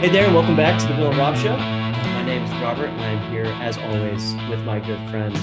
Hey 0.00 0.08
there, 0.08 0.24
and 0.24 0.34
welcome 0.34 0.56
back 0.56 0.80
to 0.80 0.86
the 0.86 0.98
Will 0.98 1.10
and 1.10 1.18
Rob 1.18 1.36
Show. 1.36 1.54
My 1.54 2.24
name 2.24 2.42
is 2.42 2.50
Robert, 2.52 2.86
and 2.86 3.00
I'm 3.02 3.30
here, 3.30 3.44
as 3.44 3.76
always, 3.76 4.32
with 4.48 4.64
my 4.64 4.80
good 4.80 4.98
friend 5.10 5.38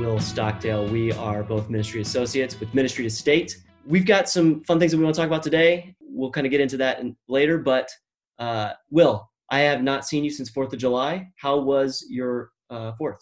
Will 0.00 0.18
Stockdale. 0.18 0.88
We 0.88 1.12
are 1.12 1.44
both 1.44 1.70
ministry 1.70 2.00
associates 2.00 2.58
with 2.58 2.74
Ministry 2.74 3.04
to 3.04 3.10
State. 3.10 3.62
We've 3.86 4.04
got 4.04 4.28
some 4.28 4.64
fun 4.64 4.80
things 4.80 4.90
that 4.90 4.98
we 4.98 5.04
want 5.04 5.14
to 5.14 5.20
talk 5.20 5.28
about 5.28 5.44
today. 5.44 5.94
We'll 6.00 6.32
kind 6.32 6.44
of 6.44 6.50
get 6.50 6.60
into 6.60 6.76
that 6.78 6.98
in, 6.98 7.16
later, 7.28 7.56
but 7.56 7.88
uh, 8.40 8.72
Will, 8.90 9.30
I 9.48 9.60
have 9.60 9.80
not 9.80 10.04
seen 10.04 10.24
you 10.24 10.30
since 10.30 10.50
4th 10.50 10.72
of 10.72 10.80
July. 10.80 11.28
How 11.36 11.60
was 11.60 12.04
your 12.10 12.50
uh, 12.70 12.94
4th? 13.00 13.20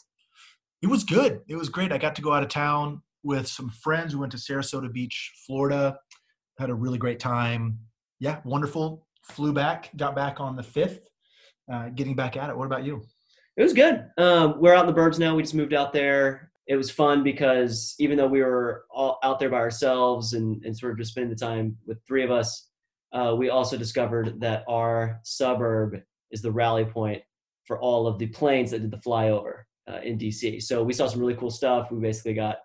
It 0.80 0.86
was 0.86 1.04
good. 1.04 1.42
It 1.48 1.56
was 1.56 1.68
great. 1.68 1.92
I 1.92 1.98
got 1.98 2.16
to 2.16 2.22
go 2.22 2.32
out 2.32 2.42
of 2.42 2.48
town 2.48 3.02
with 3.22 3.46
some 3.46 3.68
friends. 3.68 4.14
We 4.14 4.20
went 4.20 4.32
to 4.32 4.38
Sarasota 4.38 4.90
Beach, 4.90 5.34
Florida. 5.46 5.98
Had 6.58 6.70
a 6.70 6.74
really 6.74 6.96
great 6.96 7.20
time. 7.20 7.78
Yeah, 8.20 8.40
wonderful 8.46 9.04
flew 9.22 9.52
back, 9.52 9.90
got 9.96 10.14
back 10.14 10.40
on 10.40 10.56
the 10.56 10.62
fifth, 10.62 11.08
uh, 11.72 11.88
getting 11.90 12.14
back 12.14 12.36
at 12.36 12.50
it. 12.50 12.56
What 12.56 12.66
about 12.66 12.84
you? 12.84 13.02
It 13.56 13.62
was 13.62 13.72
good. 13.72 14.06
Um, 14.18 14.60
we're 14.60 14.74
out 14.74 14.88
in 14.88 14.94
the 14.94 15.00
burbs 15.00 15.18
now. 15.18 15.34
We 15.34 15.42
just 15.42 15.54
moved 15.54 15.74
out 15.74 15.92
there. 15.92 16.50
It 16.66 16.76
was 16.76 16.90
fun 16.90 17.22
because 17.22 17.94
even 17.98 18.16
though 18.16 18.26
we 18.26 18.40
were 18.40 18.84
all 18.90 19.18
out 19.22 19.38
there 19.38 19.50
by 19.50 19.58
ourselves 19.58 20.32
and, 20.32 20.64
and 20.64 20.76
sort 20.76 20.92
of 20.92 20.98
just 20.98 21.10
spending 21.10 21.30
the 21.30 21.36
time 21.36 21.76
with 21.86 21.98
three 22.06 22.24
of 22.24 22.30
us, 22.30 22.68
uh, 23.12 23.34
we 23.36 23.50
also 23.50 23.76
discovered 23.76 24.40
that 24.40 24.64
our 24.68 25.20
suburb 25.22 26.00
is 26.30 26.40
the 26.40 26.50
rally 26.50 26.84
point 26.84 27.22
for 27.66 27.78
all 27.80 28.06
of 28.06 28.18
the 28.18 28.26
planes 28.28 28.70
that 28.70 28.80
did 28.80 28.90
the 28.90 28.96
flyover 28.98 29.64
uh, 29.90 30.00
in 30.02 30.18
DC. 30.18 30.62
So 30.62 30.82
we 30.82 30.92
saw 30.92 31.06
some 31.06 31.20
really 31.20 31.34
cool 31.34 31.50
stuff. 31.50 31.90
We 31.90 32.00
basically 32.00 32.34
got 32.34 32.56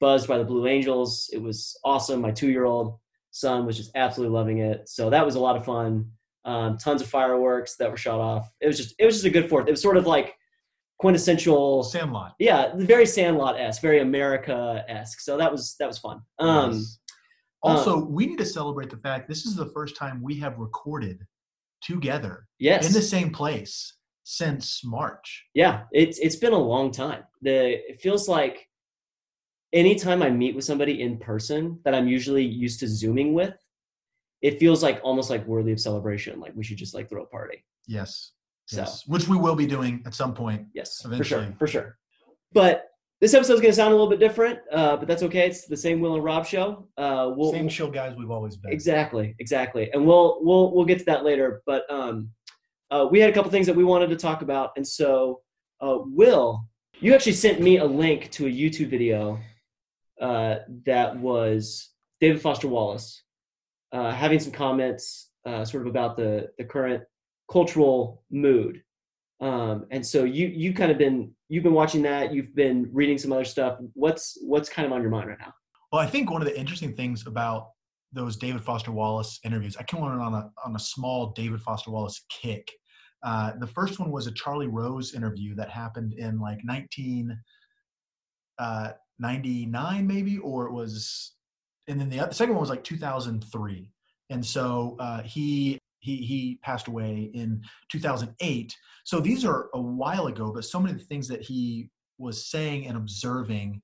buzzed 0.00 0.28
by 0.28 0.38
the 0.38 0.44
Blue 0.44 0.66
Angels. 0.66 1.30
It 1.32 1.40
was 1.40 1.78
awesome. 1.84 2.20
My 2.20 2.32
two 2.32 2.50
year 2.50 2.64
old 2.64 2.98
son 3.34 3.66
was 3.66 3.76
just 3.76 3.90
absolutely 3.96 4.32
loving 4.32 4.58
it. 4.58 4.88
So 4.88 5.10
that 5.10 5.26
was 5.26 5.34
a 5.34 5.40
lot 5.40 5.56
of 5.56 5.64
fun. 5.64 6.08
Um, 6.44 6.78
tons 6.78 7.02
of 7.02 7.08
fireworks 7.08 7.74
that 7.76 7.90
were 7.90 7.96
shot 7.96 8.20
off. 8.20 8.48
It 8.60 8.66
was 8.66 8.76
just 8.76 8.94
it 8.98 9.04
was 9.04 9.16
just 9.16 9.26
a 9.26 9.30
good 9.30 9.48
fourth. 9.48 9.66
It 9.66 9.72
was 9.72 9.82
sort 9.82 9.96
of 9.96 10.06
like 10.06 10.34
quintessential 11.00 11.82
Sandlot. 11.82 12.34
Yeah, 12.38 12.72
very 12.76 13.06
Sandlot 13.06 13.58
esque, 13.58 13.82
very 13.82 14.00
America 14.00 14.84
esque. 14.88 15.20
So 15.20 15.36
that 15.36 15.50
was 15.50 15.74
that 15.80 15.88
was 15.88 15.98
fun. 15.98 16.20
Um, 16.38 16.72
yes. 16.72 16.98
Also, 17.62 17.96
um, 17.96 18.12
we 18.12 18.26
need 18.26 18.38
to 18.38 18.44
celebrate 18.44 18.90
the 18.90 18.98
fact 18.98 19.26
this 19.26 19.46
is 19.46 19.56
the 19.56 19.70
first 19.70 19.96
time 19.96 20.22
we 20.22 20.38
have 20.38 20.58
recorded 20.58 21.26
together. 21.82 22.46
Yes. 22.60 22.86
In 22.86 22.92
the 22.92 23.02
same 23.02 23.30
place 23.30 23.96
since 24.22 24.82
March. 24.84 25.44
Yeah, 25.54 25.82
it's 25.90 26.18
it's 26.20 26.36
been 26.36 26.52
a 26.52 26.58
long 26.58 26.92
time. 26.92 27.24
The 27.42 27.90
it 27.90 28.00
feels 28.00 28.28
like 28.28 28.68
anytime 29.74 30.22
I 30.22 30.30
meet 30.30 30.54
with 30.54 30.64
somebody 30.64 31.02
in 31.02 31.18
person 31.18 31.78
that 31.84 31.94
I'm 31.94 32.08
usually 32.08 32.44
used 32.44 32.80
to 32.80 32.88
zooming 32.88 33.34
with, 33.34 33.54
it 34.40 34.58
feels 34.58 34.82
like 34.82 35.00
almost 35.02 35.28
like 35.28 35.46
worthy 35.46 35.72
of 35.72 35.80
celebration. 35.80 36.40
Like 36.40 36.52
we 36.54 36.64
should 36.64 36.78
just 36.78 36.94
like 36.94 37.10
throw 37.10 37.24
a 37.24 37.26
party. 37.26 37.64
Yes. 37.86 38.30
So, 38.66 38.80
yes. 38.80 39.06
which 39.06 39.28
we 39.28 39.36
will 39.36 39.56
be 39.56 39.66
doing 39.66 40.02
at 40.06 40.14
some 40.14 40.32
point. 40.32 40.66
Yes, 40.72 41.02
eventually. 41.04 41.18
for 41.18 41.24
sure, 41.24 41.56
for 41.58 41.66
sure. 41.66 41.98
But 42.52 42.86
this 43.20 43.34
episode 43.34 43.54
is 43.54 43.60
going 43.60 43.72
to 43.72 43.76
sound 43.76 43.92
a 43.92 43.94
little 43.94 44.08
bit 44.08 44.20
different, 44.20 44.58
uh, 44.72 44.96
but 44.96 45.06
that's 45.06 45.22
okay. 45.24 45.46
It's 45.46 45.66
the 45.66 45.76
same 45.76 46.00
Will 46.00 46.14
and 46.14 46.24
Rob 46.24 46.46
show. 46.46 46.88
Uh, 46.96 47.32
we'll, 47.36 47.52
same 47.52 47.68
show 47.68 47.90
guys 47.90 48.16
we've 48.16 48.30
always 48.30 48.56
been. 48.56 48.72
Exactly, 48.72 49.34
exactly. 49.38 49.90
And 49.92 50.06
we'll 50.06 50.38
we'll 50.42 50.74
we'll 50.74 50.84
get 50.86 50.98
to 51.00 51.04
that 51.06 51.24
later. 51.24 51.62
But 51.66 51.90
um, 51.90 52.30
uh, 52.90 53.06
we 53.10 53.20
had 53.20 53.28
a 53.28 53.32
couple 53.32 53.50
things 53.50 53.66
that 53.66 53.76
we 53.76 53.84
wanted 53.84 54.08
to 54.10 54.16
talk 54.16 54.40
about, 54.40 54.70
and 54.76 54.86
so 54.86 55.40
uh, 55.82 55.98
Will, 56.00 56.66
you 57.00 57.14
actually 57.14 57.32
sent 57.32 57.60
me 57.60 57.78
a 57.78 57.84
link 57.84 58.30
to 58.32 58.46
a 58.46 58.50
YouTube 58.50 58.88
video 58.88 59.38
uh, 60.20 60.56
that 60.86 61.16
was 61.16 61.90
David 62.20 62.40
Foster 62.40 62.68
Wallace 62.68 63.22
uh, 63.92 64.10
having 64.10 64.40
some 64.40 64.52
comments 64.52 65.30
uh, 65.46 65.64
sort 65.64 65.82
of 65.84 65.88
about 65.88 66.16
the 66.16 66.50
the 66.58 66.64
current 66.64 67.02
cultural 67.50 68.24
mood. 68.30 68.82
Um, 69.40 69.86
and 69.90 70.04
so 70.04 70.24
you 70.24 70.48
you 70.48 70.74
kind 70.74 70.90
of 70.90 70.98
been 70.98 71.32
you've 71.48 71.62
been 71.62 71.74
watching 71.74 72.02
that. 72.02 72.32
You've 72.32 72.54
been 72.54 72.88
reading 72.92 73.18
some 73.18 73.32
other 73.32 73.44
stuff. 73.44 73.78
What's 73.94 74.38
what's 74.42 74.68
kind 74.68 74.86
of 74.86 74.92
on 74.92 75.00
your 75.00 75.10
mind 75.10 75.28
right 75.28 75.38
now? 75.38 75.52
Well, 75.92 76.02
I 76.02 76.06
think 76.06 76.30
one 76.30 76.42
of 76.42 76.48
the 76.48 76.58
interesting 76.58 76.94
things 76.94 77.26
about 77.26 77.68
those 78.12 78.36
David 78.36 78.64
Foster 78.64 78.92
Wallace 78.92 79.38
interviews, 79.44 79.76
I 79.76 79.82
came 79.84 80.02
on 80.02 80.18
on 80.18 80.34
a 80.34 80.50
on 80.64 80.74
a 80.74 80.78
small 80.78 81.32
David 81.32 81.60
Foster 81.60 81.90
Wallace 81.90 82.24
kick. 82.28 82.70
Uh, 83.22 83.52
the 83.58 83.66
first 83.66 83.98
one 83.98 84.10
was 84.10 84.26
a 84.26 84.32
Charlie 84.32 84.66
Rose 84.66 85.14
interview 85.14 85.54
that 85.54 85.70
happened 85.70 86.12
in 86.12 86.38
like 86.38 86.58
19, 86.62 87.34
uh, 88.58 88.90
99 89.18 90.06
maybe 90.06 90.38
or 90.38 90.66
it 90.66 90.72
was 90.72 91.32
and 91.88 92.00
then 92.00 92.08
the, 92.08 92.18
the 92.18 92.32
second 92.32 92.54
one 92.54 92.60
was 92.60 92.70
like 92.70 92.84
2003 92.84 93.90
and 94.30 94.44
so 94.44 94.96
uh, 94.98 95.22
he 95.22 95.78
he 96.00 96.16
he 96.16 96.58
passed 96.62 96.88
away 96.88 97.30
in 97.34 97.62
2008 97.90 98.76
so 99.04 99.20
these 99.20 99.44
are 99.44 99.68
a 99.74 99.80
while 99.80 100.26
ago 100.26 100.52
but 100.52 100.64
so 100.64 100.80
many 100.80 100.92
of 100.92 100.98
the 100.98 101.04
things 101.04 101.28
that 101.28 101.42
he 101.42 101.88
was 102.18 102.46
saying 102.46 102.86
and 102.86 102.96
observing 102.96 103.80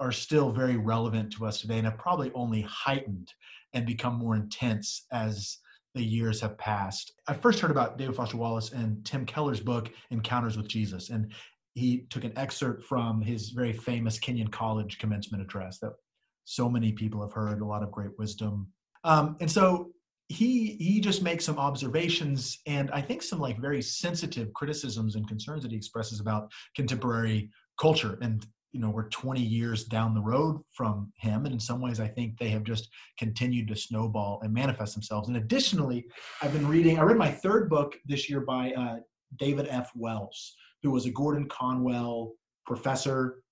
are 0.00 0.12
still 0.12 0.50
very 0.50 0.76
relevant 0.76 1.30
to 1.32 1.46
us 1.46 1.60
today 1.60 1.76
and 1.76 1.86
have 1.86 1.98
probably 1.98 2.32
only 2.34 2.62
heightened 2.62 3.32
and 3.74 3.86
become 3.86 4.14
more 4.14 4.34
intense 4.34 5.06
as 5.12 5.58
the 5.94 6.02
years 6.02 6.40
have 6.40 6.56
passed. 6.56 7.12
I 7.26 7.34
first 7.34 7.60
heard 7.60 7.70
about 7.70 7.98
David 7.98 8.16
Foster 8.16 8.36
Wallace 8.36 8.72
and 8.72 9.04
Tim 9.04 9.26
Keller's 9.26 9.60
book 9.60 9.90
Encounters 10.10 10.56
with 10.56 10.68
Jesus. 10.68 11.10
And 11.10 11.32
he 11.80 12.06
took 12.10 12.24
an 12.24 12.32
excerpt 12.36 12.84
from 12.84 13.22
his 13.22 13.50
very 13.50 13.72
famous 13.72 14.18
Kenyon 14.18 14.48
College 14.48 14.98
commencement 14.98 15.42
address 15.42 15.78
that 15.78 15.94
so 16.44 16.68
many 16.68 16.92
people 16.92 17.22
have 17.22 17.32
heard, 17.32 17.62
a 17.62 17.64
lot 17.64 17.82
of 17.82 17.90
great 17.90 18.10
wisdom. 18.18 18.68
Um, 19.04 19.36
and 19.40 19.50
so 19.50 19.90
he 20.28 20.76
he 20.78 21.00
just 21.00 21.22
makes 21.22 21.44
some 21.44 21.58
observations 21.58 22.60
and 22.66 22.88
I 22.92 23.00
think 23.00 23.22
some 23.22 23.40
like 23.40 23.58
very 23.58 23.82
sensitive 23.82 24.52
criticisms 24.52 25.16
and 25.16 25.26
concerns 25.26 25.62
that 25.62 25.72
he 25.72 25.76
expresses 25.76 26.20
about 26.20 26.52
contemporary 26.76 27.50
culture. 27.80 28.18
And 28.20 28.46
you 28.72 28.80
know, 28.80 28.90
we're 28.90 29.08
20 29.08 29.40
years 29.40 29.84
down 29.84 30.14
the 30.14 30.20
road 30.20 30.60
from 30.72 31.12
him, 31.16 31.44
and 31.44 31.52
in 31.52 31.58
some 31.58 31.80
ways, 31.80 31.98
I 31.98 32.06
think 32.06 32.38
they 32.38 32.50
have 32.50 32.62
just 32.62 32.88
continued 33.18 33.66
to 33.68 33.74
snowball 33.74 34.40
and 34.42 34.54
manifest 34.54 34.94
themselves. 34.94 35.26
And 35.26 35.36
additionally, 35.38 36.06
I've 36.40 36.52
been 36.52 36.68
reading. 36.68 36.98
I 36.98 37.02
read 37.02 37.16
my 37.16 37.30
third 37.30 37.68
book 37.68 37.96
this 38.06 38.30
year 38.30 38.42
by 38.42 38.70
uh, 38.72 38.96
David 39.36 39.66
F. 39.68 39.90
Wells, 39.96 40.54
who 40.82 40.90
was 40.90 41.06
a 41.06 41.10
Gordon 41.10 41.48
Conwell 41.48 42.32
professor 42.66 43.42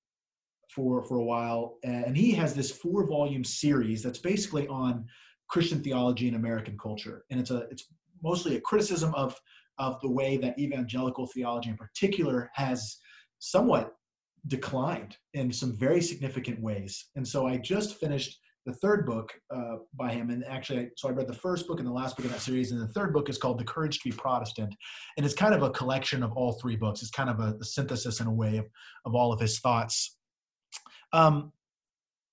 for 0.75 1.03
for 1.05 1.17
a 1.17 1.25
while, 1.25 1.79
and 1.85 2.17
he 2.17 2.33
has 2.33 2.55
this 2.55 2.71
four 2.71 3.07
volume 3.07 3.45
series 3.45 4.03
that's 4.03 4.19
basically 4.19 4.69
on 4.69 5.07
Christian 5.49 5.83
theology 5.83 6.29
and 6.29 6.37
American 6.37 6.77
culture, 6.79 7.25
and 7.31 7.41
it's 7.41 7.51
a 7.51 7.67
it's 7.71 7.87
mostly 8.23 8.57
a 8.57 8.61
criticism 8.61 9.15
of 9.15 9.39
of 9.79 10.01
the 10.03 10.11
way 10.11 10.37
that 10.37 10.59
evangelical 10.59 11.27
theology 11.27 11.71
in 11.71 11.77
particular 11.77 12.51
has 12.55 12.99
somewhat 13.39 13.95
declined 14.47 15.17
in 15.35 15.53
some 15.53 15.77
very 15.77 16.01
significant 16.01 16.61
ways. 16.61 17.11
And 17.17 17.27
so 17.27 17.47
I 17.47 17.57
just 17.59 18.01
finished 18.01 18.39
the 18.67 18.73
third 18.75 19.07
book 19.07 19.33
uh, 19.55 19.77
by 19.95 20.13
him. 20.13 20.31
And 20.31 20.45
actually, 20.45 20.91
so 20.97 21.09
I 21.09 21.13
read 21.13 21.27
the 21.27 21.35
first 21.35 21.67
book 21.67 21.79
and 21.79 21.89
the 21.89 21.93
last 21.93 22.17
book 22.17 22.27
in 22.27 22.33
that 22.33 22.41
series. 22.41 22.73
And 22.73 22.81
the 22.81 22.93
third 22.93 23.13
book 23.13 23.29
is 23.29 23.39
called 23.39 23.59
The 23.59 23.65
Courage 23.65 23.99
to 24.01 24.11
be 24.11 24.15
Protestant. 24.15 24.75
And 25.17 25.25
it's 25.25 25.35
kind 25.35 25.55
of 25.55 25.63
a 25.63 25.71
collection 25.71 26.23
of 26.23 26.33
all 26.33 26.53
three 26.53 26.77
books. 26.77 27.01
It's 27.01 27.11
kind 27.11 27.31
of 27.31 27.41
a, 27.41 27.57
a 27.61 27.65
synthesis 27.65 28.21
in 28.21 28.27
a 28.27 28.33
way 28.33 28.59
of, 28.59 28.67
of 29.05 29.15
all 29.15 29.33
of 29.33 29.41
his 29.41 29.59
thoughts. 29.61 30.17
Um, 31.13 31.53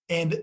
and 0.09 0.41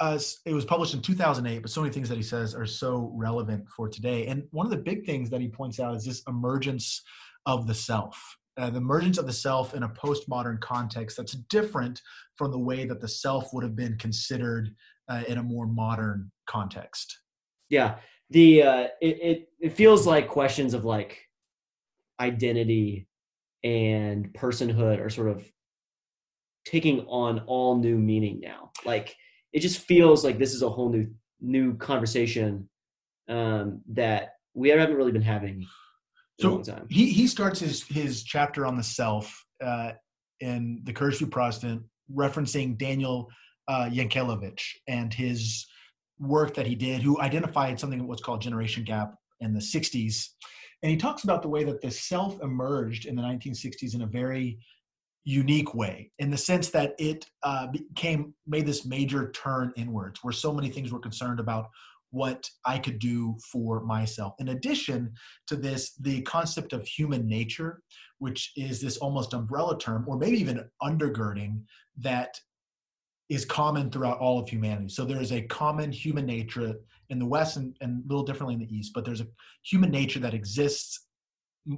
uh, 0.00 0.18
it 0.46 0.54
was 0.54 0.64
published 0.64 0.94
in 0.94 1.02
2008, 1.02 1.60
but 1.60 1.70
so 1.70 1.82
many 1.82 1.92
things 1.92 2.08
that 2.08 2.16
he 2.16 2.22
says 2.22 2.54
are 2.54 2.66
so 2.66 3.12
relevant 3.14 3.68
for 3.68 3.88
today. 3.88 4.26
And 4.26 4.44
one 4.50 4.66
of 4.66 4.70
the 4.70 4.78
big 4.78 5.04
things 5.04 5.28
that 5.30 5.40
he 5.40 5.48
points 5.48 5.78
out 5.78 5.94
is 5.94 6.04
this 6.04 6.22
emergence 6.26 7.02
of 7.46 7.66
the 7.66 7.74
self. 7.74 8.18
Uh, 8.56 8.68
the 8.68 8.78
emergence 8.78 9.16
of 9.18 9.26
the 9.26 9.32
self 9.32 9.74
in 9.74 9.84
a 9.84 9.88
postmodern 9.88 10.60
context 10.60 11.16
that's 11.16 11.32
different 11.48 12.00
from 12.36 12.50
the 12.50 12.58
way 12.58 12.84
that 12.84 13.00
the 13.00 13.08
self 13.08 13.52
would 13.52 13.62
have 13.62 13.76
been 13.76 13.96
considered 13.98 14.74
uh, 15.10 15.22
in 15.28 15.38
a 15.38 15.42
more 15.42 15.66
modern 15.66 16.30
context. 16.46 17.18
Yeah, 17.68 17.96
the 18.30 18.62
uh, 18.62 18.88
it, 19.00 19.18
it 19.22 19.48
it 19.60 19.72
feels 19.72 20.06
like 20.06 20.28
questions 20.28 20.74
of 20.74 20.84
like 20.84 21.18
identity 22.20 23.06
and 23.62 24.32
personhood 24.32 25.04
are 25.04 25.10
sort 25.10 25.28
of 25.28 25.44
taking 26.64 27.00
on 27.00 27.40
all 27.46 27.76
new 27.76 27.98
meaning 27.98 28.40
now. 28.40 28.70
Like 28.84 29.14
it 29.52 29.60
just 29.60 29.80
feels 29.80 30.24
like 30.24 30.38
this 30.38 30.54
is 30.54 30.62
a 30.62 30.70
whole 30.70 30.90
new 30.90 31.08
new 31.40 31.76
conversation 31.76 32.68
um, 33.28 33.80
that 33.92 34.34
we 34.54 34.68
haven't 34.68 34.96
really 34.96 35.12
been 35.12 35.22
having 35.22 35.66
so 36.40 36.62
he 36.88 37.12
he 37.12 37.26
starts 37.26 37.60
his 37.60 37.84
his 37.84 38.22
chapter 38.22 38.64
on 38.64 38.76
the 38.76 38.82
self 38.82 39.44
uh, 39.62 39.92
in 40.40 40.80
the 40.84 40.92
to 40.92 41.10
be 41.18 41.26
Protestant, 41.26 41.82
referencing 42.14 42.78
Daniel 42.78 43.28
uh, 43.70 43.88
Yankelovich 43.88 44.62
and 44.88 45.14
his 45.14 45.64
work 46.18 46.54
that 46.54 46.66
he 46.66 46.74
did, 46.74 47.02
who 47.02 47.20
identified 47.20 47.78
something 47.78 48.04
what's 48.04 48.20
called 48.20 48.40
generation 48.40 48.82
gap 48.82 49.14
in 49.38 49.54
the 49.54 49.60
60s. 49.60 50.26
And 50.82 50.90
he 50.90 50.96
talks 50.96 51.22
about 51.22 51.40
the 51.40 51.48
way 51.48 51.62
that 51.62 51.80
the 51.80 51.90
self 51.90 52.42
emerged 52.42 53.06
in 53.06 53.14
the 53.14 53.22
1960s 53.22 53.94
in 53.94 54.02
a 54.02 54.06
very 54.06 54.58
unique 55.22 55.72
way, 55.72 56.10
in 56.18 56.30
the 56.30 56.36
sense 56.36 56.70
that 56.70 56.94
it 56.98 57.26
uh, 57.44 57.68
became 57.68 58.34
made 58.44 58.66
this 58.66 58.84
major 58.84 59.30
turn 59.30 59.72
inwards, 59.76 60.18
where 60.24 60.32
so 60.32 60.52
many 60.52 60.68
things 60.68 60.90
were 60.90 60.98
concerned 60.98 61.38
about 61.38 61.68
what 62.10 62.50
I 62.66 62.76
could 62.76 62.98
do 62.98 63.36
for 63.52 63.84
myself. 63.84 64.34
In 64.40 64.48
addition 64.48 65.12
to 65.46 65.54
this, 65.54 65.94
the 65.94 66.22
concept 66.22 66.72
of 66.72 66.84
human 66.84 67.28
nature, 67.28 67.82
which 68.18 68.50
is 68.56 68.80
this 68.80 68.96
almost 68.96 69.32
umbrella 69.32 69.78
term, 69.78 70.04
or 70.08 70.18
maybe 70.18 70.40
even 70.40 70.68
undergirding 70.82 71.60
that 71.98 72.34
is 73.30 73.44
common 73.44 73.90
throughout 73.90 74.18
all 74.18 74.40
of 74.40 74.48
humanity. 74.48 74.88
So 74.88 75.04
there 75.04 75.22
is 75.22 75.32
a 75.32 75.42
common 75.42 75.92
human 75.92 76.26
nature 76.26 76.74
in 77.08 77.18
the 77.18 77.26
West 77.26 77.56
and, 77.56 77.76
and 77.80 78.04
a 78.04 78.08
little 78.08 78.24
differently 78.24 78.54
in 78.54 78.60
the 78.60 78.76
East, 78.76 78.92
but 78.92 79.04
there's 79.04 79.20
a 79.20 79.26
human 79.62 79.90
nature 79.90 80.18
that 80.20 80.34
exists 80.34 81.06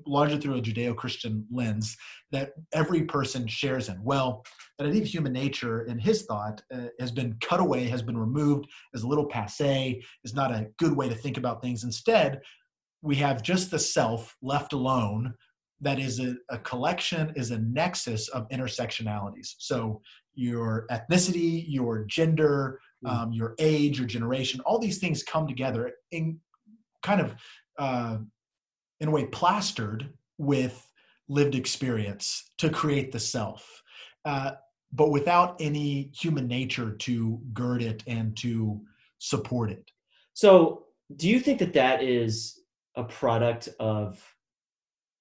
largely 0.07 0.39
through 0.39 0.57
a 0.57 0.63
Judeo-Christian 0.63 1.47
lens 1.51 1.97
that 2.31 2.53
every 2.73 3.03
person 3.03 3.47
shares 3.47 3.89
in. 3.89 4.03
Well, 4.03 4.45
that 4.79 4.87
idea 4.87 5.03
of 5.03 5.09
human 5.09 5.33
nature, 5.33 5.83
in 5.83 5.99
his 5.99 6.23
thought, 6.23 6.63
uh, 6.73 6.87
has 7.01 7.11
been 7.11 7.37
cut 7.41 7.61
away, 7.61 7.87
has 7.89 8.03
been 8.03 8.17
removed, 8.17 8.67
is 8.95 9.03
a 9.03 9.09
little 9.09 9.27
passe, 9.27 10.03
is 10.25 10.35
not 10.35 10.53
a 10.53 10.69
good 10.79 10.97
way 10.97 11.09
to 11.09 11.15
think 11.15 11.37
about 11.37 11.61
things. 11.61 11.85
Instead, 11.85 12.41
we 13.03 13.17
have 13.17 13.43
just 13.43 13.71
the 13.71 13.79
self 13.79 14.37
left 14.41 14.73
alone 14.73 15.35
that 15.83 15.99
is 15.99 16.21
a, 16.21 16.37
a 16.49 16.59
collection, 16.59 17.33
is 17.37 17.51
a 17.51 17.59
nexus 17.59 18.29
of 18.29 18.49
intersectionalities. 18.49 19.55
So 19.59 20.01
your 20.35 20.87
ethnicity, 20.91 21.65
your 21.69 22.05
gender, 22.05 22.81
mm. 23.05 23.11
um, 23.11 23.33
your 23.33 23.55
age, 23.59 23.99
your 23.99 24.07
generation, 24.07 24.61
all 24.61 24.79
these 24.79 24.99
things 24.99 25.23
come 25.23 25.47
together 25.47 25.93
in 26.11 26.39
kind 27.03 27.21
of 27.21 27.35
uh, 27.79 28.19
in 29.01 29.09
a 29.09 29.11
way 29.11 29.27
plastered 29.27 30.09
with 30.39 30.89
lived 31.29 31.55
experience 31.55 32.51
to 32.59 32.71
create 32.71 33.13
the 33.13 33.19
self 33.19 33.83
uh, 34.25 34.53
but 34.93 35.11
without 35.11 35.57
any 35.61 36.11
human 36.15 36.47
nature 36.47 36.93
to 36.93 37.41
gird 37.53 37.83
it 37.83 38.03
and 38.07 38.37
to 38.37 38.81
support 39.19 39.71
it 39.71 39.91
so 40.35 40.85
do 41.17 41.29
you 41.29 41.41
think 41.41 41.59
that 41.59 41.73
that 41.73 42.03
is 42.03 42.61
a 42.97 43.05
product 43.05 43.69
of 43.81 44.32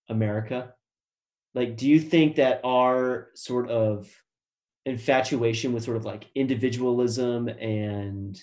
america? 0.09 0.73
Like 1.53 1.77
do 1.77 1.87
you 1.87 1.99
think 1.99 2.35
that 2.37 2.61
our 2.63 3.29
sort 3.35 3.69
of 3.69 4.09
infatuation 4.85 5.73
with 5.73 5.83
sort 5.83 5.97
of 5.97 6.05
like 6.05 6.27
individualism 6.35 7.47
and 7.47 8.39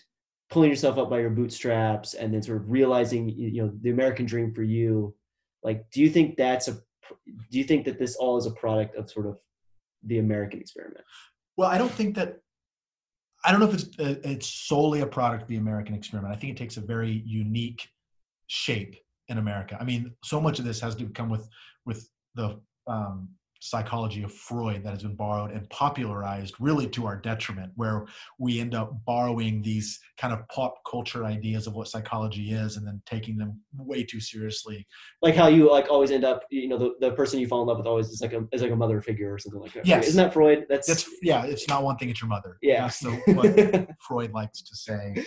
pulling 0.51 0.71
yourself 0.71 0.99
up 0.99 1.11
by 1.11 1.21
your 1.21 1.31
bootstraps 1.31 2.15
and 2.15 2.33
then 2.33 2.43
sort 2.43 2.59
of 2.59 2.71
realizing 2.71 3.29
you 3.29 3.63
know 3.63 3.73
the 3.83 3.91
american 3.91 4.25
dream 4.25 4.55
for 4.55 4.63
you 4.63 5.15
like 5.65 5.91
do 5.91 6.01
you 6.01 6.09
think 6.09 6.37
that's 6.37 6.69
a 6.69 6.73
do 7.51 7.59
you 7.59 7.65
think 7.65 7.85
that 7.85 7.99
this 7.99 8.17
all 8.17 8.37
is 8.37 8.47
a 8.47 8.51
product 8.53 8.95
of 8.97 9.11
sort 9.11 9.27
of 9.27 9.39
the 10.05 10.19
american 10.19 10.61
experiment? 10.61 11.05
Well 11.57 11.69
i 11.69 11.77
don't 11.77 11.91
think 11.91 12.15
that 12.15 12.39
i 13.45 13.51
don't 13.51 13.61
know 13.61 13.69
if 13.69 13.75
it's 13.75 13.99
uh, 13.99 14.21
it's 14.23 14.47
solely 14.47 15.01
a 15.01 15.07
product 15.07 15.43
of 15.43 15.49
the 15.49 15.57
american 15.57 15.95
experiment. 15.95 16.33
I 16.33 16.39
think 16.39 16.53
it 16.53 16.57
takes 16.57 16.77
a 16.77 16.83
very 16.83 17.23
unique 17.27 17.89
shape 18.47 18.97
in 19.29 19.39
america 19.39 19.77
i 19.81 19.85
mean 19.85 20.15
so 20.23 20.41
much 20.41 20.59
of 20.59 20.65
this 20.65 20.81
has 20.81 20.95
to 20.95 21.07
come 21.11 21.29
with 21.29 21.49
with 21.87 22.09
the 22.35 22.61
um, 22.87 23.29
psychology 23.61 24.23
of 24.23 24.33
Freud 24.33 24.85
that 24.85 24.91
has 24.91 25.03
been 25.03 25.15
borrowed 25.15 25.51
and 25.51 25.69
popularized 25.71 26.55
really 26.61 26.87
to 26.89 27.07
our 27.07 27.17
detriment, 27.17 27.73
where 27.75 28.07
we 28.39 28.61
end 28.61 28.75
up 28.75 29.05
borrowing 29.05 29.63
these 29.63 29.99
kind 30.17 30.33
of 30.33 30.47
pop 30.49 30.77
culture 30.89 31.25
ideas 31.25 31.67
of 31.67 31.75
what 31.75 31.89
psychology 31.89 32.53
is 32.53 32.77
and 32.77 32.87
then 32.87 33.03
taking 33.07 33.37
them 33.37 33.61
way 33.77 34.05
too 34.05 34.21
seriously. 34.21 34.87
Like 35.23 35.35
how 35.35 35.49
you 35.49 35.71
like 35.71 35.91
always 35.91 36.11
end 36.11 36.25
up, 36.25 36.45
you 36.51 36.69
know, 36.69 36.79
the, 36.79 36.95
the 37.01 37.13
person 37.13 37.41
you 37.41 37.49
fall 37.49 37.63
in 37.63 37.69
love 37.69 37.79
with 37.79 37.87
always 37.87 38.09
is 38.09 38.21
like 38.21 38.33
a 38.33 38.47
is 38.53 38.63
like 38.63 38.71
a 38.71 38.77
mother 38.77 39.01
figure 39.03 39.35
or 39.35 39.39
something 39.39 39.61
like 39.61 39.73
that. 39.73 39.87
Yes. 39.87 40.07
Isn't 40.09 40.23
that 40.23 40.33
Freud? 40.33 40.67
That's 40.69 40.87
That's 40.87 41.09
yeah, 41.23 41.45
it's 41.45 41.69
not 41.69 41.83
one 41.83 41.97
thing, 41.97 42.11
it's 42.11 42.21
your 42.21 42.29
mother. 42.29 42.59
Yeah. 42.63 42.83
That's 42.83 43.01
the, 43.01 43.11
what 43.11 43.97
Freud 44.01 44.33
likes 44.33 44.63
to 44.63 44.77
say. 44.77 45.25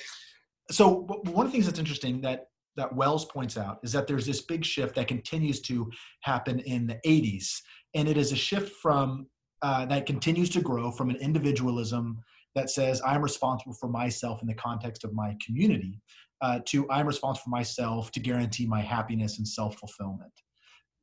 So 0.69 1.01
one 1.25 1.45
of 1.45 1.51
the 1.51 1.55
things 1.55 1.65
that's 1.65 1.79
interesting 1.79 2.21
that 2.21 2.45
that 2.77 2.95
Wells 2.95 3.25
points 3.25 3.57
out 3.57 3.79
is 3.83 3.91
that 3.91 4.07
there's 4.07 4.25
this 4.25 4.41
big 4.41 4.63
shift 4.63 4.95
that 4.95 5.07
continues 5.07 5.61
to 5.61 5.89
happen 6.21 6.59
in 6.59 6.87
the 6.87 6.99
80s 7.05 7.61
and 7.93 8.07
it 8.07 8.17
is 8.17 8.31
a 8.31 8.35
shift 8.35 8.73
from 8.81 9.27
uh, 9.61 9.85
that 9.85 10.05
continues 10.05 10.49
to 10.49 10.61
grow 10.61 10.91
from 10.91 11.09
an 11.09 11.17
individualism 11.17 12.19
that 12.55 12.69
says 12.69 13.01
I'm 13.05 13.21
responsible 13.21 13.75
for 13.79 13.89
myself 13.89 14.41
in 14.41 14.47
the 14.47 14.55
context 14.55 15.03
of 15.03 15.13
my 15.13 15.35
community 15.45 16.01
uh, 16.41 16.59
to 16.67 16.89
I'm 16.89 17.07
responsible 17.07 17.43
for 17.43 17.49
myself 17.49 18.11
to 18.11 18.19
guarantee 18.19 18.65
my 18.65 18.81
happiness 18.81 19.37
and 19.37 19.47
self 19.47 19.77
fulfillment. 19.77 20.31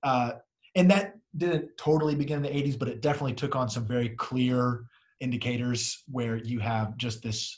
Uh, 0.02 0.32
and 0.74 0.90
that 0.90 1.14
didn't 1.36 1.70
totally 1.78 2.14
begin 2.14 2.44
in 2.44 2.52
the 2.52 2.62
80s, 2.62 2.78
but 2.78 2.88
it 2.88 3.00
definitely 3.00 3.34
took 3.34 3.56
on 3.56 3.68
some 3.68 3.86
very 3.86 4.10
clear 4.10 4.84
indicators 5.20 6.04
where 6.08 6.36
you 6.36 6.60
have 6.60 6.96
just 6.96 7.22
this 7.22 7.56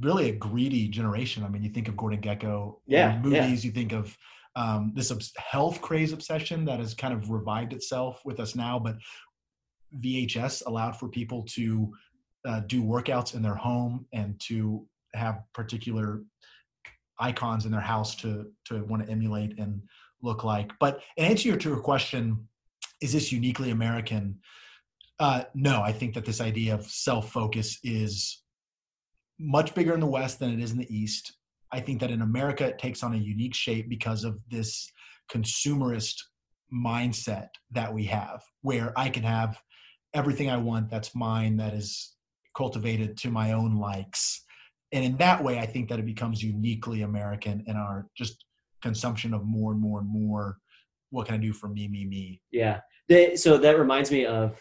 really 0.00 0.28
a 0.30 0.32
greedy 0.32 0.88
generation. 0.88 1.44
I 1.44 1.48
mean, 1.48 1.62
you 1.62 1.70
think 1.70 1.88
of 1.88 1.96
Gordon 1.96 2.20
Gekko, 2.20 2.76
yeah, 2.86 3.18
movies, 3.18 3.64
yeah. 3.64 3.68
you 3.68 3.72
think 3.72 3.92
of 3.92 4.16
um, 4.56 4.92
this 4.94 5.12
health 5.36 5.80
craze 5.80 6.12
obsession 6.12 6.64
that 6.64 6.80
has 6.80 6.94
kind 6.94 7.14
of 7.14 7.30
revived 7.30 7.72
itself 7.72 8.22
with 8.24 8.40
us 8.40 8.54
now. 8.54 8.78
But 8.78 8.96
VHS 10.00 10.66
allowed 10.66 10.96
for 10.96 11.08
people 11.08 11.44
to 11.50 11.92
uh, 12.46 12.60
do 12.60 12.82
workouts 12.82 13.34
in 13.34 13.42
their 13.42 13.54
home 13.54 14.06
and 14.12 14.38
to 14.40 14.86
have 15.14 15.42
particular 15.54 16.22
icons 17.18 17.66
in 17.66 17.72
their 17.72 17.80
house 17.80 18.14
to 18.16 18.46
to 18.66 18.84
want 18.84 19.04
to 19.04 19.10
emulate 19.10 19.58
and 19.58 19.82
look 20.22 20.44
like. 20.44 20.72
But 20.78 21.02
in 21.16 21.24
answer 21.24 21.56
to 21.56 21.68
your 21.68 21.80
question, 21.80 22.48
is 23.00 23.12
this 23.12 23.32
uniquely 23.32 23.70
American? 23.70 24.38
Uh, 25.18 25.44
no, 25.54 25.82
I 25.82 25.92
think 25.92 26.14
that 26.14 26.24
this 26.24 26.40
idea 26.40 26.74
of 26.74 26.84
self 26.84 27.30
focus 27.32 27.78
is 27.82 28.42
much 29.38 29.74
bigger 29.74 29.94
in 29.94 30.00
the 30.00 30.06
West 30.06 30.38
than 30.38 30.52
it 30.52 30.60
is 30.60 30.72
in 30.72 30.78
the 30.78 30.94
East. 30.94 31.32
I 31.72 31.80
think 31.80 32.00
that 32.00 32.10
in 32.10 32.22
America 32.22 32.64
it 32.66 32.78
takes 32.78 33.02
on 33.02 33.14
a 33.14 33.18
unique 33.18 33.54
shape 33.54 33.88
because 33.88 34.24
of 34.24 34.38
this 34.50 34.90
consumerist 35.30 36.16
mindset 36.72 37.48
that 37.70 37.92
we 37.92 38.04
have, 38.04 38.42
where 38.62 38.92
I 38.96 39.08
can 39.08 39.22
have 39.22 39.60
everything 40.14 40.50
I 40.50 40.56
want 40.56 40.90
that's 40.90 41.14
mine, 41.14 41.56
that 41.58 41.74
is 41.74 42.14
cultivated 42.56 43.16
to 43.18 43.30
my 43.30 43.52
own 43.52 43.76
likes. 43.76 44.44
And 44.92 45.04
in 45.04 45.16
that 45.18 45.42
way, 45.42 45.58
I 45.58 45.66
think 45.66 45.88
that 45.88 45.98
it 45.98 46.06
becomes 46.06 46.42
uniquely 46.42 47.02
American 47.02 47.62
in 47.66 47.76
our 47.76 48.08
just 48.16 48.44
consumption 48.82 49.34
of 49.34 49.44
more 49.44 49.72
and 49.72 49.80
more 49.80 50.00
and 50.00 50.08
more. 50.08 50.58
What 51.10 51.26
can 51.26 51.34
I 51.34 51.38
do 51.38 51.52
for 51.52 51.68
me, 51.68 51.88
me, 51.88 52.04
me? 52.04 52.40
Yeah. 52.50 52.80
They, 53.08 53.36
so 53.36 53.58
that 53.58 53.78
reminds 53.78 54.10
me 54.10 54.26
of 54.26 54.58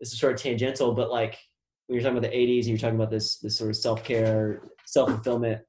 this 0.00 0.12
is 0.12 0.18
sort 0.18 0.34
of 0.34 0.40
tangential, 0.40 0.92
but 0.94 1.10
like 1.10 1.38
when 1.86 1.96
you're 1.96 2.02
talking 2.02 2.18
about 2.18 2.30
the 2.30 2.36
80s 2.36 2.60
and 2.60 2.68
you're 2.68 2.78
talking 2.78 2.96
about 2.96 3.10
this 3.10 3.38
this 3.38 3.56
sort 3.56 3.70
of 3.70 3.76
self 3.76 4.04
care, 4.04 4.62
self 4.86 5.10
fulfillment 5.10 5.62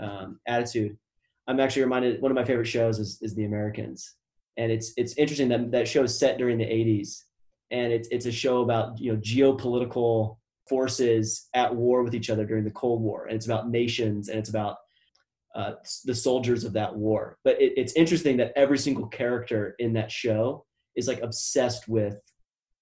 um, 0.00 0.40
attitude. 0.46 0.96
I'm 1.46 1.60
actually 1.60 1.82
reminded 1.82 2.20
one 2.20 2.30
of 2.30 2.36
my 2.36 2.44
favorite 2.44 2.66
shows 2.66 2.98
is, 2.98 3.18
is 3.22 3.34
The 3.34 3.44
Americans, 3.44 4.16
and 4.56 4.70
it's 4.70 4.92
it's 4.96 5.16
interesting 5.16 5.48
that 5.48 5.70
that 5.72 5.88
show 5.88 6.02
is 6.02 6.18
set 6.18 6.38
during 6.38 6.58
the 6.58 6.64
80s, 6.64 7.22
and 7.70 7.92
it's 7.92 8.08
it's 8.08 8.26
a 8.26 8.32
show 8.32 8.62
about 8.62 9.00
you 9.00 9.12
know 9.12 9.18
geopolitical 9.20 10.36
forces 10.68 11.48
at 11.54 11.74
war 11.74 12.02
with 12.02 12.14
each 12.14 12.28
other 12.28 12.44
during 12.44 12.64
the 12.64 12.70
Cold 12.70 13.02
War, 13.02 13.26
and 13.26 13.36
it's 13.36 13.46
about 13.46 13.70
nations 13.70 14.28
and 14.28 14.38
it's 14.38 14.50
about 14.50 14.76
uh, 15.54 15.72
the 16.04 16.14
soldiers 16.14 16.64
of 16.64 16.72
that 16.74 16.94
war. 16.94 17.38
But 17.44 17.60
it, 17.60 17.72
it's 17.76 17.94
interesting 17.94 18.36
that 18.36 18.52
every 18.54 18.78
single 18.78 19.06
character 19.06 19.74
in 19.78 19.92
that 19.94 20.12
show 20.12 20.64
is 20.94 21.08
like 21.08 21.20
obsessed 21.20 21.88
with 21.88 22.20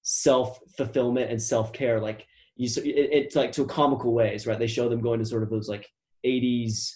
self 0.02 0.58
fulfillment 0.76 1.30
and 1.30 1.40
self 1.40 1.72
care. 1.72 2.00
Like 2.00 2.26
you, 2.56 2.68
it, 2.82 3.10
it's 3.12 3.36
like 3.36 3.52
to 3.52 3.66
comical 3.66 4.12
ways, 4.12 4.46
right? 4.46 4.58
They 4.58 4.66
show 4.66 4.88
them 4.88 5.00
going 5.00 5.20
to 5.20 5.26
sort 5.26 5.42
of 5.42 5.50
those 5.50 5.68
like 5.68 5.88
80s 6.25 6.90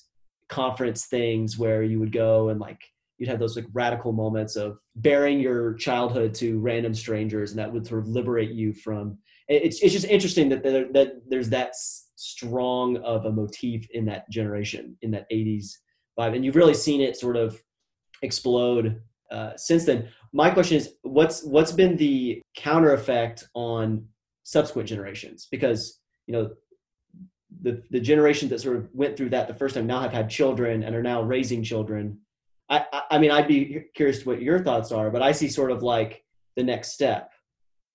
conference 0.49 1.07
things 1.07 1.59
where 1.59 1.83
you 1.83 2.01
would 2.01 2.13
go 2.13 2.49
and 2.49 2.61
like 2.61 2.81
you'd 3.19 3.29
have 3.29 3.39
those 3.39 3.55
like 3.55 3.67
radical 3.73 4.13
moments 4.13 4.57
of 4.57 4.79
bearing 4.97 5.39
your 5.39 5.75
childhood 5.75 6.35
to 6.35 6.59
random 6.59 6.93
strangers 6.93 7.51
and 7.51 7.59
that 7.59 7.73
would 7.73 7.87
sort 7.87 8.01
of 8.01 8.09
liberate 8.09 8.51
you 8.51 8.73
from 8.73 9.17
it's 9.47 9.81
it's 9.81 9.93
just 9.93 10.07
interesting 10.07 10.49
that 10.49 10.63
there, 10.63 10.87
that 10.93 11.13
there's 11.29 11.49
that 11.51 11.75
strong 11.77 12.97
of 12.99 13.27
a 13.27 13.33
motif 13.33 13.87
in 13.93 14.05
that 14.05 14.29
generation 14.31 14.97
in 15.03 15.11
that 15.11 15.31
80s 15.31 15.69
vibe 16.19 16.35
and 16.35 16.45
you've 16.45 16.57
really 16.57 16.75
seen 16.75 17.01
it 17.01 17.17
sort 17.17 17.37
of 17.37 17.63
explode 18.23 19.01
uh, 19.31 19.53
since 19.57 19.85
then 19.85 20.09
my 20.33 20.51
question 20.51 20.77
is 20.77 20.95
what's 21.03 21.45
what's 21.45 21.73
been 21.73 21.97
the 21.97 22.43
counter 22.57 22.93
effect 22.95 23.45
on 23.55 24.05
subsequent 24.51 24.89
generations 24.89 25.47
because 25.49 26.01
you 26.27 26.33
know 26.33 26.51
the 27.63 27.83
the 27.91 28.01
generations 28.01 28.51
that 28.51 28.61
sort 28.61 28.77
of 28.77 28.89
went 28.93 29.17
through 29.17 29.31
that 29.31 29.47
the 29.47 29.55
first 29.55 29.77
time 29.77 29.87
now 29.87 30.01
have 30.01 30.13
had 30.13 30.29
children 30.29 30.83
and 30.83 30.95
are 30.95 31.03
now 31.03 31.23
raising 31.23 31.63
children. 31.63 32.19
I, 32.69 32.85
I, 32.93 33.03
I 33.13 33.19
mean, 33.19 33.31
I'd 33.31 33.47
be 33.47 33.85
curious 33.95 34.27
what 34.27 34.43
your 34.43 34.63
thoughts 34.63 34.91
are, 34.91 35.11
but 35.11 35.23
I 35.23 35.31
see 35.33 35.49
sort 35.49 35.71
of 35.71 35.83
like 35.85 36.25
the 36.57 36.65
next 36.65 36.93
step. 36.93 37.31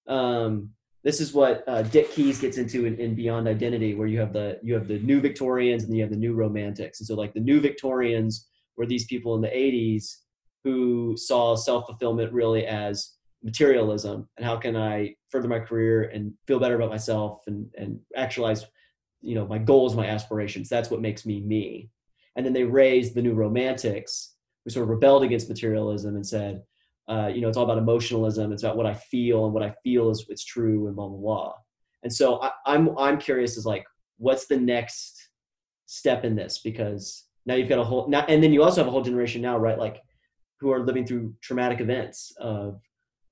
Um, 0.08 0.70
this 1.04 1.20
is 1.20 1.34
what 1.34 1.64
uh, 1.68 1.84
Dick 1.84 2.12
Keyes 2.12 2.40
gets 2.40 2.58
into 2.58 2.86
in, 2.86 2.98
in, 3.00 3.16
Beyond 3.16 3.48
Identity, 3.48 3.94
where 3.94 4.08
you 4.08 4.20
have 4.20 4.32
the 4.32 4.58
you 4.64 4.74
have 4.76 4.88
the 4.88 5.00
new 5.00 5.20
Victorians 5.20 5.84
and 5.84 5.94
you 5.94 6.02
have 6.04 6.12
the 6.12 6.18
new 6.18 6.34
Romantics, 6.34 7.02
and 7.02 7.08
so 7.08 7.16
like 7.16 7.34
the 7.34 7.42
new 7.42 7.60
Victorians 7.60 8.48
were 8.78 8.86
these 8.86 9.06
people 9.06 9.36
in 9.36 9.42
the 9.42 9.50
'80s 9.50 10.06
who 10.64 11.16
saw 11.18 11.56
self 11.56 11.86
fulfillment 11.88 12.32
really 12.32 12.66
as 12.66 13.15
materialism 13.46 14.28
and 14.36 14.46
how 14.46 14.58
can 14.58 14.76
I 14.76 15.16
further 15.30 15.48
my 15.48 15.60
career 15.60 16.06
and 16.06 16.34
feel 16.48 16.60
better 16.60 16.76
about 16.76 16.90
myself 16.90 17.44
and 17.46 17.70
and 17.78 18.00
actualize 18.18 18.66
you 19.22 19.36
know 19.36 19.48
my 19.48 19.60
goals 19.60 19.96
my 19.96 20.08
aspirations. 20.08 20.68
That's 20.68 20.90
what 20.90 21.00
makes 21.00 21.26
me 21.26 21.40
me. 21.42 21.90
And 22.36 22.46
then 22.46 22.54
they 22.54 22.64
raised 22.64 23.14
the 23.14 23.22
new 23.22 23.34
romantics. 23.34 24.34
Who 24.64 24.72
sort 24.72 24.84
of 24.84 24.90
rebelled 24.90 25.24
against 25.24 25.48
materialism 25.48 26.16
and 26.16 26.26
said 26.26 26.64
uh, 27.08 27.28
you 27.28 27.40
know 27.40 27.48
it's 27.48 27.56
all 27.56 27.66
about 27.66 27.78
emotionalism. 27.78 28.52
It's 28.52 28.64
about 28.64 28.78
what 28.78 28.88
i 28.88 28.96
feel 28.96 29.46
and 29.46 29.54
what 29.54 29.62
i 29.62 29.76
feel 29.84 30.10
is 30.10 30.26
it's 30.28 30.44
true 30.44 30.88
and 30.88 30.96
blah 30.96 31.08
blah 31.08 31.20
blah. 31.20 31.54
And 32.02 32.12
so 32.12 32.42
I, 32.42 32.52
i'm 32.66 32.98
i'm 32.98 33.20
curious 33.20 33.58
is 33.58 33.66
like 33.66 33.86
what's 34.18 34.48
the 34.48 34.58
next 34.58 35.30
step 35.86 36.26
in 36.26 36.36
this? 36.36 36.62
Because 36.64 37.26
now 37.46 37.54
you've 37.54 37.70
got 37.70 37.78
a 37.78 37.84
whole 37.84 38.10
now 38.10 38.26
and 38.28 38.42
then 38.42 38.52
you 38.52 38.64
also 38.64 38.82
have 38.82 38.88
a 38.88 38.92
whole 38.92 39.04
generation 39.04 39.40
now 39.44 39.56
right? 39.60 39.78
Like 39.78 40.02
who 40.60 40.72
are 40.72 40.80
living 40.80 41.06
through 41.06 41.36
traumatic 41.42 41.80
events 41.80 42.36
of 42.40 42.82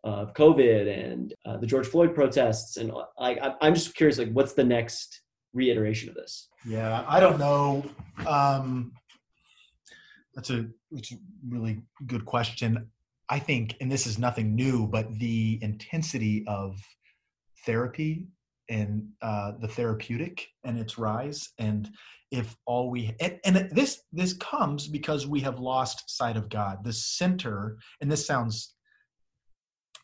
of 0.04 0.34
COVID 0.34 1.12
and 1.12 1.34
uh, 1.46 1.58
the 1.58 1.68
George 1.68 1.88
Floyd 1.88 2.14
protests, 2.14 2.78
and 2.78 2.92
like 3.20 3.40
I'm 3.62 3.74
just 3.74 3.96
curious, 3.96 4.18
like 4.18 4.32
what's 4.32 4.54
the 4.54 4.64
next 4.64 5.22
reiteration 5.54 6.10
of 6.10 6.16
this? 6.16 6.50
Yeah, 6.66 7.06
I 7.08 7.20
don't 7.20 7.40
know. 7.40 7.86
Um, 8.28 8.92
that's 10.36 10.50
a, 10.50 10.66
that's 10.92 11.12
a 11.12 11.18
really 11.48 11.82
good 12.08 12.26
question. 12.26 12.90
I 13.30 13.40
think, 13.40 13.76
and 13.80 13.92
this 13.92 14.06
is 14.06 14.20
nothing 14.20 14.56
new, 14.56 14.88
but 14.88 15.18
the 15.20 15.60
intensity 15.62 16.44
of 16.48 16.78
therapy 17.66 18.28
and 18.70 19.08
uh, 19.22 19.54
the 19.62 19.68
therapeutic 19.68 20.48
and 20.64 20.78
its 20.78 20.98
rise, 20.98 21.50
and 21.60 21.90
if 22.32 22.56
all 22.66 22.90
we 22.90 23.16
and, 23.20 23.40
and 23.46 23.70
this 23.72 24.02
this 24.12 24.34
comes 24.34 24.88
because 24.88 25.28
we 25.28 25.40
have 25.42 25.60
lost 25.60 26.10
sight 26.10 26.36
of 26.36 26.50
God, 26.50 26.84
the 26.84 26.94
center, 26.94 27.78
and 28.02 28.12
this 28.12 28.26
sounds 28.26 28.74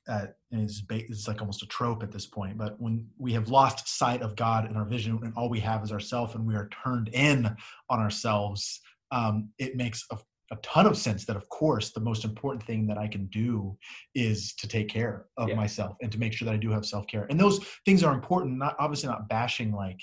uh, 0.08 0.28
it's, 0.52 0.84
it's 0.90 1.28
like 1.28 1.42
almost 1.42 1.64
a 1.64 1.68
trope 1.68 2.04
at 2.04 2.12
this 2.12 2.26
point. 2.26 2.58
But 2.58 2.80
when 2.80 3.08
we 3.18 3.34
have 3.34 3.50
lost 3.50 3.98
sight 3.98 4.22
of 4.22 4.36
God 4.36 4.70
in 4.70 4.76
our 4.76 4.86
vision, 4.86 5.20
and 5.24 5.34
all 5.36 5.50
we 5.50 5.60
have 5.60 5.84
is 5.84 5.92
ourself, 5.92 6.36
and 6.36 6.46
we 6.46 6.56
are 6.56 6.70
turned 6.84 7.10
in 7.10 7.46
on 7.90 8.00
ourselves, 8.00 8.82
um, 9.12 9.50
it 9.60 9.76
makes 9.76 10.06
a, 10.12 10.18
a, 10.52 10.56
ton 10.58 10.86
of 10.86 10.98
sense 10.98 11.26
that, 11.26 11.36
of 11.36 11.48
course, 11.50 11.92
the 11.92 12.00
most 12.00 12.26
important 12.26 12.64
thing 12.66 12.88
that 12.88 12.98
I 12.98 13.08
can 13.08 13.28
do 13.28 13.78
is 14.16 14.54
to 14.56 14.68
take 14.68 14.90
care 14.90 15.26
of 15.38 15.50
yeah. 15.50 15.56
myself 15.56 15.96
and 16.02 16.12
to 16.12 16.20
make 16.20 16.34
sure 16.34 16.46
that 16.46 16.54
I 16.54 16.58
do 16.58 16.72
have 16.72 16.86
self 16.86 17.06
care. 17.08 17.28
And 17.30 17.40
those 17.40 17.60
things 17.86 18.04
are 18.04 18.14
important. 18.14 18.58
Not 18.58 18.76
obviously 18.80 19.10
not 19.10 19.30
bashing 19.30 19.72
like 19.72 20.00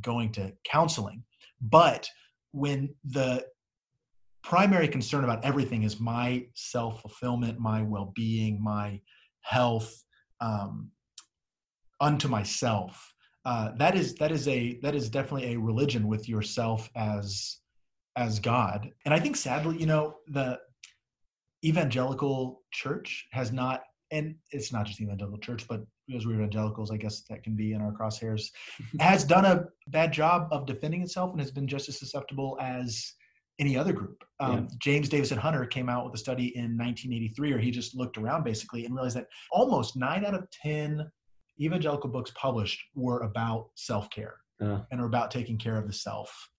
going 0.00 0.32
to 0.32 0.52
counseling, 0.64 1.24
but 1.60 2.08
when 2.52 2.94
the 3.04 3.44
primary 4.42 4.88
concern 4.88 5.24
about 5.24 5.44
everything 5.44 5.82
is 5.82 6.00
my 6.00 6.46
self 6.54 7.02
fulfillment, 7.02 7.58
my 7.58 7.82
well 7.82 8.12
being, 8.14 8.62
my 8.62 9.00
health 9.48 10.04
um, 10.40 10.90
unto 12.00 12.28
myself. 12.28 13.14
Uh, 13.44 13.72
that 13.76 13.96
is 13.96 14.14
that 14.16 14.30
is 14.30 14.46
a 14.46 14.78
that 14.82 14.94
is 14.94 15.08
definitely 15.08 15.54
a 15.54 15.58
religion 15.58 16.06
with 16.06 16.28
yourself 16.28 16.90
as 16.94 17.58
as 18.16 18.40
God. 18.40 18.90
And 19.04 19.14
I 19.14 19.20
think 19.20 19.36
sadly, 19.36 19.78
you 19.78 19.86
know, 19.86 20.16
the 20.26 20.58
evangelical 21.64 22.62
church 22.72 23.26
has 23.32 23.52
not, 23.52 23.82
and 24.10 24.34
it's 24.50 24.72
not 24.72 24.86
just 24.86 25.00
evangelical 25.00 25.38
church, 25.38 25.66
but 25.68 25.82
because 26.06 26.26
we're 26.26 26.34
evangelicals, 26.34 26.90
I 26.90 26.96
guess 26.96 27.22
that 27.28 27.42
can 27.42 27.54
be 27.54 27.72
in 27.72 27.80
our 27.80 27.92
crosshairs, 27.92 28.50
has 29.00 29.24
done 29.24 29.44
a 29.44 29.66
bad 29.88 30.12
job 30.12 30.48
of 30.50 30.66
defending 30.66 31.02
itself 31.02 31.30
and 31.30 31.40
has 31.40 31.50
been 31.50 31.68
just 31.68 31.88
as 31.88 31.98
susceptible 31.98 32.58
as 32.60 33.12
any 33.58 33.76
other 33.76 33.92
group. 33.92 34.24
Um, 34.40 34.52
yeah. 34.52 34.76
James 34.78 35.08
Davison 35.08 35.38
Hunter 35.38 35.66
came 35.66 35.88
out 35.88 36.04
with 36.04 36.14
a 36.14 36.18
study 36.18 36.56
in 36.56 36.76
1983 36.78 37.50
where 37.50 37.58
he 37.58 37.70
just 37.70 37.96
looked 37.96 38.16
around 38.16 38.44
basically 38.44 38.84
and 38.84 38.94
realized 38.94 39.16
that 39.16 39.26
almost 39.50 39.96
nine 39.96 40.24
out 40.24 40.34
of 40.34 40.48
10 40.50 41.10
evangelical 41.60 42.08
books 42.08 42.32
published 42.36 42.80
were 42.94 43.20
about 43.22 43.70
self 43.74 44.08
care 44.10 44.36
uh. 44.62 44.80
and 44.90 45.00
are 45.00 45.06
about 45.06 45.30
taking 45.30 45.58
care 45.58 45.76
of 45.76 45.86
the 45.86 45.92
self. 45.92 46.50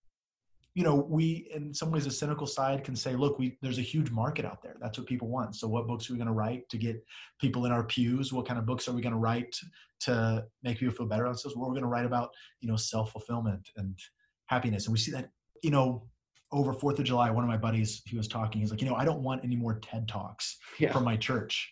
You 0.75 0.83
know, 0.83 0.95
we, 0.95 1.49
in 1.53 1.73
some 1.73 1.91
ways, 1.91 2.05
the 2.05 2.11
cynical 2.11 2.45
side 2.45 2.83
can 2.83 2.95
say, 2.95 3.15
look, 3.15 3.39
we, 3.39 3.57
there's 3.61 3.79
a 3.79 3.83
huge 3.83 4.11
market 4.11 4.45
out 4.45 4.61
there. 4.61 4.75
That's 4.79 4.97
what 4.97 5.07
people 5.07 5.27
want. 5.27 5.55
So, 5.55 5.67
what 5.67 5.87
books 5.87 6.09
are 6.09 6.13
we 6.13 6.19
going 6.19 6.27
to 6.27 6.33
write 6.33 6.69
to 6.69 6.77
get 6.77 7.03
people 7.41 7.65
in 7.65 7.71
our 7.71 7.83
pews? 7.83 8.31
What 8.31 8.47
kind 8.47 8.59
of 8.59 8.65
books 8.65 8.87
are 8.87 8.93
we 8.93 9.01
going 9.01 9.13
to 9.13 9.19
write 9.19 9.53
to 10.01 10.45
make 10.63 10.77
people 10.77 10.95
feel 10.95 11.07
better 11.07 11.25
on 11.25 11.31
themselves? 11.31 11.57
What 11.57 11.65
are 11.65 11.69
we 11.69 11.73
going 11.73 11.83
to 11.83 11.89
write 11.89 12.05
about, 12.05 12.29
you 12.61 12.69
know, 12.69 12.75
self 12.75 13.11
fulfillment 13.11 13.67
and 13.77 13.97
happiness? 14.45 14.85
And 14.85 14.93
we 14.93 14.99
see 14.99 15.11
that, 15.11 15.31
you 15.63 15.71
know, 15.71 16.03
over 16.51 16.73
Fourth 16.73 16.99
of 16.99 17.05
July, 17.05 17.29
one 17.29 17.43
of 17.43 17.49
my 17.49 17.57
buddies, 17.57 18.01
he 18.05 18.17
was 18.17 18.27
talking. 18.27 18.61
He's 18.61 18.71
like, 18.71 18.81
you 18.81 18.89
know, 18.89 18.95
I 18.95 19.05
don't 19.05 19.21
want 19.21 19.43
any 19.43 19.55
more 19.55 19.79
TED 19.79 20.07
talks 20.07 20.57
yeah. 20.79 20.91
from 20.91 21.03
my 21.03 21.15
church. 21.15 21.71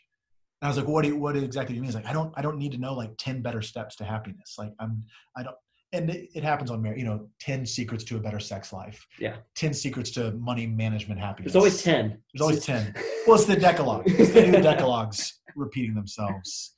And 0.62 0.68
I 0.68 0.70
was 0.70 0.78
like, 0.78 0.88
what 0.88 1.04
do 1.04 1.10
you, 1.10 1.18
what 1.18 1.36
exactly 1.36 1.74
do 1.74 1.76
you 1.76 1.82
mean? 1.82 1.88
He's 1.88 1.96
like, 1.96 2.06
I 2.06 2.14
don't, 2.14 2.34
I 2.36 2.42
don't 2.42 2.58
need 2.58 2.72
to 2.74 2.78
know 2.78 2.94
like 2.94 3.12
10 3.18 3.42
better 3.42 3.62
steps 3.62 3.96
to 3.98 4.04
happiness. 4.04 4.56
Like 4.58 4.72
I'm, 4.80 5.04
I 5.36 5.44
don't, 5.44 5.56
and 5.94 6.10
it, 6.10 6.30
it 6.36 6.44
happens 6.44 6.70
on 6.70 6.82
marriage, 6.82 7.00
you 7.00 7.06
know, 7.06 7.30
10 7.40 7.66
secrets 7.66 8.04
to 8.06 8.18
a 8.18 8.20
better 8.20 8.40
sex 8.40 8.74
life. 8.74 9.06
Yeah. 9.20 9.38
10 9.56 9.74
secrets 9.74 10.12
to 10.12 10.32
money 10.34 10.68
management 10.68 11.20
happiness. 11.20 11.54
There's 11.54 11.60
always 11.60 11.82
10. 11.82 12.18
There's 12.34 12.42
always 12.42 12.66
10. 12.66 12.94
well, 13.28 13.38
it's 13.38 13.46
the 13.46 13.56
Decalogue. 13.56 14.04
It's 14.06 14.32
the 14.32 14.48
new 14.48 14.62
Decalogues 14.62 15.40
repeating 15.56 15.96
themselves. 15.96 16.76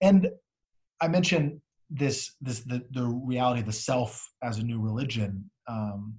And 0.00 0.30
I 1.00 1.08
mentioned 1.08 1.60
this, 1.90 2.34
this, 2.40 2.60
the, 2.60 2.82
the 2.92 3.04
reality 3.04 3.60
of 3.60 3.66
the 3.66 3.72
self 3.72 4.30
as 4.42 4.58
a 4.58 4.62
new 4.62 4.80
religion. 4.80 5.50
Um, 5.68 6.14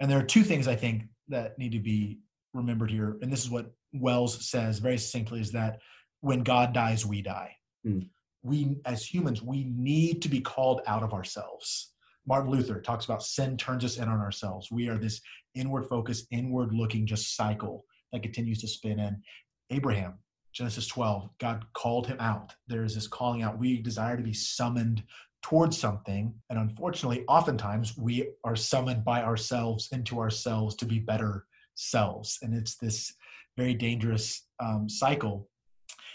and 0.00 0.10
there 0.10 0.18
are 0.18 0.24
two 0.24 0.42
things 0.42 0.68
I 0.68 0.76
think 0.76 1.04
that 1.28 1.58
need 1.58 1.72
to 1.72 1.80
be 1.80 2.18
remembered 2.52 2.90
here. 2.90 3.16
And 3.22 3.32
this 3.32 3.44
is 3.44 3.50
what 3.50 3.72
Wells 3.92 4.48
says 4.48 4.78
very 4.78 4.98
succinctly 4.98 5.40
is 5.40 5.52
that 5.52 5.80
when 6.20 6.42
God 6.42 6.72
dies, 6.72 7.06
we 7.06 7.22
die. 7.22 7.56
Mm. 7.86 8.08
We, 8.42 8.76
as 8.84 9.04
humans, 9.06 9.42
we 9.42 9.64
need 9.64 10.22
to 10.22 10.28
be 10.28 10.40
called 10.40 10.82
out 10.86 11.02
of 11.02 11.12
ourselves. 11.12 11.92
Martin 12.26 12.50
Luther 12.50 12.80
talks 12.80 13.04
about 13.04 13.22
sin 13.22 13.56
turns 13.56 13.84
us 13.84 13.98
in 13.98 14.08
on 14.08 14.20
ourselves. 14.20 14.70
We 14.70 14.88
are 14.88 14.98
this 14.98 15.20
inward 15.54 15.86
focused, 15.88 16.26
inward 16.30 16.72
looking 16.72 17.06
just 17.06 17.36
cycle 17.36 17.84
that 18.12 18.22
continues 18.22 18.60
to 18.60 18.68
spin 18.68 18.98
in. 18.98 19.22
Abraham, 19.70 20.14
Genesis 20.52 20.86
12, 20.86 21.28
God 21.38 21.64
called 21.74 22.06
him 22.06 22.18
out. 22.20 22.54
There 22.68 22.84
is 22.84 22.94
this 22.94 23.08
calling 23.08 23.42
out. 23.42 23.58
We 23.58 23.82
desire 23.82 24.16
to 24.16 24.22
be 24.22 24.32
summoned 24.32 25.02
towards 25.44 25.76
something. 25.76 26.32
And 26.48 26.58
unfortunately, 26.58 27.22
oftentimes 27.28 27.98
we 27.98 28.30
are 28.44 28.56
summoned 28.56 29.04
by 29.04 29.22
ourselves 29.22 29.90
into 29.92 30.18
ourselves 30.18 30.74
to 30.76 30.86
be 30.86 30.98
better 30.98 31.44
selves. 31.74 32.38
And 32.40 32.54
it's 32.54 32.76
this 32.76 33.12
very 33.58 33.74
dangerous 33.74 34.46
um, 34.58 34.88
cycle. 34.88 35.46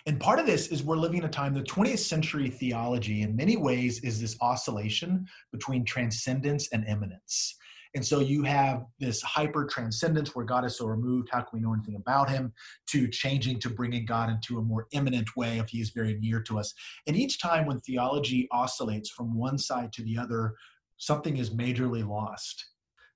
And 0.08 0.20
part 0.20 0.40
of 0.40 0.48
this 0.48 0.70
is 0.70 0.82
we're 0.82 0.98
living 0.98 1.20
in 1.20 1.26
a 1.26 1.30
time, 1.30 1.54
the 1.54 1.62
20th 1.62 2.00
century 2.00 2.50
theology, 2.50 3.22
in 3.22 3.36
many 3.36 3.56
ways, 3.56 4.00
is 4.00 4.20
this 4.20 4.36
oscillation 4.42 5.28
between 5.52 5.86
transcendence 5.86 6.68
and 6.74 6.84
immanence. 6.88 7.56
And 7.96 8.06
so 8.06 8.20
you 8.20 8.44
have 8.44 8.86
this 9.00 9.22
hyper 9.22 9.66
transcendence 9.66 10.36
where 10.36 10.46
God 10.46 10.64
is 10.64 10.78
so 10.78 10.86
removed, 10.86 11.30
how 11.32 11.42
can 11.42 11.50
we 11.54 11.60
know 11.60 11.74
anything 11.74 11.96
about 11.96 12.30
him, 12.30 12.54
to 12.92 13.08
changing 13.08 13.60
to 13.62 13.70
bringing 13.70 14.06
God 14.06 14.30
into 14.30 14.60
a 14.60 14.62
more 14.62 14.88
immanent 14.92 15.36
way 15.36 15.58
if 15.58 15.70
he 15.70 15.82
is 15.82 15.90
very 15.90 16.20
near 16.20 16.42
to 16.44 16.60
us. 16.60 16.74
And 17.08 17.18
each 17.18 17.40
time 17.40 17.66
when 17.66 17.80
theology 17.80 18.48
oscillates 18.52 19.10
from 19.10 19.36
one 19.36 19.58
side 19.58 19.92
to 19.94 20.04
the 20.04 20.18
other, 20.18 20.54
something 20.98 21.38
is 21.38 21.50
majorly 21.50 22.08
lost. 22.08 22.64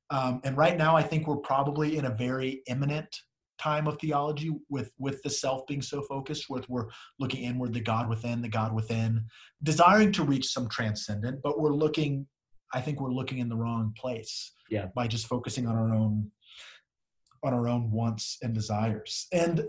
Um, 0.10 0.42
and 0.44 0.58
right 0.58 0.78
now, 0.78 0.96
I 0.96 1.04
think 1.04 1.28
we're 1.28 1.38
probably 1.38 1.98
in 1.98 2.06
a 2.06 2.16
very 2.16 2.64
immanent 2.68 3.16
time 3.60 3.88
of 3.88 3.98
theology 4.00 4.52
with 4.70 4.92
with 4.98 5.22
the 5.22 5.30
self 5.30 5.66
being 5.68 5.82
so 5.82 6.02
focused 6.02 6.50
with 6.50 6.68
we're 6.70 6.88
looking 7.20 7.44
inward 7.44 7.72
the 7.72 7.80
god 7.80 8.10
within 8.10 8.42
the 8.42 8.50
god 8.50 8.74
within 8.74 9.24
desiring 9.62 10.12
to 10.12 10.24
reach 10.24 10.48
some 10.48 10.68
transcendent 10.68 11.40
but 11.44 11.60
we're 11.60 11.74
looking 11.74 12.26
i 12.74 12.82
think 12.82 13.00
we're 13.00 13.12
looking 13.12 13.40
in 13.40 13.50
the 13.50 13.56
wrong 13.56 13.94
place 13.98 14.52
yeah. 14.70 14.88
by 14.96 15.08
just 15.08 15.28
focusing 15.28 15.68
on 15.68 15.76
our 15.76 15.94
own 15.94 16.32
on 17.44 17.54
our 17.54 17.68
own 17.68 17.92
wants 17.92 18.38
and 18.42 18.54
desires. 18.54 19.28
And 19.32 19.66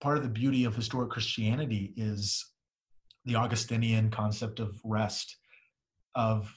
part 0.00 0.16
of 0.16 0.22
the 0.22 0.28
beauty 0.28 0.64
of 0.64 0.74
historic 0.74 1.10
christianity 1.10 1.94
is 1.96 2.44
the 3.24 3.36
augustinian 3.36 4.10
concept 4.10 4.60
of 4.60 4.78
rest 4.84 5.36
of 6.14 6.52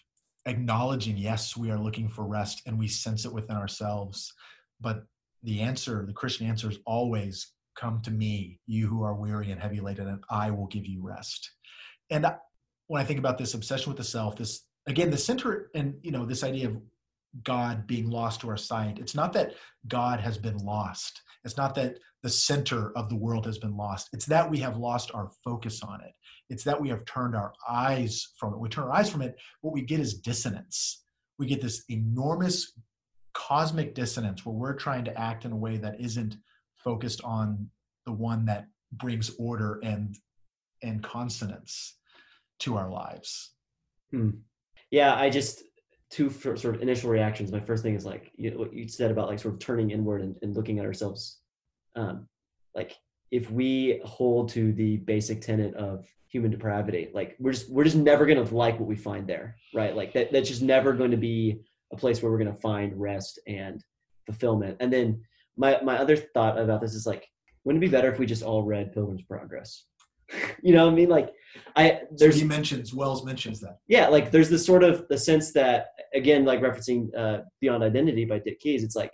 acknowledging 0.45 1.17
yes 1.17 1.55
we 1.55 1.69
are 1.71 1.79
looking 1.79 2.09
for 2.09 2.25
rest 2.25 2.62
and 2.65 2.77
we 2.77 2.88
sense 2.88 3.25
it 3.25 3.33
within 3.33 3.55
ourselves. 3.55 4.33
But 4.81 5.03
the 5.43 5.62
answer 5.62 6.03
the 6.05 6.13
christian 6.13 6.48
answer 6.48 6.69
is 6.69 6.79
always 6.86 7.53
come 7.77 8.01
to 8.01 8.12
me 8.12 8.59
you 8.67 8.88
who 8.88 9.03
are 9.03 9.15
weary 9.15 9.51
and 9.51 9.62
heavy 9.62 9.79
laden 9.79 10.09
and 10.09 10.21
i 10.29 10.51
will 10.51 10.67
give 10.67 10.86
you 10.86 11.01
rest. 11.01 11.51
And 12.09 12.25
when 12.88 13.01
i 13.01 13.05
think 13.05 13.19
about 13.19 13.38
this 13.38 13.53
obsession 13.53 13.89
with 13.89 13.98
the 13.98 14.03
self 14.03 14.36
this 14.36 14.65
again 14.89 15.10
the 15.10 15.17
center 15.17 15.69
and 15.75 15.96
you 16.01 16.12
know 16.12 16.25
this 16.25 16.43
idea 16.43 16.67
of 16.67 16.77
God 17.43 17.86
being 17.88 18.10
lost 18.10 18.41
to 18.41 18.50
our 18.50 18.58
sight. 18.58 18.98
It's 19.00 19.15
not 19.15 19.34
that 19.34 19.53
God 19.88 20.19
has 20.19 20.38
been 20.38 20.58
lost. 20.58 21.22
It's 21.46 21.58
not 21.58 21.75
that 21.75 22.00
the 22.24 22.29
center 22.29 22.91
of 22.98 23.08
the 23.10 23.15
world 23.15 23.46
has 23.46 23.58
been 23.58 23.77
lost. 23.77 24.10
It's 24.13 24.25
that 24.25 24.50
we 24.50 24.58
have 24.60 24.77
lost 24.77 25.12
our 25.13 25.29
focus 25.43 25.81
on 25.84 26.01
it. 26.01 26.12
It's 26.50 26.63
that 26.63 26.79
we 26.79 26.89
have 26.89 27.05
turned 27.05 27.36
our 27.36 27.53
eyes 27.69 28.34
from 28.38 28.53
it. 28.53 28.60
We 28.60 28.67
turn 28.67 28.86
our 28.86 28.93
eyes 28.93 29.10
from 29.10 29.22
it. 29.22 29.36
What 29.62 29.74
we 29.74 29.81
get 29.81 30.00
is 30.00 30.15
dissonance. 30.15 31.05
We 31.38 31.46
get 31.46 31.62
this 31.62 31.84
enormous 31.89 32.74
cosmic 33.34 33.96
dissonance 33.96 34.46
where 34.46 34.55
we're 34.55 34.74
trying 34.74 35.05
to 35.05 35.17
act 35.17 35.46
in 35.46 35.51
a 35.51 35.58
way 35.58 35.77
that 35.77 36.01
isn't 36.01 36.36
focused 36.84 37.22
on 37.24 37.69
the 38.05 38.12
one 38.12 38.46
that 38.46 38.65
brings 38.93 39.31
order 39.38 39.79
and 39.84 40.15
and 40.81 41.03
consonance 41.03 41.98
to 42.60 42.77
our 42.77 42.89
lives. 42.89 43.53
Hmm. 44.12 44.29
Yeah, 44.91 45.15
I 45.15 45.29
just 45.29 45.63
two 46.10 46.29
sort 46.31 46.65
of 46.65 46.81
initial 46.81 47.10
reactions. 47.10 47.51
My 47.51 47.60
first 47.60 47.84
thing 47.84 47.96
is 47.96 48.05
like 48.05 48.31
you, 48.36 48.51
what 48.51 48.74
you 48.74 48.88
said 48.88 49.12
about 49.12 49.27
like 49.27 49.39
sort 49.39 49.53
of 49.53 49.60
turning 49.60 49.91
inward 49.91 50.22
and, 50.22 50.36
and 50.41 50.55
looking 50.55 50.79
at 50.79 50.86
ourselves. 50.86 51.39
Um, 51.96 52.27
like 52.75 52.96
if 53.31 53.51
we 53.51 54.01
hold 54.03 54.50
to 54.50 54.74
the 54.74 54.98
basic 54.98 55.41
tenet 55.41 55.75
of 55.75 56.05
human 56.27 56.51
depravity, 56.51 57.10
like 57.13 57.36
we're 57.39 57.51
just 57.51 57.69
we're 57.72 57.84
just 57.84 57.96
never 57.96 58.25
gonna 58.25 58.43
like 58.43 58.79
what 58.79 58.89
we 58.89 58.96
find 58.96 59.27
there, 59.27 59.55
right? 59.74 59.96
Like 59.96 60.13
that 60.13 60.31
that's 60.31 60.50
just 60.50 60.62
never 60.62 60.93
going 60.93 61.12
to 61.12 61.17
be 61.17 61.62
a 61.93 61.98
place 61.98 62.22
where 62.22 62.31
we're 62.31 62.39
gonna 62.39 62.53
find 62.53 63.00
rest 63.00 63.39
and 63.48 63.84
fulfillment. 64.25 64.77
And 64.79 64.91
then 64.91 65.22
my 65.58 65.79
my 65.84 65.98
other 65.98 66.15
thought 66.15 66.58
about 66.58 66.81
this 66.81 66.96
is 66.96 67.05
like, 67.05 67.27
wouldn't 67.63 67.84
it 67.84 67.88
be 67.88 67.91
better 67.91 68.12
if 68.12 68.17
we 68.17 68.25
just 68.25 68.43
all 68.43 68.63
read 68.63 68.93
Pilgrim's 68.93 69.24
Progress? 69.24 69.86
you 70.62 70.74
know 70.74 70.86
what 70.86 70.93
I 70.93 70.95
mean? 70.95 71.09
Like 71.09 71.33
I 71.75 72.01
there's 72.12 72.36
so 72.36 72.41
he 72.41 72.48
mentions 72.48 72.93
Wells 72.93 73.25
mentions 73.25 73.59
that. 73.62 73.79
Yeah, 73.88 74.07
like 74.07 74.31
there's 74.31 74.50
this 74.50 74.65
sort 74.65 74.83
of 74.83 75.07
the 75.07 75.17
sense 75.17 75.51
that 75.53 75.88
again, 76.13 76.45
like 76.45 76.62
referencing 76.62 77.09
uh, 77.17 77.39
Beyond 77.62 77.83
Identity 77.83 78.25
by 78.25 78.39
Dick 78.39 78.59
Keyes, 78.59 78.83
it's 78.83 78.95
like 78.95 79.13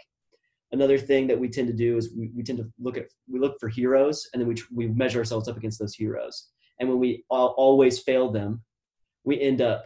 another 0.72 0.98
thing 0.98 1.27
that 1.27 1.39
we 1.39 1.50
tend 1.50 1.67
to 1.67 1.74
do 1.74 1.98
is 1.98 2.13
we, 2.15 2.29
we 2.36 2.43
tend 2.43 2.57
to 2.60 2.72
look 2.79 2.98
at 2.98 3.07
we 3.29 3.39
look 3.39 3.57
for 3.60 3.69
heroes 3.69 4.27
and 4.34 4.41
then 4.41 4.48
we 4.48 4.55
we 4.74 4.88
measure 4.88 5.19
ourselves 5.19 5.48
up 5.48 5.57
against 5.57 5.79
those 5.79 5.95
heroes. 5.95 6.50
And 6.79 6.89
when 6.89 7.00
we 7.00 7.24
all, 7.29 7.53
always 7.57 8.00
fail 8.00 8.31
them, 8.31 8.62
we 9.24 9.39
end 9.39 9.62
up 9.62 9.86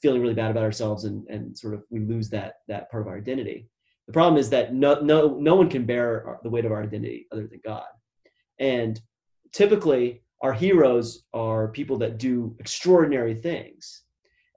feeling 0.00 0.22
really 0.22 0.34
bad 0.34 0.50
about 0.50 0.64
ourselves 0.64 1.04
and 1.04 1.26
and 1.28 1.56
sort 1.56 1.74
of 1.74 1.84
we 1.90 2.00
lose 2.00 2.30
that 2.30 2.54
that 2.68 2.90
part 2.90 3.02
of 3.02 3.08
our 3.08 3.18
identity. 3.18 3.68
The 4.06 4.12
problem 4.12 4.38
is 4.38 4.50
that 4.50 4.74
no 4.74 5.00
no 5.00 5.36
no 5.38 5.54
one 5.54 5.68
can 5.68 5.84
bear 5.84 6.26
our, 6.26 6.40
the 6.42 6.50
weight 6.50 6.64
of 6.64 6.72
our 6.72 6.82
identity 6.82 7.26
other 7.32 7.46
than 7.46 7.60
God. 7.64 7.86
And 8.58 9.00
typically 9.52 10.22
our 10.42 10.52
heroes 10.52 11.24
are 11.34 11.68
people 11.68 11.98
that 11.98 12.18
do 12.18 12.56
extraordinary 12.58 13.34
things. 13.34 14.02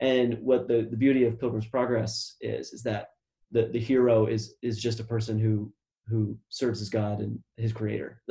And 0.02 0.38
what 0.40 0.68
the, 0.68 0.88
the 0.90 0.98
beauty 0.98 1.26
of 1.26 1.40
Pilgrim's 1.40 1.68
Progress 1.68 2.36
is, 2.42 2.74
is 2.74 2.84
that 2.84 3.10
the, 3.52 3.68
the 3.68 3.80
hero 3.80 4.26
is 4.26 4.56
is 4.62 4.82
just 4.82 5.00
a 5.00 5.04
person 5.04 5.38
who 5.40 5.72
who 6.08 6.38
serves 6.50 6.80
his 6.80 6.90
God 6.90 7.20
and 7.20 7.40
his 7.56 7.72
creator. 7.72 8.22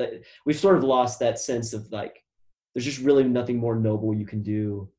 We've 0.44 0.58
sort 0.58 0.76
of 0.76 0.84
lost 0.84 1.20
that 1.20 1.38
sense 1.38 1.72
of 1.72 1.90
like 1.90 2.22
there's 2.74 2.84
just 2.84 3.00
really 3.00 3.24
nothing 3.24 3.56
more 3.56 3.76
noble 3.76 4.14
you 4.14 4.26
can 4.26 4.42
do 4.42 4.90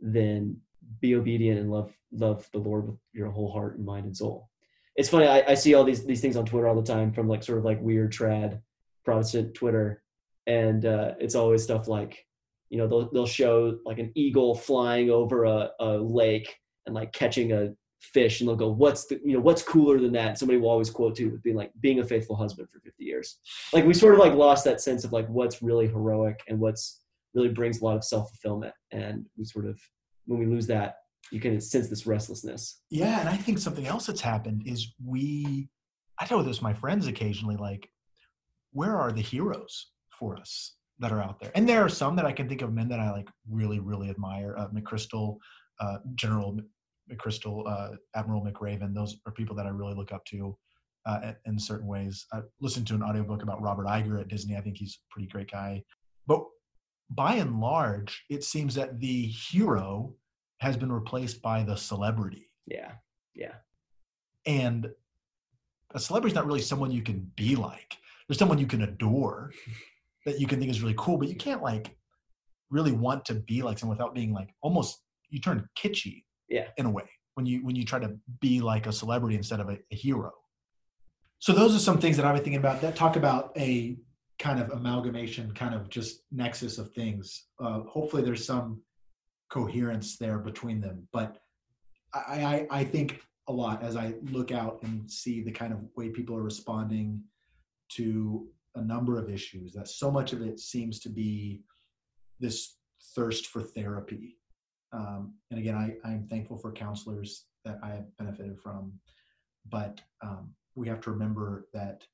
than 0.00 0.56
be 1.00 1.16
obedient 1.16 1.58
and 1.58 1.70
love 1.70 1.92
love 2.12 2.48
the 2.52 2.58
Lord 2.58 2.88
with 2.88 2.98
your 3.12 3.30
whole 3.30 3.50
heart 3.50 3.76
and 3.76 3.86
mind 3.86 4.06
and 4.06 4.16
soul. 4.16 4.50
It's 4.96 5.08
funny, 5.08 5.26
I, 5.26 5.42
I 5.48 5.54
see 5.54 5.74
all 5.74 5.84
these 5.84 6.04
these 6.04 6.20
things 6.20 6.36
on 6.36 6.44
Twitter 6.44 6.68
all 6.68 6.80
the 6.80 6.82
time 6.82 7.12
from 7.12 7.28
like 7.28 7.42
sort 7.42 7.58
of 7.58 7.64
like 7.64 7.80
weird 7.80 8.12
trad 8.12 8.60
Protestant 9.04 9.54
Twitter 9.54 10.02
and 10.46 10.86
uh, 10.86 11.14
it's 11.18 11.34
always 11.34 11.62
stuff 11.62 11.88
like 11.88 12.24
you 12.70 12.78
know 12.78 12.86
they'll 12.86 13.10
they'll 13.12 13.26
show 13.26 13.78
like 13.84 13.98
an 13.98 14.12
eagle 14.14 14.54
flying 14.54 15.10
over 15.10 15.44
a, 15.44 15.70
a 15.80 15.96
lake 15.96 16.54
and 16.86 16.94
like 16.94 17.12
catching 17.12 17.52
a 17.52 17.70
fish 18.00 18.40
and 18.40 18.48
they'll 18.48 18.56
go 18.56 18.70
what's 18.70 19.06
the 19.06 19.20
you 19.24 19.34
know 19.34 19.40
what's 19.40 19.62
cooler 19.62 19.98
than 19.98 20.12
that? 20.12 20.38
Somebody 20.38 20.58
will 20.58 20.70
always 20.70 20.90
quote 20.90 21.20
with 21.20 21.42
being 21.42 21.56
like 21.56 21.72
being 21.80 22.00
a 22.00 22.04
faithful 22.04 22.36
husband 22.36 22.68
for 22.72 22.80
50 22.80 23.04
years. 23.04 23.38
Like 23.72 23.84
we 23.84 23.94
sort 23.94 24.14
of 24.14 24.20
like 24.20 24.34
lost 24.34 24.64
that 24.64 24.80
sense 24.80 25.04
of 25.04 25.12
like 25.12 25.28
what's 25.28 25.62
really 25.62 25.86
heroic 25.86 26.40
and 26.48 26.58
what's 26.58 27.02
really 27.34 27.48
brings 27.50 27.80
a 27.80 27.84
lot 27.84 27.96
of 27.96 28.04
self-fulfillment. 28.04 28.74
And 28.90 29.26
we 29.36 29.44
sort 29.44 29.66
of 29.66 29.78
when 30.26 30.40
we 30.40 30.46
lose 30.46 30.66
that 30.68 30.96
you 31.30 31.40
can 31.40 31.60
sense 31.60 31.88
this 31.88 32.06
restlessness. 32.06 32.80
Yeah 32.90 33.20
and 33.20 33.28
i 33.28 33.36
think 33.36 33.58
something 33.58 33.86
else 33.86 34.06
that's 34.06 34.20
happened 34.20 34.62
is 34.66 34.94
we 35.04 35.68
i 36.18 36.24
tell 36.24 36.42
this 36.42 36.62
my 36.62 36.72
friends 36.72 37.06
occasionally 37.06 37.56
like 37.56 37.88
where 38.72 38.96
are 38.96 39.12
the 39.12 39.20
heroes 39.20 39.88
for 40.20 40.36
us 40.36 40.76
that 41.00 41.10
are 41.10 41.22
out 41.22 41.40
there. 41.40 41.50
And 41.54 41.68
there 41.68 41.82
are 41.82 41.88
some 41.88 42.14
that 42.16 42.26
I 42.26 42.32
can 42.32 42.48
think 42.48 42.62
of 42.62 42.72
men 42.72 42.88
that 42.90 43.00
I 43.00 43.10
like 43.10 43.28
really, 43.50 43.80
really 43.80 44.10
admire. 44.10 44.54
Uh, 44.56 44.68
McChrystal, 44.68 45.38
uh, 45.80 45.98
General 46.14 46.60
McChrystal, 47.10 47.64
uh, 47.66 47.96
Admiral 48.14 48.44
McRaven. 48.44 48.94
Those 48.94 49.16
are 49.26 49.32
people 49.32 49.56
that 49.56 49.66
I 49.66 49.70
really 49.70 49.94
look 49.94 50.12
up 50.12 50.24
to 50.26 50.56
uh, 51.06 51.32
in 51.46 51.58
certain 51.58 51.86
ways. 51.86 52.26
I 52.32 52.40
listened 52.60 52.86
to 52.88 52.94
an 52.94 53.02
audiobook 53.02 53.42
about 53.42 53.62
Robert 53.62 53.86
Iger 53.86 54.20
at 54.20 54.28
Disney. 54.28 54.56
I 54.56 54.60
think 54.60 54.76
he's 54.76 54.98
a 55.00 55.12
pretty 55.12 55.28
great 55.28 55.50
guy. 55.50 55.82
But 56.26 56.44
by 57.08 57.34
and 57.36 57.60
large, 57.60 58.24
it 58.28 58.44
seems 58.44 58.74
that 58.74 59.00
the 59.00 59.26
hero 59.26 60.14
has 60.58 60.76
been 60.76 60.92
replaced 60.92 61.40
by 61.40 61.62
the 61.62 61.76
celebrity. 61.76 62.50
Yeah. 62.66 62.92
Yeah. 63.34 63.54
And 64.46 64.90
a 65.94 65.98
celebrity 65.98 66.32
is 66.32 66.36
not 66.36 66.46
really 66.46 66.60
someone 66.60 66.90
you 66.90 67.02
can 67.02 67.30
be 67.36 67.56
like. 67.56 67.96
There's 68.28 68.38
someone 68.38 68.58
you 68.58 68.66
can 68.66 68.82
adore 68.82 69.52
that 70.26 70.40
you 70.40 70.46
can 70.46 70.58
think 70.58 70.70
is 70.70 70.82
really 70.82 70.94
cool, 70.98 71.16
but 71.16 71.28
you 71.28 71.36
can't 71.36 71.62
like 71.62 71.96
really 72.70 72.92
want 72.92 73.24
to 73.26 73.34
be 73.34 73.62
like 73.62 73.78
someone 73.78 73.96
without 73.96 74.14
being 74.14 74.32
like 74.32 74.54
almost 74.62 75.02
you 75.28 75.40
turn 75.40 75.68
kitschy 75.76 76.24
yeah. 76.48 76.68
in 76.76 76.86
a 76.86 76.90
way 76.90 77.08
when 77.34 77.46
you 77.46 77.64
when 77.64 77.76
you 77.76 77.84
try 77.84 77.98
to 77.98 78.16
be 78.40 78.60
like 78.60 78.86
a 78.86 78.92
celebrity 78.92 79.36
instead 79.36 79.60
of 79.60 79.68
a, 79.68 79.78
a 79.90 79.94
hero. 79.94 80.32
So 81.38 81.52
those 81.52 81.74
are 81.74 81.78
some 81.78 81.98
things 81.98 82.16
that 82.16 82.26
i've 82.26 82.34
been 82.34 82.44
thinking 82.44 82.60
about 82.60 82.80
that 82.82 82.96
talk 82.96 83.16
about 83.16 83.52
a 83.56 83.96
kind 84.38 84.60
of 84.60 84.70
amalgamation 84.70 85.52
kind 85.52 85.74
of 85.74 85.88
just 85.88 86.22
nexus 86.30 86.78
of 86.78 86.92
things. 86.92 87.46
Uh, 87.58 87.80
hopefully 87.80 88.22
there's 88.22 88.44
some 88.44 88.82
coherence 89.50 90.16
there 90.16 90.38
between 90.38 90.80
them 90.80 91.08
but 91.12 91.38
I, 92.14 92.66
I 92.70 92.80
i 92.80 92.84
think 92.84 93.20
a 93.48 93.52
lot 93.52 93.82
as 93.82 93.96
i 93.96 94.14
look 94.30 94.52
out 94.52 94.78
and 94.84 95.10
see 95.10 95.42
the 95.42 95.50
kind 95.50 95.72
of 95.72 95.80
way 95.96 96.08
people 96.08 96.36
are 96.36 96.42
responding 96.42 97.20
to 97.96 98.46
a 98.74 98.82
number 98.82 99.18
of 99.18 99.30
issues 99.30 99.72
that 99.72 99.88
so 99.88 100.10
much 100.10 100.32
of 100.32 100.42
it 100.42 100.60
seems 100.60 101.00
to 101.00 101.08
be 101.08 101.62
this 102.38 102.76
thirst 103.14 103.46
for 103.46 103.62
therapy. 103.62 104.36
Um, 104.92 105.34
and 105.50 105.60
again 105.60 105.76
I, 105.76 106.08
i'm 106.08 106.26
thankful 106.26 106.58
for 106.58 106.72
counselors 106.72 107.46
that 107.64 107.78
i 107.80 107.90
have 107.90 108.16
benefited 108.18 108.58
from 108.58 108.92
but 109.70 110.00
um, 110.20 110.52
we 110.74 110.88
have 110.88 111.00
to 111.02 111.10
remember 111.10 111.68
that 111.72 112.04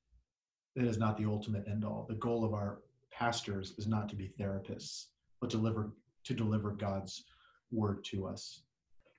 it 0.75 0.83
is 0.83 0.97
not 0.97 1.17
the 1.17 1.25
ultimate 1.25 1.65
end 1.67 1.83
all. 1.83 2.05
The 2.07 2.15
goal 2.15 2.45
of 2.45 2.53
our 2.53 2.79
pastors 3.11 3.73
is 3.77 3.87
not 3.87 4.09
to 4.09 4.15
be 4.15 4.31
therapists 4.39 5.05
but 5.41 5.49
deliver 5.49 5.91
to 6.25 6.33
deliver 6.33 6.71
god's 6.71 7.23
word 7.71 8.03
to 8.03 8.27
us. 8.27 8.61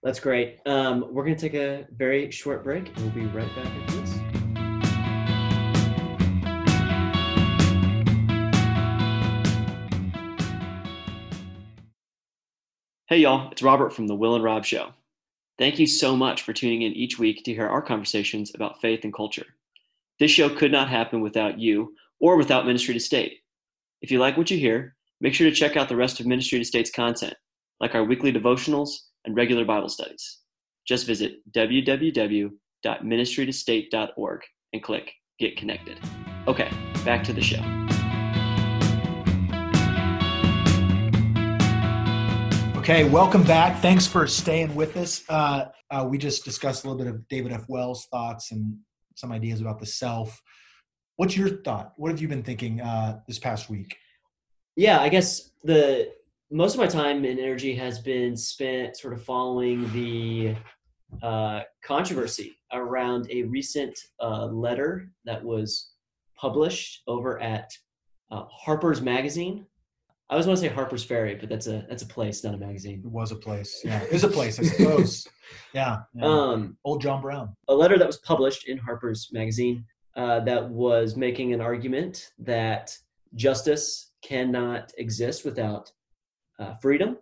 That's 0.03 0.20
great. 0.20 0.61
Um, 0.66 1.07
we're 1.12 1.24
going 1.24 1.37
to 1.37 1.40
take 1.40 1.55
a 1.55 1.87
very 1.96 2.31
short 2.31 2.62
break 2.62 2.88
and 2.88 2.98
we'll 2.98 3.11
be 3.11 3.27
right 3.27 3.55
back 3.57 3.66
after 3.66 4.01
this 4.01 4.28
Hey, 13.09 13.18
y'all, 13.21 13.51
it's 13.51 13.62
Robert 13.62 13.94
from 13.94 14.07
The 14.07 14.14
Will 14.14 14.35
and 14.35 14.44
Rob 14.44 14.66
Show. 14.66 14.92
Thank 15.57 15.79
you 15.79 15.87
so 15.87 16.14
much 16.14 16.42
for 16.42 16.53
tuning 16.53 16.83
in 16.83 16.92
each 16.92 17.18
week 17.18 17.42
to 17.44 17.55
hear 17.55 17.66
our 17.66 17.81
conversations 17.81 18.53
about 18.55 18.83
faith 18.83 19.01
and 19.03 19.14
culture. 19.14 19.47
This 20.21 20.31
show 20.31 20.55
could 20.55 20.71
not 20.71 20.90
happen 20.90 21.23
without 21.23 21.59
you 21.59 21.94
or 22.21 22.37
without 22.37 22.66
Ministry 22.66 22.92
to 22.92 23.01
State. 23.01 23.38
If 24.03 24.11
you 24.11 24.18
like 24.18 24.37
what 24.37 24.51
you 24.51 24.59
hear, 24.59 24.94
make 25.23 25.33
sure 25.33 25.49
to 25.49 25.57
check 25.57 25.75
out 25.75 25.88
the 25.88 25.97
rest 25.97 26.21
of 26.21 26.27
Ministry 26.27 26.59
to 26.59 26.66
State's 26.66 26.90
content, 26.90 27.33
like 27.81 27.94
our 27.94 28.05
weekly 28.05 28.31
devotionals 28.31 28.90
and 29.25 29.35
regular 29.35 29.64
Bible 29.64 29.88
studies. 29.88 30.40
Just 30.87 31.07
visit 31.07 31.37
www.ministrytostate.org 31.53 34.40
and 34.75 34.83
click 34.83 35.12
Get 35.38 35.57
Connected. 35.57 35.99
Okay, 36.47 36.71
back 37.07 37.25
to 37.25 37.33
the 37.33 37.40
show. 37.40 37.88
Okay, 42.90 43.05
welcome 43.05 43.42
back. 43.42 43.83
Thanks 43.83 44.07
for 44.07 44.27
staying 44.27 44.74
with 44.74 44.96
us. 44.96 45.22
Uh, 45.29 45.66
uh, 45.90 46.07
we 46.09 46.16
just 46.16 46.42
discussed 46.42 46.85
a 46.85 46.88
little 46.88 47.05
bit 47.05 47.14
of 47.14 47.29
David 47.29 47.53
F. 47.53 47.68
Wells' 47.68 48.07
thoughts 48.11 48.51
and 48.51 48.79
some 49.14 49.31
ideas 49.31 49.61
about 49.61 49.79
the 49.79 49.85
self. 49.85 50.40
What's 51.16 51.37
your 51.37 51.51
thought? 51.51 51.92
What 51.98 52.11
have 52.11 52.22
you 52.22 52.29
been 52.29 52.42
thinking 52.42 52.81
uh, 52.81 53.20
this 53.29 53.38
past 53.38 53.68
week? 53.68 53.94
Yeah, 54.74 55.03
I 55.03 55.11
guess 55.11 55.51
the 55.62 56.12
most 56.51 56.77
of 56.77 56.81
my 56.81 56.87
time 56.87 57.27
and 57.27 57.38
energy 57.38 57.74
has 57.74 57.98
been 57.98 58.35
spent 58.38 58.96
sort 58.96 59.12
of 59.12 59.22
following 59.22 59.92
the 59.92 60.57
uh, 61.22 61.64
controversy 61.85 62.57
around 62.72 63.29
a 63.31 63.42
recent 63.42 63.98
uh, 64.18 64.46
letter 64.46 65.11
that 65.27 65.44
was 65.44 65.90
published 66.38 67.03
over 67.07 67.38
at 67.38 67.70
uh, 68.31 68.44
Harper's 68.51 69.03
Magazine 69.03 69.66
I 70.31 70.35
always 70.35 70.47
want 70.47 70.59
to 70.59 70.67
say 70.67 70.73
Harper's 70.73 71.05
Ferry, 71.05 71.37
but 71.37 71.49
that's 71.49 71.69
a 71.69 71.87
that's 71.88 72.03
a 72.03 72.07
place, 72.07 72.45
not 72.45 72.55
a 72.55 72.59
magazine. 72.59 73.01
It 73.03 73.11
was 73.11 73.33
a 73.33 73.37
place. 73.37 73.81
Yeah, 73.83 74.03
it 74.03 74.12
was 74.12 74.25
a 74.25 74.29
place, 74.29 74.59
I 74.59 74.64
suppose. 74.64 75.27
yeah, 75.73 75.99
yeah. 76.14 76.25
Um, 76.25 76.77
Old 76.85 77.01
John 77.01 77.23
Brown. 77.23 77.57
A 77.69 77.75
letter 77.75 77.99
that 77.99 78.07
was 78.07 78.19
published 78.19 78.69
in 78.69 78.77
Harper's 78.77 79.31
Magazine 79.33 79.87
uh, 80.17 80.41
that 80.41 80.69
was 80.69 81.17
making 81.17 81.55
an 81.55 81.62
argument 81.62 82.33
that 82.41 82.95
justice 83.37 84.12
cannot 84.21 84.93
exist 84.99 85.47
without 85.47 85.91
uh, 86.59 86.75
freedom, 86.75 87.17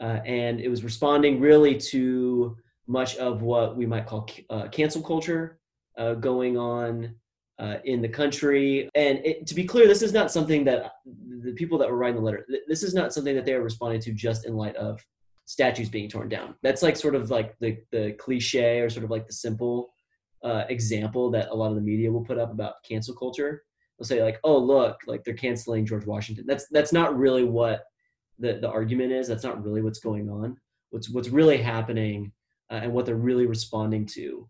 uh, 0.00 0.20
and 0.24 0.60
it 0.60 0.68
was 0.68 0.84
responding 0.84 1.40
really 1.40 1.76
to 1.76 2.56
much 2.86 3.16
of 3.16 3.42
what 3.42 3.76
we 3.76 3.86
might 3.86 4.06
call 4.06 4.28
uh, 4.50 4.68
cancel 4.68 5.02
culture 5.02 5.58
uh, 5.98 6.14
going 6.14 6.56
on 6.56 7.14
uh, 7.60 7.76
in 7.84 8.00
the 8.00 8.08
country. 8.08 8.88
And 8.94 9.18
it, 9.24 9.46
to 9.46 9.54
be 9.54 9.64
clear, 9.64 9.86
this 9.86 10.02
is 10.02 10.12
not 10.12 10.32
something 10.32 10.64
that 10.64 10.94
the 11.42 11.52
people 11.52 11.78
that 11.78 11.90
were 11.90 11.96
writing 11.96 12.16
the 12.16 12.22
letter, 12.22 12.46
this 12.66 12.82
is 12.82 12.94
not 12.94 13.12
something 13.12 13.36
that 13.36 13.44
they 13.44 13.54
are 13.54 13.62
responding 13.62 14.00
to 14.02 14.12
just 14.12 14.46
in 14.46 14.56
light 14.56 14.76
of 14.76 15.04
statues 15.44 15.88
being 15.88 16.08
torn 16.08 16.28
down. 16.28 16.54
That's 16.62 16.82
like 16.82 16.96
sort 16.96 17.14
of 17.14 17.30
like 17.30 17.56
the 17.60 17.78
the 17.92 18.12
cliche 18.12 18.80
or 18.80 18.88
sort 18.88 19.04
of 19.04 19.10
like 19.10 19.26
the 19.26 19.32
simple 19.32 19.90
uh, 20.42 20.64
example 20.68 21.30
that 21.32 21.50
a 21.50 21.54
lot 21.54 21.68
of 21.68 21.74
the 21.74 21.82
media 21.82 22.10
will 22.10 22.24
put 22.24 22.38
up 22.38 22.50
about 22.50 22.74
cancel 22.88 23.14
culture. 23.14 23.62
They'll 23.98 24.06
say 24.06 24.22
like, 24.22 24.40
"Oh, 24.42 24.56
look, 24.56 25.00
like 25.06 25.24
they're 25.24 25.34
canceling 25.34 25.84
George 25.84 26.06
Washington." 26.06 26.46
That's 26.46 26.66
that's 26.70 26.92
not 26.92 27.18
really 27.18 27.44
what 27.44 27.84
the 28.38 28.54
the 28.54 28.70
argument 28.70 29.12
is. 29.12 29.28
That's 29.28 29.44
not 29.44 29.62
really 29.62 29.82
what's 29.82 30.00
going 30.00 30.30
on. 30.30 30.56
What's 30.90 31.10
what's 31.10 31.28
really 31.28 31.58
happening 31.58 32.32
uh, 32.70 32.80
and 32.82 32.92
what 32.92 33.04
they're 33.04 33.16
really 33.16 33.46
responding 33.46 34.06
to 34.06 34.48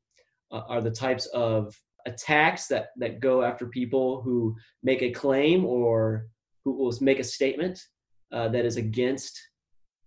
uh, 0.52 0.62
are 0.68 0.80
the 0.80 0.90
types 0.90 1.26
of 1.26 1.74
attacks 2.06 2.66
that 2.68 2.90
that 2.96 3.20
go 3.20 3.42
after 3.42 3.66
people 3.66 4.22
who 4.22 4.56
make 4.82 5.02
a 5.02 5.10
claim 5.10 5.64
or 5.64 6.26
who 6.64 6.72
will 6.72 6.92
make 7.00 7.18
a 7.18 7.24
statement 7.24 7.82
uh, 8.32 8.48
that 8.48 8.64
is 8.64 8.76
against 8.76 9.40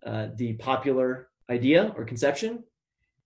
uh, 0.06 0.28
the 0.36 0.54
popular 0.54 1.28
idea 1.50 1.92
or 1.96 2.04
conception. 2.04 2.62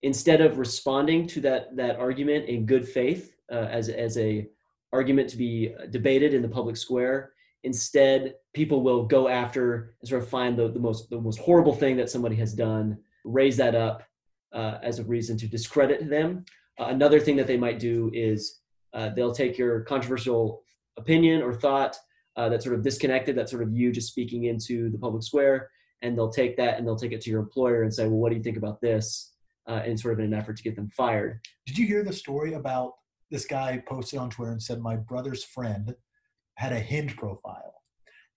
Instead 0.01 0.41
of 0.41 0.57
responding 0.57 1.27
to 1.27 1.41
that 1.41 1.75
that 1.75 1.97
argument 1.97 2.45
in 2.45 2.65
good 2.65 2.87
faith 2.87 3.35
uh, 3.51 3.67
as 3.69 3.89
as 3.89 4.17
a 4.17 4.47
argument 4.91 5.29
to 5.29 5.37
be 5.37 5.73
debated 5.91 6.33
in 6.33 6.41
the 6.41 6.47
public 6.47 6.75
square 6.75 7.33
instead 7.63 8.35
people 8.53 8.81
will 8.81 9.05
go 9.05 9.27
after 9.27 9.93
and 9.99 10.09
sort 10.09 10.23
of 10.23 10.29
find 10.29 10.57
the, 10.57 10.69
the 10.69 10.79
most 10.79 11.09
the 11.09 11.19
most 11.19 11.39
horrible 11.39 11.73
thing 11.73 11.97
that 11.97 12.09
somebody 12.09 12.35
has 12.35 12.53
done 12.53 12.97
raise 13.25 13.57
that 13.57 13.75
up 13.75 14.03
uh, 14.53 14.77
as 14.81 14.99
a 14.99 15.03
reason 15.03 15.37
to 15.37 15.47
discredit 15.47 16.09
them. 16.09 16.45
Uh, 16.79 16.85
another 16.85 17.19
thing 17.19 17.35
that 17.35 17.47
they 17.47 17.57
might 17.57 17.79
do 17.79 18.09
is 18.13 18.58
uh, 18.93 19.09
they'll 19.09 19.33
take 19.33 19.57
your 19.57 19.81
controversial 19.81 20.61
opinion 20.97 21.41
or 21.41 21.53
thought 21.53 21.95
uh, 22.35 22.49
that's 22.49 22.63
sort 22.65 22.75
of 22.75 22.83
disconnected 22.83 23.35
that's 23.35 23.51
sort 23.51 23.63
of 23.63 23.71
you 23.71 23.91
just 23.91 24.09
speaking 24.09 24.45
into 24.45 24.89
the 24.89 24.97
public 24.97 25.23
square 25.23 25.69
and 26.01 26.17
they'll 26.17 26.31
take 26.31 26.55
that 26.57 26.77
and 26.77 26.87
they'll 26.87 26.95
take 26.95 27.11
it 27.11 27.21
to 27.21 27.29
your 27.29 27.41
employer 27.41 27.83
and 27.83 27.93
say 27.93 28.07
well 28.07 28.17
what 28.17 28.29
do 28.29 28.35
you 28.35 28.43
think 28.43 28.57
about 28.57 28.79
this 28.81 29.33
uh, 29.69 29.83
in 29.85 29.97
sort 29.97 30.19
of 30.19 30.25
an 30.25 30.33
effort 30.33 30.57
to 30.57 30.63
get 30.63 30.75
them 30.75 30.89
fired. 30.89 31.39
Did 31.65 31.77
you 31.77 31.85
hear 31.85 32.03
the 32.03 32.11
story 32.11 32.53
about 32.53 32.93
this 33.29 33.45
guy 33.45 33.81
posted 33.87 34.19
on 34.19 34.29
Twitter 34.29 34.51
and 34.51 34.61
said 34.61 34.81
my 34.81 34.95
brother's 34.95 35.43
friend 35.43 35.95
had 36.55 36.73
a 36.73 36.79
Hinge 36.79 37.15
profile, 37.15 37.75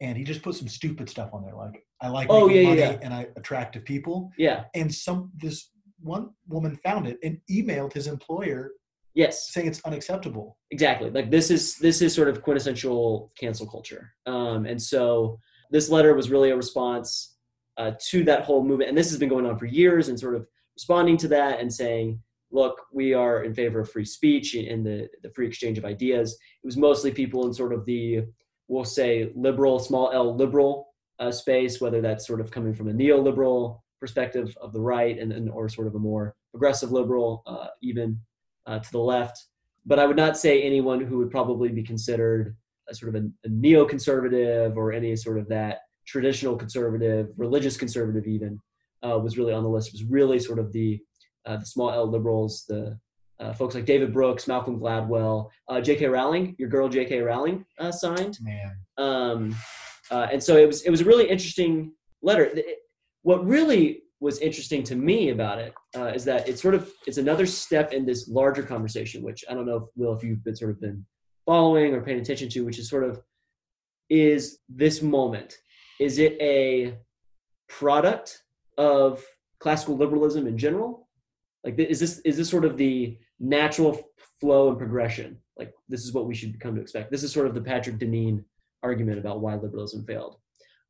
and 0.01 0.17
he 0.17 0.25
just 0.25 0.43
put 0.43 0.55
some 0.55 0.69
stupid 0.69 1.09
stuff 1.09 1.31
on 1.33 1.43
there 1.43 1.55
like 1.55 1.85
I 2.01 2.09
like 2.09 2.27
oh, 2.31 2.49
yeah, 2.49 2.69
money 2.69 2.81
yeah. 2.81 2.99
and 3.01 3.15
I 3.15 3.29
attractive 3.37 3.85
people. 3.85 4.31
Yeah. 4.37 4.65
And 4.75 4.93
some 4.95 5.31
this 5.37 5.71
one 6.01 6.31
woman 6.49 6.79
found 6.85 7.07
it 7.07 7.19
and 7.23 7.39
emailed 7.51 7.93
his 7.93 8.07
employer. 8.07 8.73
Yes. 9.15 9.53
Saying 9.53 9.67
it's 9.67 9.81
unacceptable. 9.85 10.59
Exactly. 10.71 11.11
Like 11.11 11.31
this 11.31 11.51
is 11.51 11.77
this 11.77 12.01
is 12.01 12.15
sort 12.15 12.29
of 12.29 12.43
quintessential 12.43 13.33
cancel 13.39 13.67
culture. 13.67 14.13
Um, 14.27 14.67
and 14.67 14.81
so 14.81 15.39
this 15.71 15.91
letter 15.91 16.15
was 16.15 16.31
really 16.31 16.51
a 16.51 16.57
response 16.57 17.37
uh, 17.79 17.93
to 18.11 18.25
that 18.25 18.45
whole 18.45 18.63
movement, 18.63 18.91
and 18.91 18.99
this 18.99 19.11
has 19.11 19.19
been 19.19 19.29
going 19.29 19.47
on 19.47 19.59
for 19.59 19.67
years, 19.67 20.09
and 20.09 20.19
sort 20.19 20.35
of 20.35 20.47
responding 20.77 21.17
to 21.19 21.29
that 21.29 21.61
and 21.61 21.73
saying, 21.73 22.21
look, 22.51 22.83
we 22.93 23.15
are 23.15 23.45
in 23.45 23.55
favor 23.55 23.81
of 23.81 23.91
free 23.91 24.05
speech 24.05 24.55
and 24.55 24.85
the, 24.85 25.09
the 25.23 25.31
free 25.31 25.47
exchange 25.47 25.79
of 25.79 25.85
ideas. 25.85 26.33
It 26.63 26.67
was 26.67 26.77
mostly 26.77 27.11
people 27.11 27.47
in 27.47 27.55
sort 27.55 27.73
of 27.73 27.87
the, 27.87 28.25
we'll 28.69 28.85
say, 28.85 29.33
liberal, 29.35 29.79
small 29.79 30.11
L 30.13 30.37
liberal 30.37 30.89
uh, 31.19 31.33
space, 31.33 31.81
whether 31.81 32.01
that's 32.03 32.27
sort 32.27 32.41
of 32.41 32.51
coming 32.51 32.75
from 32.75 32.89
a 32.89 32.93
neoliberal 32.93 33.81
perspective 34.01 34.55
of 34.61 34.73
the 34.73 34.81
right 34.81 35.19
and, 35.19 35.33
and 35.33 35.49
or 35.49 35.69
sort 35.69 35.87
of 35.87 35.95
a 35.95 35.99
more 35.99 36.35
progressive 36.51 36.93
liberal, 36.93 37.43
uh, 37.47 37.69
even 37.83 38.21
uh, 38.67 38.79
to 38.79 38.93
the 38.93 38.99
left. 38.99 39.47
But 39.85 39.99
I 39.99 40.07
would 40.07 40.17
not 40.17 40.37
say 40.37 40.63
anyone 40.63 41.01
who 41.01 41.19
would 41.19 41.31
probably 41.31 41.69
be 41.69 41.83
considered 41.83 42.57
a 42.89 42.95
sort 42.95 43.15
of 43.15 43.23
a, 43.23 43.29
a 43.47 43.49
neoconservative 43.49 44.77
or 44.77 44.93
any 44.93 45.17
sort 45.17 45.39
of 45.39 45.49
that 45.49 45.81
traditional 46.07 46.57
conservative, 46.57 47.29
religious 47.37 47.77
conservative, 47.77 48.27
even 48.27 48.59
uh, 49.05 49.19
was 49.19 49.39
really 49.39 49.53
on 49.53 49.63
the 49.63 49.69
list. 49.69 49.89
It 49.89 49.95
was 49.95 50.05
really 50.05 50.39
sort 50.39 50.59
of 50.59 50.73
the 50.73 51.01
uh, 51.45 51.57
the 51.57 51.67
small 51.67 51.91
L 51.91 52.09
liberals, 52.09 52.65
the 52.69 52.99
uh, 53.41 53.53
folks 53.53 53.75
like 53.75 53.85
David 53.85 54.13
Brooks, 54.13 54.47
Malcolm 54.47 54.79
Gladwell, 54.79 55.51
uh, 55.69 55.81
J.K. 55.81 56.07
Rowling, 56.07 56.55
your 56.59 56.69
girl 56.69 56.89
J.K. 56.89 57.21
Rowling 57.21 57.65
uh, 57.81 57.91
signed. 57.91 58.39
Man. 58.41 58.77
Um, 58.99 59.57
uh, 60.11 60.29
and 60.31 60.43
so 60.43 60.57
it 60.57 60.67
was 60.67 60.83
it 60.83 60.91
was 60.91 61.01
a 61.01 61.05
really 61.05 61.29
interesting 61.29 61.93
letter. 62.23 62.45
It, 62.45 62.79
what 63.23 63.45
really 63.45 64.02
was 64.23 64.39
interesting 64.39 64.85
to 64.85 64.95
me 64.95 65.31
about 65.31 65.59
it 65.59 65.75
is 66.15 66.25
that 66.25 66.49
it's 66.49 66.63
sort 66.63 66.77
of 66.77 66.89
it's 67.09 67.19
another 67.19 67.45
step 67.45 67.93
in 67.93 68.07
this 68.07 68.29
larger 68.29 68.63
conversation, 68.63 69.21
which 69.21 69.45
I 69.51 69.55
don't 69.55 69.67
know 69.67 69.77
if 69.77 69.83
Will 69.97 70.15
if 70.15 70.23
you've 70.23 70.45
been 70.45 70.55
sort 70.55 70.71
of 70.71 70.81
been 70.81 71.05
following 71.45 71.93
or 71.93 72.01
paying 72.01 72.21
attention 72.21 72.49
to, 72.51 72.65
which 72.65 72.79
is 72.79 72.89
sort 72.89 73.03
of 73.03 73.21
is 74.09 74.59
this 74.69 75.03
moment. 75.03 75.57
Is 75.99 76.19
it 76.19 76.37
a 76.41 76.99
product 77.69 78.45
of 78.79 79.25
classical 79.59 79.97
liberalism 79.97 80.47
in 80.47 80.57
general? 80.57 81.09
Like, 81.65 81.77
is 81.79 81.99
this 81.99 82.21
is 82.21 82.37
this 82.37 82.49
sort 82.49 82.65
of 82.65 82.77
the 82.77 83.19
natural 83.41 84.01
flow 84.41 84.69
and 84.69 84.79
progression? 84.79 85.39
Like, 85.59 85.73
this 85.89 86.05
is 86.05 86.13
what 86.13 86.27
we 86.27 86.35
should 86.37 86.61
come 86.61 86.77
to 86.77 86.81
expect. 86.81 87.11
This 87.11 87.25
is 87.25 87.33
sort 87.33 87.49
of 87.49 87.55
the 87.55 87.61
Patrick 87.61 87.99
Deneen 87.99 88.45
argument 88.85 89.19
about 89.19 89.41
why 89.41 89.57
liberalism 89.57 90.05
failed, 90.05 90.37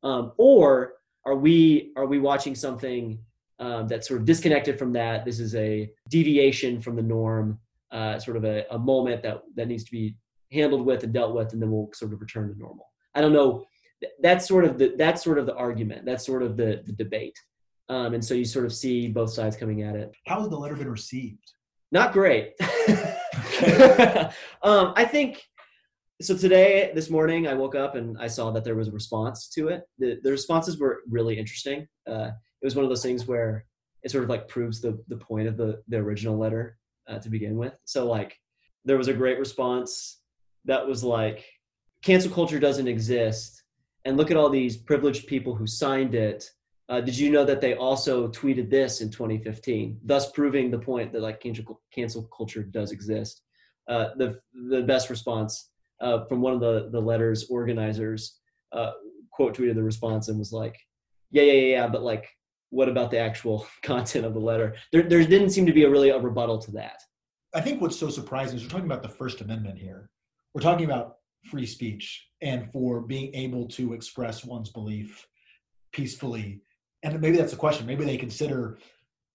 um, 0.03 0.33
or 0.37 0.93
are 1.25 1.35
we 1.35 1.91
are 1.95 2.05
we 2.05 2.19
watching 2.19 2.55
something 2.55 3.19
um, 3.59 3.87
that's 3.87 4.07
sort 4.07 4.19
of 4.19 4.25
disconnected 4.25 4.77
from 4.77 4.93
that? 4.93 5.25
This 5.25 5.39
is 5.39 5.55
a 5.55 5.89
deviation 6.09 6.81
from 6.81 6.95
the 6.95 7.01
norm, 7.01 7.59
uh, 7.91 8.19
sort 8.19 8.37
of 8.37 8.43
a, 8.43 8.65
a 8.71 8.79
moment 8.79 9.23
that 9.23 9.43
that 9.55 9.67
needs 9.67 9.83
to 9.85 9.91
be 9.91 10.15
handled 10.51 10.85
with 10.85 11.03
and 11.03 11.13
dealt 11.13 11.35
with, 11.35 11.53
and 11.53 11.61
then 11.61 11.71
we'll 11.71 11.89
sort 11.93 12.13
of 12.13 12.21
return 12.21 12.51
to 12.51 12.57
normal. 12.57 12.87
I 13.15 13.21
don't 13.21 13.33
know. 13.33 13.65
That's 14.21 14.47
sort 14.47 14.65
of 14.65 14.77
the 14.77 14.95
that's 14.97 15.23
sort 15.23 15.37
of 15.37 15.45
the 15.45 15.55
argument. 15.55 16.05
That's 16.05 16.25
sort 16.25 16.43
of 16.43 16.57
the 16.57 16.81
the 16.85 16.93
debate. 16.93 17.37
Um, 17.89 18.13
and 18.13 18.23
so 18.23 18.33
you 18.33 18.45
sort 18.45 18.65
of 18.65 18.73
see 18.73 19.09
both 19.09 19.31
sides 19.31 19.57
coming 19.57 19.83
at 19.83 19.95
it. 19.95 20.11
How 20.25 20.39
has 20.39 20.49
the 20.49 20.57
letter 20.57 20.75
been 20.75 20.89
received? 20.89 21.51
Not 21.91 22.13
great. 22.13 22.53
um, 24.63 24.93
I 24.95 25.05
think 25.05 25.43
so. 26.21 26.37
Today, 26.37 26.91
this 26.93 27.09
morning, 27.09 27.47
I 27.47 27.53
woke 27.53 27.75
up 27.75 27.95
and 27.95 28.17
I 28.19 28.27
saw 28.27 28.51
that 28.51 28.63
there 28.63 28.75
was 28.75 28.87
a 28.87 28.91
response 28.91 29.49
to 29.49 29.69
it. 29.69 29.83
The, 29.99 30.19
the 30.23 30.31
responses 30.31 30.79
were 30.79 31.01
really 31.09 31.37
interesting. 31.37 31.87
Uh, 32.09 32.31
it 32.61 32.65
was 32.65 32.75
one 32.75 32.85
of 32.85 32.89
those 32.89 33.03
things 33.03 33.27
where 33.27 33.65
it 34.03 34.11
sort 34.11 34.23
of 34.23 34.29
like 34.29 34.47
proves 34.47 34.81
the 34.81 35.01
the 35.07 35.17
point 35.17 35.47
of 35.47 35.57
the 35.57 35.81
the 35.87 35.97
original 35.97 36.37
letter 36.37 36.77
uh, 37.07 37.19
to 37.19 37.29
begin 37.29 37.57
with. 37.57 37.77
So 37.85 38.05
like 38.05 38.37
there 38.85 38.97
was 38.97 39.07
a 39.07 39.13
great 39.13 39.39
response 39.39 40.19
that 40.65 40.85
was 40.85 41.03
like 41.03 41.45
cancel 42.03 42.31
culture 42.31 42.59
doesn't 42.59 42.87
exist 42.87 43.63
and 44.05 44.17
look 44.17 44.31
at 44.31 44.37
all 44.37 44.49
these 44.49 44.75
privileged 44.75 45.27
people 45.27 45.55
who 45.55 45.65
signed 45.65 46.15
it 46.15 46.49
uh, 46.89 47.01
did 47.01 47.17
you 47.17 47.31
know 47.31 47.45
that 47.45 47.61
they 47.61 47.75
also 47.75 48.27
tweeted 48.27 48.69
this 48.69 49.01
in 49.01 49.09
2015, 49.09 49.99
thus 50.03 50.31
proving 50.31 50.69
the 50.69 50.77
point 50.77 51.13
that 51.13 51.21
like 51.21 51.39
cancel, 51.39 51.81
cancel 51.91 52.23
culture 52.35 52.63
does 52.63 52.91
exist? 52.91 53.41
Uh, 53.87 54.09
the 54.17 54.39
the 54.69 54.81
best 54.81 55.09
response 55.09 55.71
uh, 56.03 56.25
from 56.25 56.41
one 56.41 56.53
of 56.53 56.59
the 56.59 56.89
the 56.91 56.99
letters 56.99 57.47
organizers 57.49 58.39
uh, 58.71 58.91
quote 59.31 59.57
tweeted 59.57 59.75
the 59.75 59.83
response 59.83 60.27
and 60.27 60.37
was 60.37 60.53
like, 60.53 60.77
"Yeah, 61.31 61.43
yeah, 61.43 61.53
yeah, 61.53 61.71
yeah, 61.77 61.87
but 61.87 62.03
like, 62.03 62.29
what 62.69 62.89
about 62.89 63.11
the 63.11 63.19
actual 63.19 63.65
content 63.83 64.25
of 64.25 64.33
the 64.33 64.39
letter?" 64.39 64.75
There 64.91 65.03
there 65.03 65.23
didn't 65.23 65.51
seem 65.51 65.65
to 65.65 65.73
be 65.73 65.83
a 65.83 65.89
really 65.89 66.09
a 66.09 66.19
rebuttal 66.19 66.59
to 66.59 66.71
that. 66.71 67.01
I 67.55 67.61
think 67.61 67.81
what's 67.81 67.97
so 67.97 68.09
surprising 68.09 68.57
is 68.57 68.63
we're 68.63 68.69
talking 68.69 68.85
about 68.85 69.03
the 69.03 69.09
First 69.09 69.41
Amendment 69.41 69.77
here. 69.77 70.09
We're 70.53 70.61
talking 70.61 70.85
about 70.85 71.17
free 71.49 71.65
speech 71.65 72.27
and 72.41 72.71
for 72.71 73.01
being 73.01 73.33
able 73.35 73.67
to 73.67 73.93
express 73.93 74.45
one's 74.45 74.69
belief 74.69 75.27
peacefully 75.91 76.61
and 77.03 77.19
maybe 77.19 77.37
that's 77.37 77.53
a 77.53 77.57
question. 77.57 77.85
Maybe 77.85 78.05
they 78.05 78.17
consider 78.17 78.77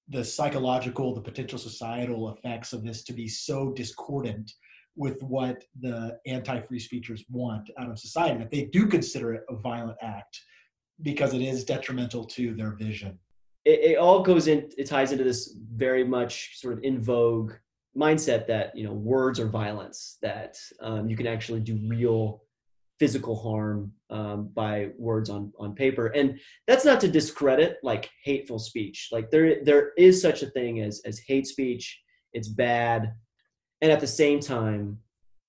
the 0.09 0.25
psychological, 0.25 1.15
the 1.15 1.21
potential 1.21 1.59
societal 1.59 2.31
effects 2.31 2.73
of 2.73 2.83
this 2.83 3.05
to 3.05 3.13
be 3.13 3.29
so 3.29 3.73
discordant 3.73 4.51
with 4.99 5.23
what 5.23 5.65
the 5.81 6.19
anti-free 6.27 6.81
speechers 6.81 7.25
want 7.31 7.71
out 7.79 7.89
of 7.89 7.99
society 7.99 8.37
that 8.37 8.51
they 8.51 8.65
do 8.65 8.87
consider 8.87 9.33
it 9.33 9.45
a 9.49 9.55
violent 9.55 9.97
act 10.03 10.41
because 11.03 11.33
it 11.33 11.41
is 11.41 11.65
detrimental 11.65 12.25
to 12.25 12.55
their 12.55 12.73
vision. 12.73 13.17
It, 13.65 13.93
it 13.93 13.99
all 13.99 14.23
goes 14.23 14.49
in. 14.49 14.69
It 14.77 14.89
ties 14.89 15.13
into 15.13 15.25
this 15.25 15.57
very 15.73 16.03
much 16.03 16.59
sort 16.59 16.75
of 16.75 16.83
in 16.83 17.01
vogue 17.01 17.53
mindset 17.97 18.47
that 18.49 18.77
you 18.77 18.85
know 18.85 18.93
words 18.93 19.39
are 19.39 19.49
violence. 19.49 20.19
That 20.21 20.57
um, 20.83 21.09
you 21.09 21.17
can 21.17 21.29
actually 21.29 21.61
do 21.61 21.79
real 21.87 22.43
physical 22.99 23.41
harm 23.41 23.93
um, 24.11 24.51
by 24.55 24.89
words 24.99 25.31
on 25.31 25.53
on 25.59 25.73
paper 25.73 26.09
and 26.09 26.37
that's 26.67 26.85
not 26.85 27.01
to 27.01 27.07
discredit 27.07 27.77
like 27.85 28.11
hateful 28.25 28.59
speech 28.59 29.09
like 29.13 29.31
there 29.31 29.63
there 29.63 29.93
is 29.97 30.21
such 30.21 30.43
a 30.43 30.51
thing 30.51 30.81
as 30.81 31.01
as 31.05 31.21
hate 31.21 31.47
speech 31.47 32.01
it's 32.33 32.49
bad 32.49 33.13
and 33.81 33.91
at 33.91 34.01
the 34.01 34.07
same 34.07 34.41
time 34.41 34.99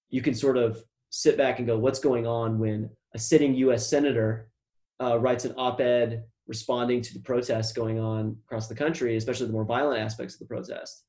you 0.09 0.21
can 0.21 0.33
sort 0.33 0.57
of 0.57 0.83
sit 1.09 1.37
back 1.37 1.59
and 1.59 1.67
go 1.67 1.77
what's 1.77 1.99
going 1.99 2.27
on 2.27 2.59
when 2.59 2.89
a 3.15 3.19
sitting 3.19 3.55
us 3.55 3.89
senator 3.89 4.49
uh, 5.01 5.17
writes 5.19 5.45
an 5.45 5.53
op-ed 5.57 6.23
responding 6.47 7.01
to 7.01 7.13
the 7.13 7.19
protests 7.19 7.73
going 7.73 7.99
on 7.99 8.35
across 8.45 8.67
the 8.67 8.75
country 8.75 9.15
especially 9.15 9.47
the 9.47 9.53
more 9.53 9.65
violent 9.65 9.99
aspects 9.99 10.35
of 10.35 10.39
the 10.39 10.45
protest 10.45 11.03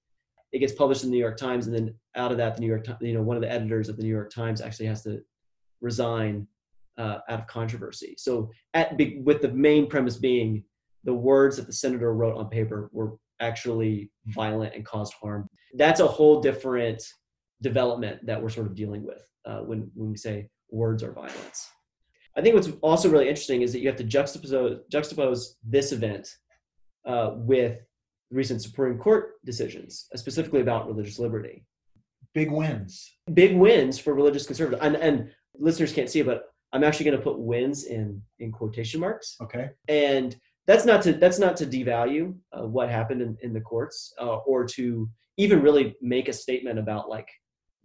it 0.53 0.59
gets 0.59 0.73
published 0.73 1.05
in 1.05 1.11
the 1.11 1.17
new 1.17 1.21
york 1.21 1.37
times 1.37 1.67
and 1.67 1.75
then 1.75 1.95
out 2.17 2.33
of 2.33 2.39
that 2.39 2.55
the 2.55 2.61
new 2.61 2.67
york 2.67 2.87
you 3.01 3.15
know 3.15 3.23
one 3.23 3.37
of 3.37 3.43
the 3.43 3.51
editors 3.51 3.89
of 3.89 3.97
the 3.97 4.03
new 4.03 4.09
york 4.09 4.31
times 4.31 4.61
actually 4.61 4.87
has 4.87 5.03
to 5.03 5.23
resign 5.81 6.47
uh, 7.01 7.19
out 7.29 7.41
of 7.41 7.47
controversy. 7.47 8.15
So, 8.19 8.51
at 8.75 8.99
with 9.23 9.41
the 9.41 9.53
main 9.53 9.87
premise 9.89 10.17
being 10.17 10.65
the 11.05 11.15
words 11.15 11.57
that 11.57 11.67
the 11.67 11.73
senator 11.73 12.13
wrote 12.13 12.37
on 12.37 12.49
paper 12.49 12.91
were 12.93 13.17
actually 13.41 14.11
violent 14.27 14.75
and 14.75 14.85
caused 14.85 15.15
harm. 15.21 15.49
That's 15.75 16.01
a 16.01 16.07
whole 16.07 16.41
different 16.41 17.03
development 17.63 18.25
that 18.27 18.41
we're 18.43 18.49
sort 18.49 18.67
of 18.67 18.75
dealing 18.75 19.05
with 19.05 19.23
uh, 19.45 19.61
when, 19.61 19.91
when 19.95 20.11
we 20.11 20.17
say 20.17 20.49
words 20.71 21.03
are 21.03 21.13
violence. 21.13 21.69
I 22.37 22.43
think 22.43 22.55
what's 22.55 22.69
also 22.81 23.11
really 23.11 23.29
interesting 23.29 23.63
is 23.63 23.73
that 23.73 23.81
you 23.81 23.89
have 23.89 23.97
to 23.97 24.05
juxtapose, 24.05 24.81
juxtapose 24.93 25.55
this 25.65 25.93
event 25.93 26.29
uh, 27.07 27.33
with 27.37 27.81
recent 28.31 28.63
Supreme 28.63 28.99
Court 28.99 29.33
decisions, 29.45 30.07
uh, 30.15 30.17
specifically 30.17 30.61
about 30.61 30.87
religious 30.87 31.19
liberty. 31.19 31.65
Big 32.33 32.51
wins. 32.51 33.17
Big 33.35 33.57
wins 33.57 33.99
for 33.99 34.15
religious 34.15 34.47
conservatives. 34.47 34.83
And, 34.85 34.97
and 34.97 35.31
listeners 35.59 35.93
can't 35.93 36.09
see 36.09 36.21
it, 36.21 36.27
but 36.27 36.45
I'm 36.73 36.85
actually 36.85 37.07
going 37.07 37.19
to 37.19 37.25
put 37.25 37.41
wins 37.41 37.85
in, 37.85 38.23
in 38.39 38.53
quotation 38.53 39.01
marks. 39.01 39.37
Okay. 39.43 39.71
And 39.89 40.37
that's 40.71 40.85
not 40.85 41.03
to 41.03 41.13
that's 41.15 41.41
not 41.41 41.57
to 41.57 41.67
devalue 41.67 42.33
uh, 42.53 42.65
what 42.65 42.89
happened 42.89 43.21
in, 43.21 43.37
in 43.43 43.53
the 43.53 43.61
courts 43.61 44.15
uh, 44.21 44.37
or 44.51 44.65
to 44.65 45.11
even 45.37 45.61
really 45.63 45.97
make 46.01 46.29
a 46.29 46.33
statement 46.33 46.79
about 46.79 47.09
like 47.09 47.29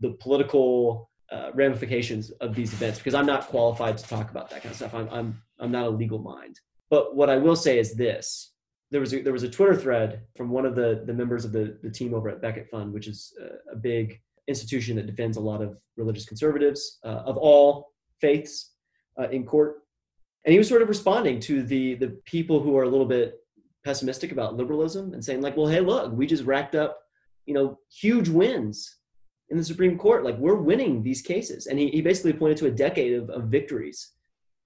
the 0.01 0.11
political 0.25 1.09
uh, 1.31 1.49
ramifications 1.55 2.29
of 2.45 2.53
these 2.53 2.71
events 2.73 2.99
because 2.99 3.15
I'm 3.15 3.25
not 3.25 3.47
qualified 3.47 3.97
to 3.97 4.07
talk 4.07 4.29
about 4.29 4.51
that 4.51 4.61
kind 4.61 4.69
of 4.71 4.75
stuff. 4.75 4.93
I'm 4.93 5.09
I'm 5.09 5.41
I'm 5.59 5.71
not 5.71 5.87
a 5.87 5.89
legal 5.89 6.19
mind. 6.19 6.59
But 6.91 7.15
what 7.15 7.27
I 7.27 7.37
will 7.37 7.55
say 7.55 7.79
is 7.79 7.95
this: 7.95 8.51
there 8.91 9.01
was 9.01 9.11
a, 9.15 9.21
there 9.23 9.33
was 9.33 9.41
a 9.41 9.49
Twitter 9.49 9.75
thread 9.75 10.21
from 10.37 10.51
one 10.51 10.67
of 10.67 10.75
the 10.75 11.03
the 11.07 11.13
members 11.13 11.43
of 11.43 11.51
the 11.51 11.79
the 11.81 11.89
team 11.89 12.13
over 12.13 12.29
at 12.29 12.39
Becket 12.39 12.69
Fund, 12.69 12.93
which 12.93 13.07
is 13.07 13.33
a, 13.41 13.73
a 13.73 13.75
big 13.75 14.21
institution 14.47 14.95
that 14.97 15.07
defends 15.07 15.37
a 15.37 15.47
lot 15.51 15.63
of 15.63 15.75
religious 15.97 16.25
conservatives 16.25 16.99
uh, 17.03 17.23
of 17.25 17.35
all 17.35 17.93
faiths 18.21 18.73
uh, 19.19 19.27
in 19.29 19.43
court, 19.43 19.77
and 20.45 20.51
he 20.51 20.57
was 20.57 20.69
sort 20.69 20.81
of 20.81 20.89
responding 20.89 21.39
to 21.41 21.63
the 21.63 21.95
the 21.95 22.09
people 22.25 22.61
who 22.61 22.77
are 22.77 22.83
a 22.83 22.89
little 22.89 23.05
bit 23.05 23.39
pessimistic 23.83 24.31
about 24.31 24.55
liberalism 24.55 25.13
and 25.13 25.23
saying 25.23 25.41
like, 25.41 25.55
well, 25.55 25.67
hey, 25.67 25.79
look, 25.79 26.11
we 26.13 26.25
just 26.25 26.43
racked 26.45 26.75
up 26.75 26.99
you 27.45 27.53
know 27.53 27.79
huge 27.91 28.29
wins 28.29 28.97
in 29.49 29.57
the 29.57 29.63
Supreme 29.63 29.97
Court. 29.97 30.23
Like 30.23 30.37
we're 30.37 30.55
winning 30.55 31.03
these 31.03 31.21
cases. 31.21 31.67
And 31.67 31.77
he, 31.77 31.89
he 31.89 32.01
basically 32.01 32.33
pointed 32.33 32.57
to 32.57 32.67
a 32.67 32.71
decade 32.71 33.13
of, 33.13 33.29
of 33.29 33.43
victories 33.45 34.11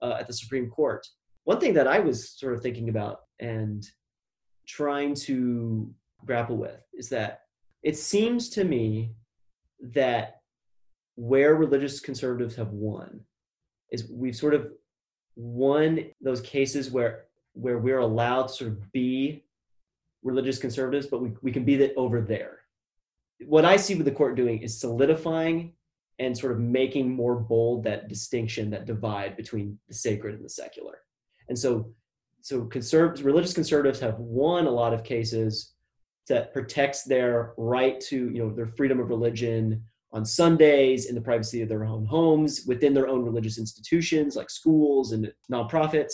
uh, 0.01 0.15
at 0.19 0.27
the 0.27 0.33
Supreme 0.33 0.69
Court. 0.69 1.05
One 1.43 1.59
thing 1.59 1.73
that 1.73 1.87
I 1.87 1.99
was 1.99 2.31
sort 2.31 2.53
of 2.53 2.61
thinking 2.61 2.89
about 2.89 3.21
and 3.39 3.85
trying 4.67 5.15
to 5.15 5.93
grapple 6.25 6.57
with 6.57 6.81
is 6.93 7.09
that 7.09 7.41
it 7.83 7.97
seems 7.97 8.49
to 8.49 8.63
me 8.63 9.13
that 9.81 10.41
where 11.15 11.55
religious 11.55 11.99
conservatives 11.99 12.55
have 12.55 12.69
won 12.69 13.21
is 13.91 14.09
we've 14.11 14.35
sort 14.35 14.53
of 14.53 14.69
won 15.35 16.05
those 16.21 16.41
cases 16.41 16.91
where 16.91 17.25
where 17.53 17.79
we're 17.79 17.99
allowed 17.99 18.47
to 18.47 18.53
sort 18.53 18.71
of 18.71 18.91
be 18.91 19.43
religious 20.23 20.59
conservatives, 20.59 21.07
but 21.07 21.21
we, 21.21 21.31
we 21.41 21.51
can 21.51 21.65
be 21.65 21.75
that 21.77 21.93
over 21.95 22.21
there 22.21 22.59
what 23.45 23.65
I 23.65 23.77
see 23.77 23.95
with 23.95 24.05
the 24.05 24.11
court 24.11 24.35
doing 24.35 24.61
is 24.61 24.79
solidifying 24.79 25.73
and 26.19 26.37
sort 26.37 26.51
of 26.51 26.59
making 26.59 27.13
more 27.13 27.35
bold 27.35 27.83
that 27.85 28.09
distinction, 28.09 28.69
that 28.71 28.85
divide 28.85 29.37
between 29.37 29.79
the 29.87 29.93
sacred 29.93 30.35
and 30.35 30.43
the 30.43 30.49
secular. 30.49 30.99
And 31.47 31.57
so, 31.57 31.93
so 32.41 32.65
conservatives, 32.65 33.23
religious 33.23 33.53
conservatives 33.53 33.99
have 34.01 34.19
won 34.19 34.65
a 34.65 34.71
lot 34.71 34.93
of 34.93 35.03
cases 35.03 35.73
that 36.27 36.53
protects 36.53 37.03
their 37.03 37.53
right 37.57 37.99
to, 38.01 38.29
you 38.29 38.37
know, 38.39 38.53
their 38.53 38.67
freedom 38.67 38.99
of 38.99 39.09
religion 39.09 39.83
on 40.11 40.25
Sundays 40.25 41.05
in 41.05 41.15
the 41.15 41.21
privacy 41.21 41.61
of 41.61 41.69
their 41.69 41.85
own 41.85 42.05
homes, 42.05 42.65
within 42.65 42.93
their 42.93 43.07
own 43.07 43.23
religious 43.23 43.57
institutions 43.57 44.35
like 44.35 44.49
schools 44.49 45.11
and 45.11 45.31
nonprofits. 45.51 46.13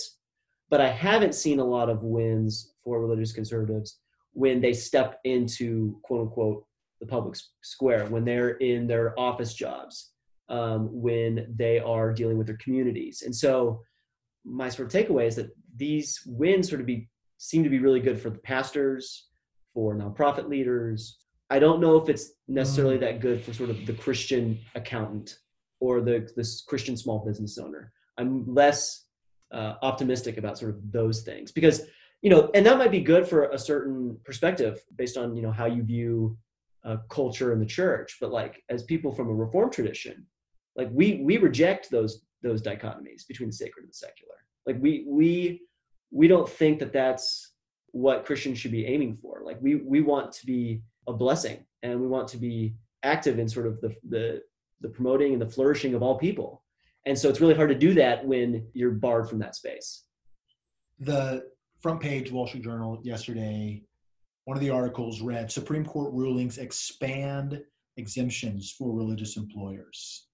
But 0.69 0.81
I 0.81 0.89
haven't 0.89 1.35
seen 1.35 1.59
a 1.59 1.65
lot 1.65 1.89
of 1.89 2.03
wins 2.03 2.73
for 2.83 2.99
religious 2.99 3.31
conservatives 3.31 3.99
when 4.33 4.59
they 4.59 4.73
step 4.73 5.19
into 5.23 5.97
quote 6.03 6.21
unquote 6.21 6.65
the 6.99 7.05
public 7.05 7.37
square, 7.61 8.05
when 8.07 8.25
they're 8.25 8.57
in 8.57 8.87
their 8.87 9.17
office 9.19 9.53
jobs, 9.53 10.11
um, 10.49 10.89
when 10.91 11.53
they 11.55 11.79
are 11.79 12.13
dealing 12.13 12.37
with 12.37 12.47
their 12.47 12.57
communities. 12.57 13.23
And 13.25 13.35
so 13.35 13.81
my 14.43 14.69
sort 14.69 14.93
of 14.93 15.07
takeaway 15.07 15.27
is 15.27 15.35
that 15.37 15.51
these 15.75 16.21
wins 16.25 16.69
sort 16.69 16.81
of 16.81 16.87
be 16.87 17.09
seem 17.37 17.63
to 17.63 17.69
be 17.69 17.79
really 17.79 17.99
good 17.99 18.19
for 18.19 18.29
the 18.29 18.39
pastors, 18.39 19.27
for 19.73 19.95
nonprofit 19.95 20.47
leaders. 20.47 21.19
I 21.49 21.59
don't 21.59 21.79
know 21.79 21.97
if 21.97 22.09
it's 22.09 22.31
necessarily 22.47 22.97
mm. 22.97 23.01
that 23.01 23.19
good 23.19 23.41
for 23.43 23.53
sort 23.53 23.69
of 23.69 23.85
the 23.85 23.93
Christian 23.93 24.59
accountant 24.73 25.37
or 25.79 26.01
the 26.01 26.27
this 26.35 26.63
Christian 26.67 26.97
small 26.97 27.19
business 27.25 27.57
owner. 27.57 27.91
I'm 28.17 28.51
less 28.51 29.05
uh, 29.53 29.73
optimistic 29.81 30.37
about 30.37 30.57
sort 30.57 30.71
of 30.71 30.91
those 30.91 31.21
things 31.21 31.51
because 31.51 31.83
you 32.21 32.31
know, 32.31 32.49
and 32.55 32.65
that 32.65 32.79
might 32.79 32.91
be 32.91 33.01
good 33.01 33.27
for 33.27 33.49
a 33.49 33.59
certain 33.59 34.17
perspective 34.25 34.83
based 34.95 35.17
on 35.17 35.35
you 35.35 35.43
know 35.43 35.51
how 35.51 35.65
you 35.65 35.83
view 35.83 36.37
uh, 36.85 36.97
culture 37.09 37.51
in 37.51 37.59
the 37.59 37.65
church 37.65 38.17
but 38.21 38.31
like 38.31 38.63
as 38.69 38.83
people 38.83 39.11
from 39.11 39.27
a 39.27 39.33
reformed 39.33 39.71
tradition 39.71 40.25
like 40.75 40.87
we 40.91 41.19
we 41.23 41.37
reject 41.37 41.89
those 41.89 42.21
those 42.43 42.61
dichotomies 42.61 43.27
between 43.27 43.49
the 43.49 43.55
sacred 43.55 43.81
and 43.83 43.89
the 43.89 43.95
secular 43.95 44.35
like 44.67 44.77
we 44.79 45.03
we 45.07 45.61
we 46.11 46.27
don't 46.27 46.47
think 46.47 46.77
that 46.77 46.93
that's 46.93 47.53
what 47.91 48.23
christians 48.23 48.59
should 48.59 48.71
be 48.71 48.85
aiming 48.85 49.17
for 49.19 49.41
like 49.43 49.57
we 49.61 49.75
we 49.75 50.01
want 50.01 50.31
to 50.31 50.45
be 50.45 50.81
a 51.07 51.13
blessing 51.13 51.65
and 51.83 51.99
we 51.99 52.07
want 52.07 52.27
to 52.27 52.37
be 52.37 52.75
active 53.03 53.39
in 53.39 53.47
sort 53.47 53.67
of 53.67 53.79
the 53.81 53.95
the, 54.09 54.41
the 54.81 54.89
promoting 54.89 55.33
and 55.33 55.41
the 55.41 55.49
flourishing 55.49 55.93
of 55.93 56.03
all 56.03 56.17
people 56.17 56.63
and 57.05 57.17
so 57.17 57.29
it's 57.29 57.41
really 57.41 57.53
hard 57.53 57.69
to 57.69 57.75
do 57.75 57.93
that 57.93 58.25
when 58.25 58.67
you're 58.73 58.91
barred 58.91 59.29
from 59.29 59.39
that 59.39 59.55
space 59.55 60.05
the 60.99 61.43
front 61.81 61.99
page 61.99 62.31
wall 62.31 62.47
street 62.47 62.63
journal 62.63 62.99
yesterday 63.03 63.83
one 64.45 64.55
of 64.55 64.61
the 64.61 64.69
articles 64.69 65.21
read 65.21 65.51
Supreme 65.51 65.83
Court 65.83 66.13
rulings 66.13 66.59
expand 66.59 67.61
exemptions 67.97 68.71
for 68.71 68.95
religious 68.95 69.37
employers. 69.37 70.27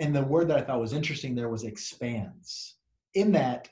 And 0.00 0.14
the 0.14 0.22
word 0.22 0.48
that 0.48 0.58
I 0.58 0.62
thought 0.62 0.80
was 0.80 0.92
interesting 0.92 1.34
there 1.34 1.48
was 1.48 1.64
expands. 1.64 2.76
In 3.14 3.32
that, 3.32 3.68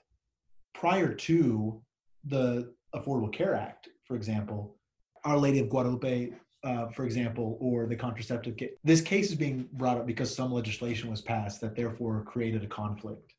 prior 0.75 1.15
to 1.15 1.81
the 2.25 2.73
Affordable 2.95 3.33
Care 3.33 3.55
Act, 3.55 3.89
for 4.07 4.17
example, 4.17 4.77
Our 5.25 5.39
Lady 5.39 5.61
of 5.61 5.69
Guadalupe, 5.69 6.31
uh, 6.65 6.89
for 6.89 7.05
example, 7.05 7.57
or 7.61 7.87
the 7.87 7.97
contraceptive 7.97 8.57
case, 8.57 8.73
this 8.85 9.01
case 9.01 9.31
is 9.31 9.35
being 9.35 9.69
brought 9.73 9.99
up 9.99 10.07
because 10.07 10.35
some 10.35 10.53
legislation 10.53 11.11
was 11.11 11.21
passed 11.21 11.61
that 11.61 11.77
therefore 11.77 12.25
created 12.25 12.65
a 12.65 12.69
conflict 12.69 13.35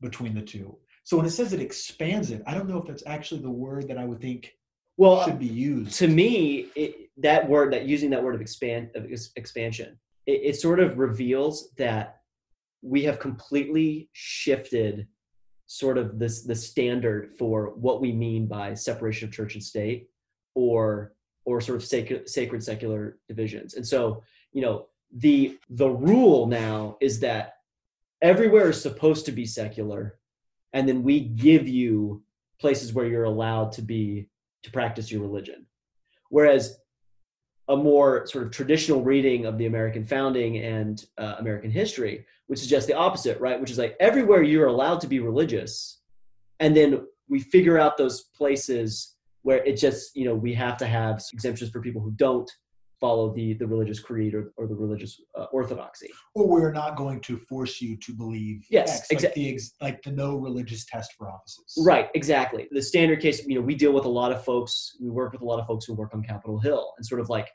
between 0.00 0.34
the 0.34 0.42
two. 0.42 0.76
So 1.04 1.16
when 1.16 1.26
it 1.26 1.30
says 1.30 1.52
it 1.52 1.60
expands 1.60 2.30
it, 2.30 2.42
I 2.46 2.54
don't 2.54 2.68
know 2.68 2.78
if 2.78 2.86
that's 2.86 3.02
actually 3.06 3.42
the 3.42 3.50
word 3.50 3.88
that 3.88 3.98
I 3.98 4.04
would 4.04 4.20
think 4.20 4.54
well 4.96 5.24
should 5.24 5.38
be 5.38 5.46
used 5.46 5.98
to 5.98 6.06
me 6.06 6.68
it, 6.76 7.10
that 7.16 7.48
word 7.48 7.72
that 7.72 7.84
using 7.84 8.10
that 8.10 8.22
word 8.22 8.34
of 8.34 8.40
expand 8.40 8.90
of 8.94 9.06
expansion 9.36 9.98
it, 10.26 10.40
it 10.44 10.56
sort 10.56 10.80
of 10.80 10.98
reveals 10.98 11.70
that 11.76 12.20
we 12.82 13.02
have 13.02 13.18
completely 13.18 14.08
shifted 14.12 15.06
sort 15.66 15.98
of 15.98 16.18
this 16.18 16.42
the 16.42 16.54
standard 16.54 17.34
for 17.36 17.72
what 17.74 18.00
we 18.00 18.12
mean 18.12 18.46
by 18.46 18.74
separation 18.74 19.26
of 19.26 19.34
church 19.34 19.54
and 19.54 19.64
state 19.64 20.08
or 20.54 21.13
or 21.44 21.60
sort 21.60 21.76
of 21.76 21.84
sacred 21.84 22.28
sacred 22.28 22.62
secular 22.62 23.18
divisions 23.28 23.74
and 23.74 23.86
so 23.86 24.22
you 24.52 24.62
know 24.62 24.86
the 25.16 25.58
the 25.70 25.88
rule 25.88 26.46
now 26.46 26.96
is 27.00 27.20
that 27.20 27.56
everywhere 28.22 28.70
is 28.70 28.80
supposed 28.80 29.26
to 29.26 29.32
be 29.32 29.46
secular 29.46 30.18
and 30.74 30.88
then 30.88 31.02
we 31.02 31.20
give 31.20 31.68
you 31.68 32.22
places 32.60 32.92
where 32.92 33.06
you're 33.06 33.24
allowed 33.24 33.72
to 33.72 33.82
be 33.82 34.28
to 34.64 34.70
practice 34.70 35.10
your 35.10 35.22
religion. 35.22 35.66
Whereas 36.30 36.78
a 37.68 37.76
more 37.76 38.26
sort 38.26 38.44
of 38.44 38.50
traditional 38.50 39.02
reading 39.02 39.46
of 39.46 39.56
the 39.56 39.66
American 39.66 40.04
founding 40.04 40.58
and 40.58 41.02
uh, 41.16 41.36
American 41.38 41.70
history 41.70 42.26
would 42.48 42.58
suggest 42.58 42.86
the 42.86 42.94
opposite, 42.94 43.40
right? 43.40 43.60
Which 43.60 43.70
is 43.70 43.78
like 43.78 43.96
everywhere 44.00 44.42
you're 44.42 44.66
allowed 44.66 45.00
to 45.00 45.06
be 45.06 45.20
religious, 45.20 46.00
and 46.60 46.76
then 46.76 47.06
we 47.28 47.40
figure 47.40 47.78
out 47.78 47.96
those 47.96 48.22
places 48.36 49.13
where 49.44 49.62
it 49.64 49.76
just 49.76 50.16
you 50.16 50.24
know 50.24 50.34
we 50.34 50.52
have 50.52 50.76
to 50.78 50.86
have 50.86 51.22
exemptions 51.32 51.70
for 51.70 51.80
people 51.80 52.02
who 52.02 52.10
don't 52.12 52.50
follow 53.00 53.34
the 53.34 53.52
the 53.54 53.66
religious 53.66 54.00
creed 54.00 54.34
or, 54.34 54.52
or 54.56 54.66
the 54.66 54.74
religious 54.74 55.20
uh, 55.38 55.44
orthodoxy. 55.52 56.10
Or 56.34 56.48
we're 56.48 56.72
not 56.72 56.96
going 56.96 57.20
to 57.22 57.36
force 57.36 57.80
you 57.80 57.96
to 57.98 58.12
believe. 58.12 58.64
Yes, 58.70 59.06
exactly. 59.10 59.28
Like 59.28 59.34
the, 59.34 59.54
ex- 59.54 59.72
like 59.80 60.02
the 60.02 60.12
no 60.12 60.36
religious 60.36 60.84
test 60.86 61.12
for 61.16 61.30
offices. 61.30 61.78
Right, 61.84 62.08
exactly. 62.14 62.66
The 62.70 62.82
standard 62.82 63.20
case, 63.20 63.46
you 63.46 63.56
know, 63.56 63.60
we 63.60 63.74
deal 63.74 63.92
with 63.92 64.06
a 64.06 64.14
lot 64.20 64.32
of 64.32 64.44
folks. 64.44 64.96
We 65.00 65.10
work 65.10 65.32
with 65.32 65.42
a 65.42 65.44
lot 65.44 65.60
of 65.60 65.66
folks 65.66 65.84
who 65.84 65.94
work 65.94 66.14
on 66.14 66.22
Capitol 66.22 66.58
Hill, 66.58 66.92
and 66.96 67.06
sort 67.06 67.20
of 67.20 67.28
like 67.28 67.48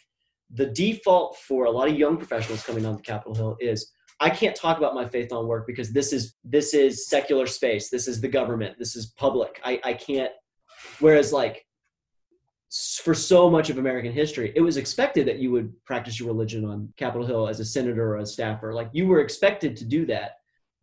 the 0.54 0.68
default 0.68 1.38
for 1.38 1.66
a 1.66 1.72
lot 1.72 1.88
of 1.88 1.96
young 1.96 2.18
professionals 2.18 2.64
coming 2.64 2.86
on 2.86 2.98
to 2.98 3.04
Capitol 3.04 3.36
Hill 3.36 3.58
is 3.60 3.92
I 4.20 4.30
can't 4.30 4.56
talk 4.56 4.78
about 4.78 4.96
my 4.96 5.06
faith 5.06 5.32
on 5.32 5.48
work 5.48 5.66
because 5.66 5.92
this 5.92 6.12
is 6.12 6.36
this 6.44 6.74
is 6.74 7.08
secular 7.08 7.48
space. 7.48 7.90
This 7.90 8.08
is 8.08 8.20
the 8.20 8.28
government. 8.28 8.78
This 8.78 8.96
is 8.96 9.08
public. 9.18 9.60
I, 9.64 9.80
I 9.84 9.94
can't. 9.94 10.32
Whereas 11.00 11.32
like 11.32 11.66
for 13.04 13.14
so 13.14 13.50
much 13.50 13.70
of 13.70 13.78
American 13.78 14.12
history, 14.12 14.54
it 14.56 14.62
was 14.62 14.78
expected 14.78 15.28
that 15.28 15.40
you 15.40 15.52
would 15.52 15.74
practice 15.86 16.20
your 16.20 16.28
religion 16.28 16.66
on 16.66 16.94
Capitol 16.98 17.26
Hill 17.26 17.48
as 17.48 17.60
a 17.60 17.66
senator 17.66 18.14
or 18.14 18.18
a 18.18 18.26
staffer. 18.26 18.74
Like 18.74 18.90
you 18.94 19.08
were 19.08 19.22
expected 19.22 19.76
to 19.78 19.86
do 19.86 20.06
that. 20.08 20.38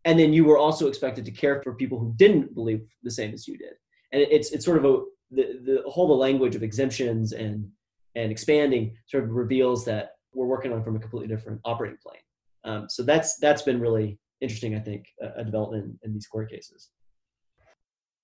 And 0.05 0.17
then 0.17 0.31
you 0.31 0.45
were 0.45 0.57
also 0.57 0.87
expected 0.87 1.25
to 1.25 1.31
care 1.31 1.61
for 1.61 1.73
people 1.73 1.99
who 1.99 2.13
didn't 2.15 2.55
believe 2.55 2.81
the 3.03 3.11
same 3.11 3.33
as 3.33 3.47
you 3.47 3.57
did. 3.57 3.73
And 4.13 4.21
it's, 4.21 4.51
it's 4.51 4.63
sort 4.63 4.77
of 4.77 4.85
a, 4.85 5.01
the 5.31 5.59
the 5.65 5.83
whole 5.89 6.07
the 6.07 6.13
language 6.13 6.55
of 6.55 6.63
exemptions 6.63 7.33
and 7.33 7.67
and 8.15 8.31
expanding 8.31 8.95
sort 9.07 9.25
of 9.25 9.31
reveals 9.31 9.83
that 9.85 10.11
we're 10.33 10.45
working 10.45 10.71
on 10.71 10.83
from 10.83 10.95
a 10.95 10.99
completely 10.99 11.27
different 11.27 11.59
operating 11.65 11.97
plane. 12.01 12.21
Um, 12.63 12.89
so 12.89 13.03
that's 13.03 13.37
that's 13.37 13.61
been 13.61 13.79
really 13.79 14.17
interesting, 14.41 14.75
I 14.75 14.79
think, 14.79 15.07
a, 15.21 15.41
a 15.41 15.43
development 15.43 15.85
in, 15.85 15.99
in 16.09 16.13
these 16.13 16.27
court 16.27 16.49
cases. 16.49 16.89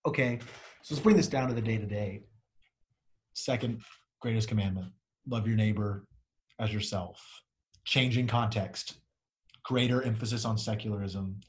Okay, 0.06 0.40
so 0.82 0.94
let's 0.94 1.04
bring 1.04 1.18
this 1.18 1.28
down 1.28 1.48
to 1.48 1.54
the 1.54 1.62
day 1.62 1.78
to 1.78 1.86
day. 1.86 2.22
Second 3.34 3.82
greatest 4.22 4.48
commandment: 4.48 4.92
love 5.28 5.48
your 5.48 5.58
neighbor 5.58 6.06
as 6.60 6.74
yourself. 6.74 7.22
Changing 7.86 8.28
context, 8.28 8.96
greater 9.64 10.02
emphasis 10.04 10.46
on 10.46 10.58
secularism. 10.58 11.40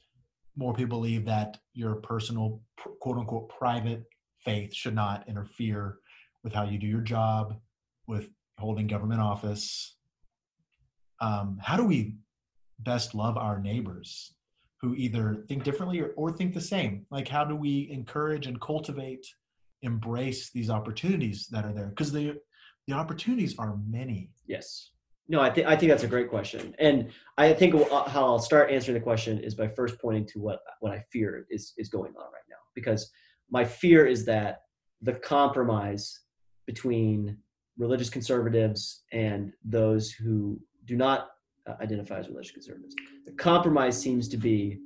More 0.57 0.73
people 0.73 0.99
believe 0.99 1.25
that 1.25 1.57
your 1.73 1.95
personal, 1.95 2.61
quote 2.99 3.17
unquote, 3.17 3.49
private 3.49 4.03
faith 4.43 4.73
should 4.73 4.95
not 4.95 5.27
interfere 5.27 5.99
with 6.43 6.53
how 6.53 6.63
you 6.63 6.77
do 6.77 6.87
your 6.87 7.01
job, 7.01 7.55
with 8.07 8.29
holding 8.57 8.87
government 8.87 9.21
office. 9.21 9.97
Um, 11.19 11.57
how 11.61 11.77
do 11.77 11.83
we 11.83 12.15
best 12.79 13.15
love 13.15 13.37
our 13.37 13.59
neighbors 13.59 14.33
who 14.81 14.93
either 14.95 15.43
think 15.47 15.63
differently 15.63 15.99
or, 16.01 16.09
or 16.15 16.31
think 16.31 16.53
the 16.53 16.61
same? 16.61 17.05
Like, 17.09 17.27
how 17.27 17.43
do 17.45 17.55
we 17.55 17.89
encourage 17.91 18.47
and 18.47 18.59
cultivate, 18.61 19.25
embrace 19.85 20.51
these 20.51 20.69
opportunities 20.69 21.47
that 21.51 21.65
are 21.65 21.73
there? 21.73 21.87
Because 21.87 22.11
the 22.11 22.37
the 22.87 22.93
opportunities 22.93 23.57
are 23.57 23.77
many. 23.87 24.31
Yes. 24.45 24.91
No, 25.27 25.41
I 25.41 25.49
think 25.49 25.67
I 25.67 25.75
think 25.75 25.89
that's 25.89 26.03
a 26.03 26.07
great 26.07 26.29
question, 26.29 26.75
and 26.77 27.09
I 27.37 27.51
think 27.53 27.73
how 27.91 28.25
I'll 28.25 28.39
start 28.39 28.69
answering 28.69 28.93
the 28.93 29.03
question 29.03 29.39
is 29.39 29.55
by 29.55 29.67
first 29.67 29.99
pointing 29.99 30.27
to 30.27 30.39
what 30.39 30.59
what 30.81 30.91
I 30.91 31.03
fear 31.11 31.47
is 31.49 31.73
is 31.77 31.89
going 31.89 32.13
on 32.15 32.25
right 32.25 32.47
now, 32.47 32.61
because 32.75 33.11
my 33.49 33.65
fear 33.65 34.05
is 34.05 34.25
that 34.25 34.61
the 35.01 35.13
compromise 35.13 36.21
between 36.67 37.37
religious 37.77 38.09
conservatives 38.09 39.03
and 39.11 39.51
those 39.63 40.11
who 40.11 40.59
do 40.85 40.95
not 40.95 41.29
uh, 41.67 41.73
identify 41.81 42.19
as 42.19 42.27
religious 42.27 42.51
conservatives. 42.51 42.95
The 43.25 43.33
compromise 43.33 43.99
seems 43.99 44.27
to 44.29 44.37
be 44.37 44.79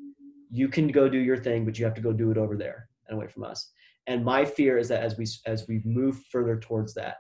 you 0.50 0.68
can 0.68 0.88
go 0.88 1.08
do 1.10 1.20
your 1.20 1.38
thing, 1.38 1.66
but 1.66 1.78
you 1.78 1.86
have 1.86 1.94
to 1.96 2.02
go 2.02 2.12
do 2.14 2.32
it 2.32 2.38
over 2.38 2.58
there 2.58 2.90
and 3.08 3.18
away 3.18 3.28
from 3.28 3.44
us. 3.44 3.72
And 4.10 4.26
my 4.26 4.43
fear 4.43 4.80
is 4.80 4.88
that 4.88 5.04
as 5.04 5.17
we 5.17 5.28
as 5.45 5.67
we 5.67 5.82
move 5.86 6.24
further 6.32 6.60
towards 6.60 6.95
that, 6.95 7.17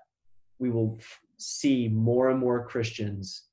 we 0.57 0.71
will 0.71 0.99
see 1.37 1.87
more 1.87 2.31
and 2.31 2.39
more 2.39 2.65
Christians 2.65 3.43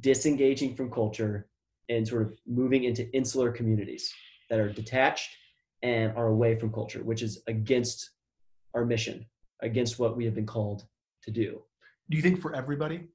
disengaging 0.00 0.74
from 0.74 0.90
culture 0.90 1.48
and 1.90 2.08
sort 2.08 2.22
of 2.22 2.38
moving 2.46 2.84
into 2.84 3.10
insular 3.14 3.52
communities 3.52 4.10
that 4.48 4.58
are 4.58 4.72
detached 4.72 5.36
and 5.82 6.16
are 6.16 6.28
away 6.28 6.58
from 6.58 6.72
culture, 6.72 7.04
which 7.04 7.22
is 7.22 7.42
against 7.46 8.10
our 8.74 8.86
mission, 8.86 9.26
against 9.60 9.98
what 9.98 10.16
we 10.16 10.24
have 10.24 10.34
been 10.34 10.46
called 10.46 10.86
to 11.24 11.30
do. 11.30 11.62
Do 12.08 12.16
you 12.16 12.22
think 12.22 12.40
for 12.40 12.54
everybody? 12.54 13.08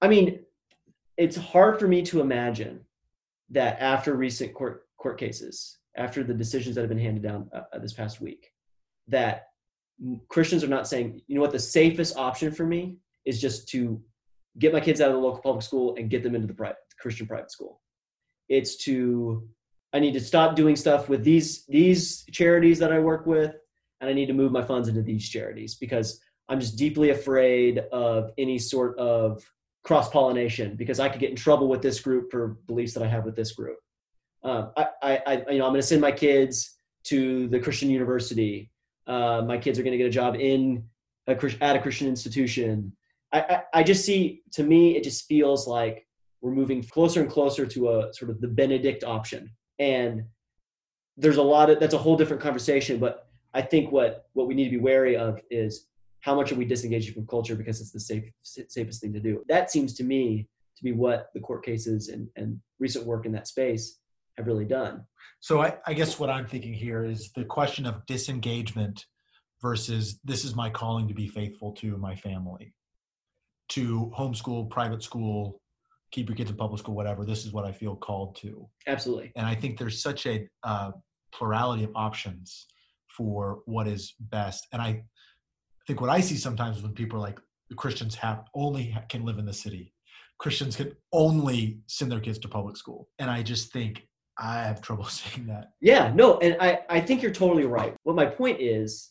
I 0.00 0.08
mean, 0.08 0.40
it's 1.18 1.36
hard 1.36 1.78
for 1.78 1.86
me 1.86 2.00
to 2.04 2.22
imagine 2.22 2.80
that 3.50 3.78
after 3.78 4.14
recent 4.14 4.54
court 4.54 4.86
court 4.96 5.18
cases, 5.18 5.80
after 5.98 6.24
the 6.24 6.32
decisions 6.32 6.74
that 6.76 6.80
have 6.80 6.88
been 6.88 6.98
handed 6.98 7.22
down 7.22 7.50
uh, 7.52 7.64
uh 7.74 7.78
this 7.78 7.92
past 7.92 8.22
week, 8.22 8.52
that 9.08 9.48
Christians 10.28 10.62
are 10.62 10.68
not 10.68 10.86
saying, 10.86 11.22
you 11.26 11.34
know 11.34 11.40
what, 11.40 11.52
the 11.52 11.58
safest 11.58 12.16
option 12.16 12.52
for 12.52 12.66
me 12.66 12.96
is 13.24 13.40
just 13.40 13.68
to 13.68 14.00
get 14.58 14.72
my 14.72 14.80
kids 14.80 15.00
out 15.00 15.08
of 15.08 15.14
the 15.14 15.20
local 15.20 15.40
public 15.40 15.62
school 15.62 15.94
and 15.96 16.10
get 16.10 16.22
them 16.22 16.34
into 16.34 16.46
the 16.46 16.54
private 16.54 16.76
Christian 16.98 17.26
private 17.26 17.50
school. 17.50 17.80
It's 18.48 18.76
to 18.84 19.48
I 19.92 19.98
need 19.98 20.12
to 20.12 20.20
stop 20.20 20.56
doing 20.56 20.76
stuff 20.76 21.08
with 21.08 21.24
these 21.24 21.64
these 21.66 22.24
charities 22.30 22.78
that 22.80 22.92
I 22.92 22.98
work 22.98 23.26
with, 23.26 23.54
and 24.00 24.10
I 24.10 24.12
need 24.12 24.26
to 24.26 24.34
move 24.34 24.52
my 24.52 24.62
funds 24.62 24.88
into 24.88 25.02
these 25.02 25.28
charities 25.28 25.74
because 25.74 26.20
I'm 26.48 26.60
just 26.60 26.76
deeply 26.76 27.10
afraid 27.10 27.78
of 27.92 28.30
any 28.38 28.58
sort 28.58 28.98
of 28.98 29.42
cross 29.84 30.10
pollination 30.10 30.76
because 30.76 31.00
I 31.00 31.08
could 31.08 31.20
get 31.20 31.30
in 31.30 31.36
trouble 31.36 31.68
with 31.68 31.82
this 31.82 32.00
group 32.00 32.30
for 32.30 32.58
beliefs 32.66 32.92
that 32.94 33.02
I 33.02 33.08
have 33.08 33.24
with 33.24 33.36
this 33.36 33.52
group. 33.52 33.78
Um, 34.42 34.70
I, 34.76 34.86
I, 35.02 35.44
you 35.50 35.58
know, 35.58 35.66
I'm 35.66 35.72
going 35.72 35.76
to 35.76 35.82
send 35.82 36.00
my 36.00 36.12
kids 36.12 36.76
to 37.04 37.48
the 37.48 37.58
Christian 37.58 37.90
university. 37.90 38.70
Uh, 39.06 39.42
my 39.46 39.58
kids 39.58 39.78
are 39.78 39.82
going 39.82 39.92
to 39.92 39.98
get 39.98 40.06
a 40.06 40.10
job 40.10 40.34
in 40.36 40.84
a, 41.26 41.32
at 41.60 41.76
a 41.76 41.80
Christian 41.80 42.08
institution. 42.08 42.92
I, 43.32 43.40
I, 43.40 43.62
I 43.74 43.82
just 43.82 44.04
see, 44.04 44.42
to 44.52 44.62
me, 44.62 44.96
it 44.96 45.04
just 45.04 45.26
feels 45.26 45.66
like 45.66 46.06
we're 46.40 46.52
moving 46.52 46.82
closer 46.82 47.20
and 47.20 47.30
closer 47.30 47.66
to 47.66 47.90
a 47.90 48.14
sort 48.14 48.30
of 48.30 48.40
the 48.40 48.48
Benedict 48.48 49.04
option. 49.04 49.50
And 49.78 50.24
there's 51.16 51.36
a 51.36 51.42
lot 51.42 51.70
of, 51.70 51.80
that's 51.80 51.94
a 51.94 51.98
whole 51.98 52.16
different 52.16 52.42
conversation. 52.42 52.98
But 52.98 53.28
I 53.54 53.62
think 53.62 53.90
what, 53.90 54.26
what 54.34 54.46
we 54.46 54.54
need 54.54 54.64
to 54.64 54.70
be 54.70 54.78
wary 54.78 55.16
of 55.16 55.40
is 55.50 55.86
how 56.20 56.34
much 56.34 56.52
are 56.52 56.56
we 56.56 56.64
disengaging 56.64 57.14
from 57.14 57.26
culture 57.26 57.54
because 57.54 57.80
it's 57.80 57.92
the 57.92 58.00
safe, 58.00 58.24
safest 58.42 59.00
thing 59.00 59.12
to 59.12 59.20
do? 59.20 59.44
That 59.48 59.70
seems 59.70 59.94
to 59.94 60.04
me 60.04 60.48
to 60.76 60.84
be 60.84 60.92
what 60.92 61.30
the 61.34 61.40
court 61.40 61.64
cases 61.64 62.08
and, 62.08 62.28
and 62.36 62.60
recent 62.78 63.06
work 63.06 63.26
in 63.26 63.32
that 63.32 63.48
space 63.48 63.98
have 64.36 64.46
really 64.46 64.64
done. 64.64 65.04
So 65.40 65.62
I, 65.62 65.76
I 65.86 65.94
guess 65.94 66.18
what 66.18 66.30
I'm 66.30 66.46
thinking 66.46 66.72
here 66.72 67.04
is 67.04 67.32
the 67.32 67.44
question 67.44 67.86
of 67.86 68.04
disengagement 68.06 69.04
versus 69.62 70.20
this 70.24 70.44
is 70.44 70.54
my 70.54 70.70
calling 70.70 71.08
to 71.08 71.14
be 71.14 71.28
faithful 71.28 71.72
to 71.72 71.96
my 71.96 72.14
family, 72.14 72.74
to 73.70 74.12
homeschool, 74.16 74.70
private 74.70 75.02
school, 75.02 75.60
keep 76.10 76.28
your 76.28 76.36
kids 76.36 76.50
in 76.50 76.56
public 76.56 76.78
school, 76.78 76.94
whatever. 76.94 77.24
This 77.24 77.44
is 77.44 77.52
what 77.52 77.64
I 77.64 77.72
feel 77.72 77.96
called 77.96 78.36
to. 78.36 78.68
Absolutely. 78.86 79.32
And 79.36 79.46
I 79.46 79.54
think 79.54 79.78
there's 79.78 80.02
such 80.02 80.26
a 80.26 80.48
uh, 80.62 80.92
plurality 81.32 81.84
of 81.84 81.90
options 81.94 82.66
for 83.16 83.60
what 83.66 83.88
is 83.88 84.14
best. 84.20 84.66
And 84.72 84.80
I 84.80 85.04
think 85.86 86.00
what 86.00 86.10
I 86.10 86.20
see 86.20 86.36
sometimes 86.36 86.82
when 86.82 86.92
people 86.92 87.18
are 87.18 87.22
like, 87.22 87.38
Christians 87.76 88.14
have 88.16 88.44
only 88.54 88.96
can 89.08 89.24
live 89.24 89.38
in 89.38 89.44
the 89.44 89.52
city. 89.52 89.92
Christians 90.38 90.76
can 90.76 90.92
only 91.12 91.80
send 91.86 92.12
their 92.12 92.20
kids 92.20 92.38
to 92.40 92.48
public 92.48 92.76
school. 92.76 93.08
And 93.18 93.30
I 93.30 93.42
just 93.42 93.72
think 93.72 94.06
I 94.38 94.62
have 94.62 94.80
trouble 94.80 95.04
seeing 95.08 95.46
that. 95.48 95.72
Yeah, 95.80 96.12
no, 96.14 96.38
and 96.38 96.56
I, 96.60 96.80
I 96.88 97.00
think 97.00 97.22
you're 97.22 97.32
totally 97.32 97.66
right. 97.66 97.94
What 98.04 98.16
my 98.16 98.26
point 98.26 98.60
is, 98.60 99.10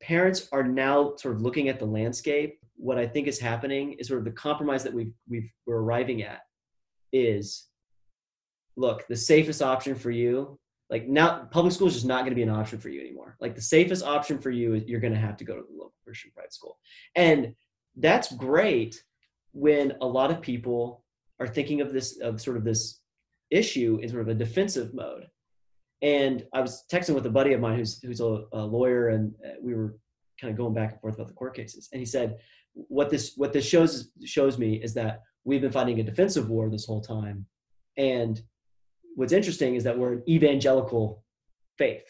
parents 0.00 0.48
are 0.52 0.64
now 0.64 1.14
sort 1.16 1.34
of 1.36 1.42
looking 1.42 1.68
at 1.68 1.78
the 1.78 1.86
landscape. 1.86 2.58
What 2.76 2.98
I 2.98 3.06
think 3.06 3.28
is 3.28 3.38
happening 3.38 3.94
is 3.94 4.08
sort 4.08 4.18
of 4.18 4.24
the 4.24 4.32
compromise 4.32 4.82
that 4.84 4.92
we've, 4.92 5.12
we've 5.28 5.50
we're 5.66 5.78
arriving 5.78 6.22
at 6.22 6.40
is 7.12 7.66
look, 8.76 9.06
the 9.06 9.16
safest 9.16 9.62
option 9.62 9.94
for 9.94 10.10
you 10.10 10.58
like 10.90 11.08
now 11.08 11.48
public 11.50 11.72
school 11.72 11.88
is 11.88 11.94
just 11.94 12.06
not 12.06 12.20
going 12.20 12.30
to 12.30 12.36
be 12.36 12.42
an 12.42 12.50
option 12.50 12.78
for 12.78 12.88
you 12.88 13.00
anymore 13.00 13.36
like 13.40 13.54
the 13.54 13.60
safest 13.60 14.04
option 14.04 14.38
for 14.38 14.50
you 14.50 14.74
is 14.74 14.84
you're 14.86 15.00
going 15.00 15.12
to 15.12 15.18
have 15.18 15.36
to 15.36 15.44
go 15.44 15.56
to 15.56 15.62
the 15.62 15.72
local 15.72 15.94
christian 16.04 16.30
private 16.34 16.52
school 16.52 16.78
and 17.16 17.54
that's 17.96 18.32
great 18.34 19.02
when 19.52 19.94
a 20.00 20.06
lot 20.06 20.30
of 20.30 20.40
people 20.40 21.04
are 21.40 21.46
thinking 21.46 21.80
of 21.80 21.92
this 21.92 22.20
of 22.20 22.40
sort 22.40 22.56
of 22.56 22.64
this 22.64 23.00
issue 23.54 23.98
in 24.02 24.08
sort 24.08 24.22
of 24.22 24.28
a 24.28 24.34
defensive 24.34 24.92
mode 24.94 25.26
and 26.02 26.46
i 26.52 26.60
was 26.60 26.84
texting 26.92 27.14
with 27.14 27.26
a 27.26 27.30
buddy 27.30 27.52
of 27.52 27.60
mine 27.60 27.78
who's 27.78 28.02
who's 28.02 28.20
a, 28.20 28.44
a 28.52 28.64
lawyer 28.64 29.08
and 29.10 29.34
uh, 29.44 29.50
we 29.62 29.74
were 29.74 29.96
kind 30.40 30.50
of 30.50 30.56
going 30.56 30.74
back 30.74 30.92
and 30.92 31.00
forth 31.00 31.14
about 31.14 31.28
the 31.28 31.34
court 31.34 31.54
cases 31.54 31.88
and 31.92 32.00
he 32.00 32.06
said 32.06 32.36
what 32.72 33.10
this 33.10 33.34
what 33.36 33.52
this 33.52 33.66
shows 33.66 34.10
shows 34.24 34.58
me 34.58 34.74
is 34.74 34.92
that 34.94 35.22
we've 35.44 35.60
been 35.60 35.70
fighting 35.72 36.00
a 36.00 36.02
defensive 36.02 36.48
war 36.48 36.68
this 36.68 36.86
whole 36.86 37.00
time 37.00 37.46
and 37.96 38.42
what's 39.14 39.32
interesting 39.32 39.74
is 39.74 39.84
that 39.84 39.96
we're 39.96 40.14
an 40.14 40.22
evangelical 40.28 41.24
faith. 41.78 42.04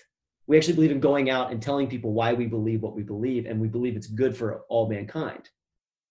We 0.47 0.57
actually 0.57 0.75
believe 0.75 0.91
in 0.91 1.01
going 1.01 1.31
out 1.31 1.51
and 1.51 1.63
telling 1.63 1.89
people 1.89 2.13
why 2.13 2.33
we 2.33 2.47
believe 2.47 2.83
what 2.83 2.95
we 2.95 3.03
believe, 3.03 3.47
and 3.47 3.61
we 3.61 3.69
believe 3.69 3.97
it's 3.97 4.07
good 4.07 4.37
for 4.37 4.63
all 4.69 4.89
mankind, 4.89 5.49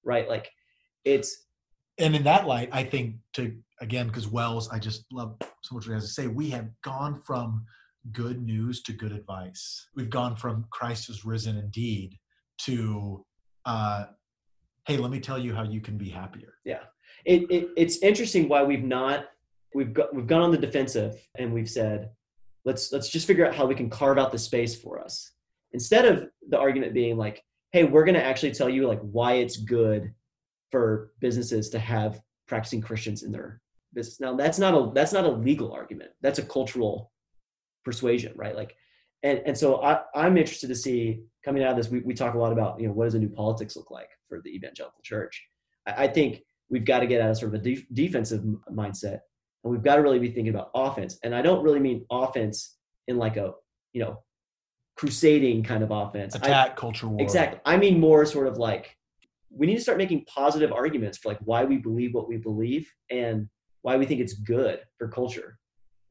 right? 0.04 0.28
Like 0.28 0.50
it's. 1.06 1.46
And 2.00 2.16
in 2.16 2.24
that 2.24 2.48
light, 2.48 2.70
I 2.72 2.84
think 2.84 3.18
to 3.34 3.56
again 3.82 4.08
because 4.08 4.28
Wells, 4.28 4.70
I 4.70 4.80
just 4.80 5.06
love 5.12 5.36
so 5.64 5.76
much 5.76 5.86
what 5.86 5.92
he 5.92 5.94
has 5.94 6.06
to 6.06 6.10
say. 6.10 6.28
We 6.28 6.50
have 6.52 6.70
gone 6.84 7.22
from 7.22 7.66
good 8.12 8.42
news 8.42 8.82
to 8.84 8.94
good 8.94 9.12
advice. 9.12 9.88
We've 9.96 10.10
gone 10.10 10.36
from 10.36 10.66
Christ 10.72 11.10
is 11.10 11.26
risen 11.26 11.58
indeed 11.58 12.18
to, 12.60 13.26
uh, 13.66 14.06
hey, 14.86 14.98
let 14.98 15.12
me 15.12 15.20
tell 15.20 15.40
you 15.40 15.54
how 15.54 15.64
you 15.64 15.82
can 15.82 15.98
be 15.98 16.10
happier. 16.10 16.54
Yeah, 16.66 16.84
it, 17.26 17.50
it 17.50 17.70
it's 17.78 17.98
interesting 17.98 18.50
why 18.50 18.64
we've 18.64 18.84
not 18.84 19.26
we've 19.74 19.94
got 19.94 20.14
we've 20.14 20.28
gone 20.28 20.42
on 20.42 20.52
the 20.52 20.58
defensive 20.58 21.16
and 21.38 21.54
we've 21.54 21.70
said 21.70 22.12
let's 22.66 22.92
let's 22.92 23.10
just 23.10 23.28
figure 23.28 23.46
out 23.46 23.56
how 23.56 23.66
we 23.66 23.76
can 23.76 23.90
carve 23.90 24.18
out 24.18 24.32
the 24.32 24.38
space 24.38 24.80
for 24.80 25.00
us 25.00 25.32
instead 25.72 26.06
of 26.06 26.28
the 26.50 26.58
argument 26.58 26.94
being 26.94 27.18
like 27.18 27.44
hey 27.72 27.84
we're 27.84 28.06
going 28.06 28.16
to 28.16 28.24
actually 28.24 28.52
tell 28.52 28.70
you 28.70 28.88
like 28.88 29.02
why 29.02 29.34
it's 29.34 29.58
good 29.58 30.14
for 30.72 31.12
businesses 31.20 31.70
to 31.70 31.80
have 31.80 32.22
practicing 32.48 32.82
christians 32.82 33.24
in 33.24 33.32
their 33.32 33.62
business 33.94 34.20
now 34.20 34.36
that's 34.36 34.60
not 34.60 34.74
a 34.74 34.92
that's 34.94 35.14
not 35.14 35.26
a 35.26 35.30
legal 35.30 35.72
argument 35.72 36.12
that's 36.22 36.40
a 36.40 36.44
cultural 36.44 37.12
persuasion 37.86 38.34
right 38.36 38.56
like 38.56 38.76
and 39.24 39.42
and 39.46 39.58
so 39.58 39.82
I, 39.82 40.02
i'm 40.16 40.38
interested 40.38 40.68
to 40.68 40.76
see 40.76 41.22
coming 41.44 41.64
out 41.64 41.72
of 41.72 41.78
this 41.78 41.90
we, 41.90 42.00
we 42.00 42.14
talk 42.14 42.36
a 42.36 42.38
lot 42.38 42.52
about 42.52 42.80
you 42.80 42.88
know 42.88 42.94
what 42.94 43.06
does 43.06 43.16
a 43.16 43.20
new 43.20 43.30
politics 43.30 43.76
look 43.76 43.92
like 43.92 44.10
for 44.28 44.42
the 44.42 44.50
evangelical 44.50 45.02
church 45.04 45.44
i, 45.88 46.06
I 46.06 46.08
think 46.08 46.44
we've 46.70 46.86
got 46.86 47.00
to 47.00 47.08
get 47.08 47.22
out 47.22 47.30
of 47.30 47.38
sort 47.38 47.54
of 47.54 47.62
a 47.62 47.64
def- 47.64 47.86
defensive 47.94 48.44
mindset 48.72 49.20
and 49.64 49.72
we've 49.72 49.84
got 49.84 49.96
to 49.96 50.02
really 50.02 50.20
be 50.20 50.30
thinking 50.30 50.50
about 50.50 50.72
offense. 50.76 51.20
And 51.24 51.34
I 51.34 51.42
don't 51.42 51.64
really 51.64 51.80
mean 51.80 52.06
offense 52.12 52.76
in 53.08 53.18
like 53.18 53.38
a, 53.38 53.54
you 53.94 54.04
know, 54.04 54.22
crusading 54.96 55.64
kind 55.64 55.84
of 55.84 55.92
offense. 55.92 56.36
Attack 56.36 56.72
I, 56.72 56.76
culture 56.76 57.08
war. 57.08 57.22
Exactly. 57.22 57.60
I 57.66 57.78
mean 57.78 58.00
more 58.00 58.26
sort 58.26 58.48
of 58.48 58.58
like 58.58 58.96
we 59.50 59.68
need 59.68 59.76
to 59.76 59.82
start 59.82 59.98
making 59.98 60.26
positive 60.26 60.72
arguments 60.72 61.18
for 61.18 61.30
like 61.30 61.40
why 61.42 61.64
we 61.64 61.78
believe 61.78 62.14
what 62.14 62.28
we 62.28 62.38
believe 62.38 62.92
and 63.10 63.48
why 63.84 63.98
we 63.98 64.06
think 64.06 64.20
it's 64.20 64.34
good 64.34 64.80
for 64.98 65.08
culture. 65.08 65.60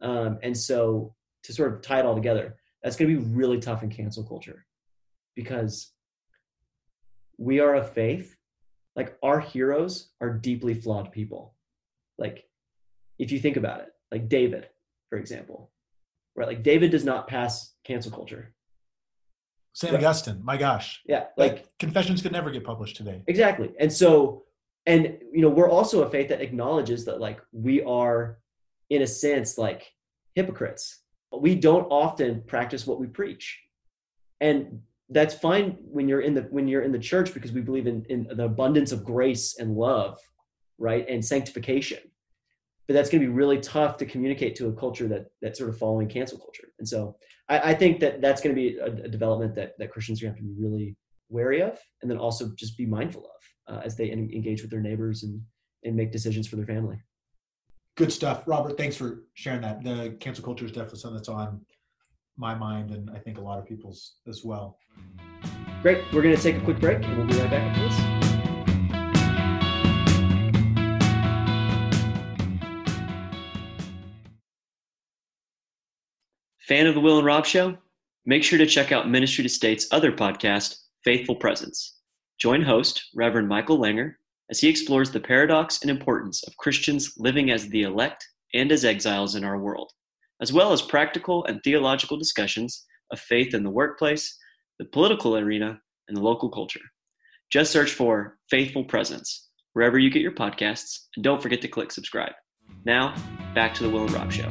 Um, 0.00 0.38
and 0.42 0.56
so 0.56 1.14
to 1.44 1.52
sort 1.52 1.72
of 1.72 1.82
tie 1.82 1.98
it 1.98 2.06
all 2.06 2.14
together, 2.14 2.56
that's 2.82 2.96
going 2.96 3.10
to 3.10 3.18
be 3.18 3.24
really 3.34 3.58
tough 3.58 3.82
in 3.82 3.90
cancel 3.90 4.24
culture 4.24 4.64
because 5.34 5.92
we 7.38 7.58
are 7.58 7.76
a 7.76 7.84
faith. 7.84 8.36
Like 8.94 9.16
our 9.22 9.40
heroes 9.40 10.10
are 10.20 10.30
deeply 10.30 10.74
flawed 10.74 11.10
people. 11.12 11.54
Like 12.18 12.44
if 13.18 13.32
you 13.32 13.40
think 13.40 13.56
about 13.56 13.80
it, 13.80 13.88
like 14.10 14.28
David, 14.28 14.68
for 15.08 15.18
example, 15.18 15.72
right? 16.36 16.46
Like 16.46 16.62
David 16.62 16.90
does 16.90 17.04
not 17.04 17.26
pass 17.26 17.74
cancel 17.84 18.12
culture. 18.12 18.54
St. 19.74 19.94
Augustine, 19.94 20.40
my 20.44 20.58
gosh. 20.58 21.00
Yeah. 21.06 21.24
Like, 21.38 21.52
like 21.52 21.78
confessions 21.78 22.20
could 22.20 22.32
never 22.32 22.50
get 22.50 22.64
published 22.64 22.96
today. 22.96 23.22
Exactly. 23.26 23.70
And 23.80 23.90
so, 23.90 24.44
and 24.86 25.18
you 25.32 25.42
know, 25.42 25.48
we're 25.48 25.70
also 25.70 26.02
a 26.02 26.10
faith 26.10 26.28
that 26.28 26.40
acknowledges 26.40 27.04
that 27.04 27.20
like 27.20 27.40
we 27.52 27.82
are 27.82 28.38
in 28.90 29.02
a 29.02 29.06
sense 29.06 29.58
like 29.58 29.92
hypocrites. 30.34 31.00
We 31.36 31.54
don't 31.54 31.84
often 31.84 32.42
practice 32.46 32.86
what 32.86 33.00
we 33.00 33.06
preach. 33.06 33.58
And 34.40 34.80
that's 35.08 35.34
fine 35.34 35.76
when 35.80 36.08
you're 36.08 36.20
in 36.20 36.34
the 36.34 36.42
when 36.42 36.68
you're 36.68 36.82
in 36.82 36.92
the 36.92 36.98
church 36.98 37.32
because 37.32 37.52
we 37.52 37.60
believe 37.60 37.86
in, 37.86 38.04
in 38.08 38.26
the 38.34 38.44
abundance 38.44 38.92
of 38.92 39.04
grace 39.04 39.58
and 39.58 39.76
love, 39.76 40.18
right? 40.78 41.06
And 41.08 41.24
sanctification 41.24 42.00
but 42.86 42.94
that's 42.94 43.10
going 43.10 43.22
to 43.22 43.26
be 43.26 43.32
really 43.32 43.58
tough 43.58 43.96
to 43.98 44.06
communicate 44.06 44.56
to 44.56 44.68
a 44.68 44.72
culture 44.72 45.08
that 45.08 45.26
that's 45.40 45.58
sort 45.58 45.70
of 45.70 45.78
following 45.78 46.08
cancel 46.08 46.38
culture. 46.38 46.68
And 46.78 46.88
so 46.88 47.16
I, 47.48 47.70
I 47.70 47.74
think 47.74 48.00
that 48.00 48.20
that's 48.20 48.40
going 48.40 48.54
to 48.54 48.60
be 48.60 48.76
a, 48.76 48.86
a, 48.86 49.08
development 49.08 49.54
that, 49.54 49.78
that 49.78 49.90
Christians 49.90 50.20
are 50.20 50.26
going 50.26 50.34
to 50.34 50.42
have 50.42 50.48
to 50.48 50.54
be 50.54 50.62
really 50.62 50.96
wary 51.28 51.62
of, 51.62 51.78
and 52.02 52.10
then 52.10 52.18
also 52.18 52.50
just 52.56 52.76
be 52.76 52.86
mindful 52.86 53.24
of 53.24 53.30
uh, 53.68 53.80
as 53.84 53.96
they 53.96 54.10
engage 54.10 54.62
with 54.62 54.70
their 54.70 54.80
neighbors 54.80 55.22
and 55.22 55.40
and 55.84 55.96
make 55.96 56.12
decisions 56.12 56.46
for 56.46 56.56
their 56.56 56.66
family. 56.66 56.98
Good 57.96 58.12
stuff, 58.12 58.44
Robert. 58.46 58.78
Thanks 58.78 58.96
for 58.96 59.24
sharing 59.34 59.60
that. 59.62 59.82
The 59.82 60.16
cancel 60.20 60.44
culture 60.44 60.64
is 60.64 60.72
definitely 60.72 61.00
something 61.00 61.16
that's 61.16 61.28
on 61.28 61.60
my 62.36 62.54
mind, 62.54 62.90
and 62.90 63.10
I 63.10 63.18
think 63.18 63.38
a 63.38 63.40
lot 63.40 63.58
of 63.58 63.66
people's 63.66 64.14
as 64.26 64.42
well. 64.44 64.78
Great. 65.82 66.02
We're 66.12 66.22
going 66.22 66.34
to 66.34 66.42
take 66.42 66.56
a 66.56 66.60
quick 66.60 66.80
break, 66.80 67.04
and 67.04 67.18
we'll 67.18 67.26
be 67.26 67.36
right 67.38 67.50
back 67.50 67.62
after 67.62 67.88
this. 67.88 68.22
Fan 76.60 76.86
of 76.86 76.94
the 76.94 77.00
Will 77.00 77.18
and 77.18 77.26
Rob 77.26 77.44
Show? 77.44 77.76
Make 78.24 78.44
sure 78.44 78.58
to 78.58 78.66
check 78.66 78.92
out 78.92 79.10
Ministry 79.10 79.42
to 79.42 79.48
State's 79.48 79.88
other 79.90 80.12
podcast, 80.12 80.76
Faithful 81.04 81.34
Presence. 81.34 81.98
Join 82.42 82.62
host, 82.62 83.10
Reverend 83.14 83.48
Michael 83.48 83.78
Langer, 83.78 84.14
as 84.50 84.58
he 84.58 84.68
explores 84.68 85.12
the 85.12 85.20
paradox 85.20 85.80
and 85.80 85.88
importance 85.88 86.42
of 86.42 86.56
Christians 86.56 87.14
living 87.16 87.52
as 87.52 87.68
the 87.68 87.82
elect 87.82 88.26
and 88.52 88.72
as 88.72 88.84
exiles 88.84 89.36
in 89.36 89.44
our 89.44 89.60
world, 89.60 89.92
as 90.40 90.52
well 90.52 90.72
as 90.72 90.82
practical 90.82 91.44
and 91.44 91.60
theological 91.62 92.16
discussions 92.16 92.84
of 93.12 93.20
faith 93.20 93.54
in 93.54 93.62
the 93.62 93.70
workplace, 93.70 94.36
the 94.80 94.86
political 94.86 95.36
arena, 95.36 95.80
and 96.08 96.16
the 96.16 96.20
local 96.20 96.48
culture. 96.48 96.80
Just 97.52 97.70
search 97.70 97.92
for 97.92 98.38
Faithful 98.50 98.82
Presence 98.82 99.50
wherever 99.74 100.00
you 100.00 100.10
get 100.10 100.20
your 100.20 100.32
podcasts, 100.32 101.06
and 101.14 101.22
don't 101.22 101.40
forget 101.40 101.60
to 101.60 101.68
click 101.68 101.92
subscribe. 101.92 102.32
Now, 102.84 103.14
back 103.54 103.72
to 103.74 103.84
the 103.84 103.88
Will 103.88 104.06
and 104.06 104.14
Rob 104.14 104.32
Show. 104.32 104.50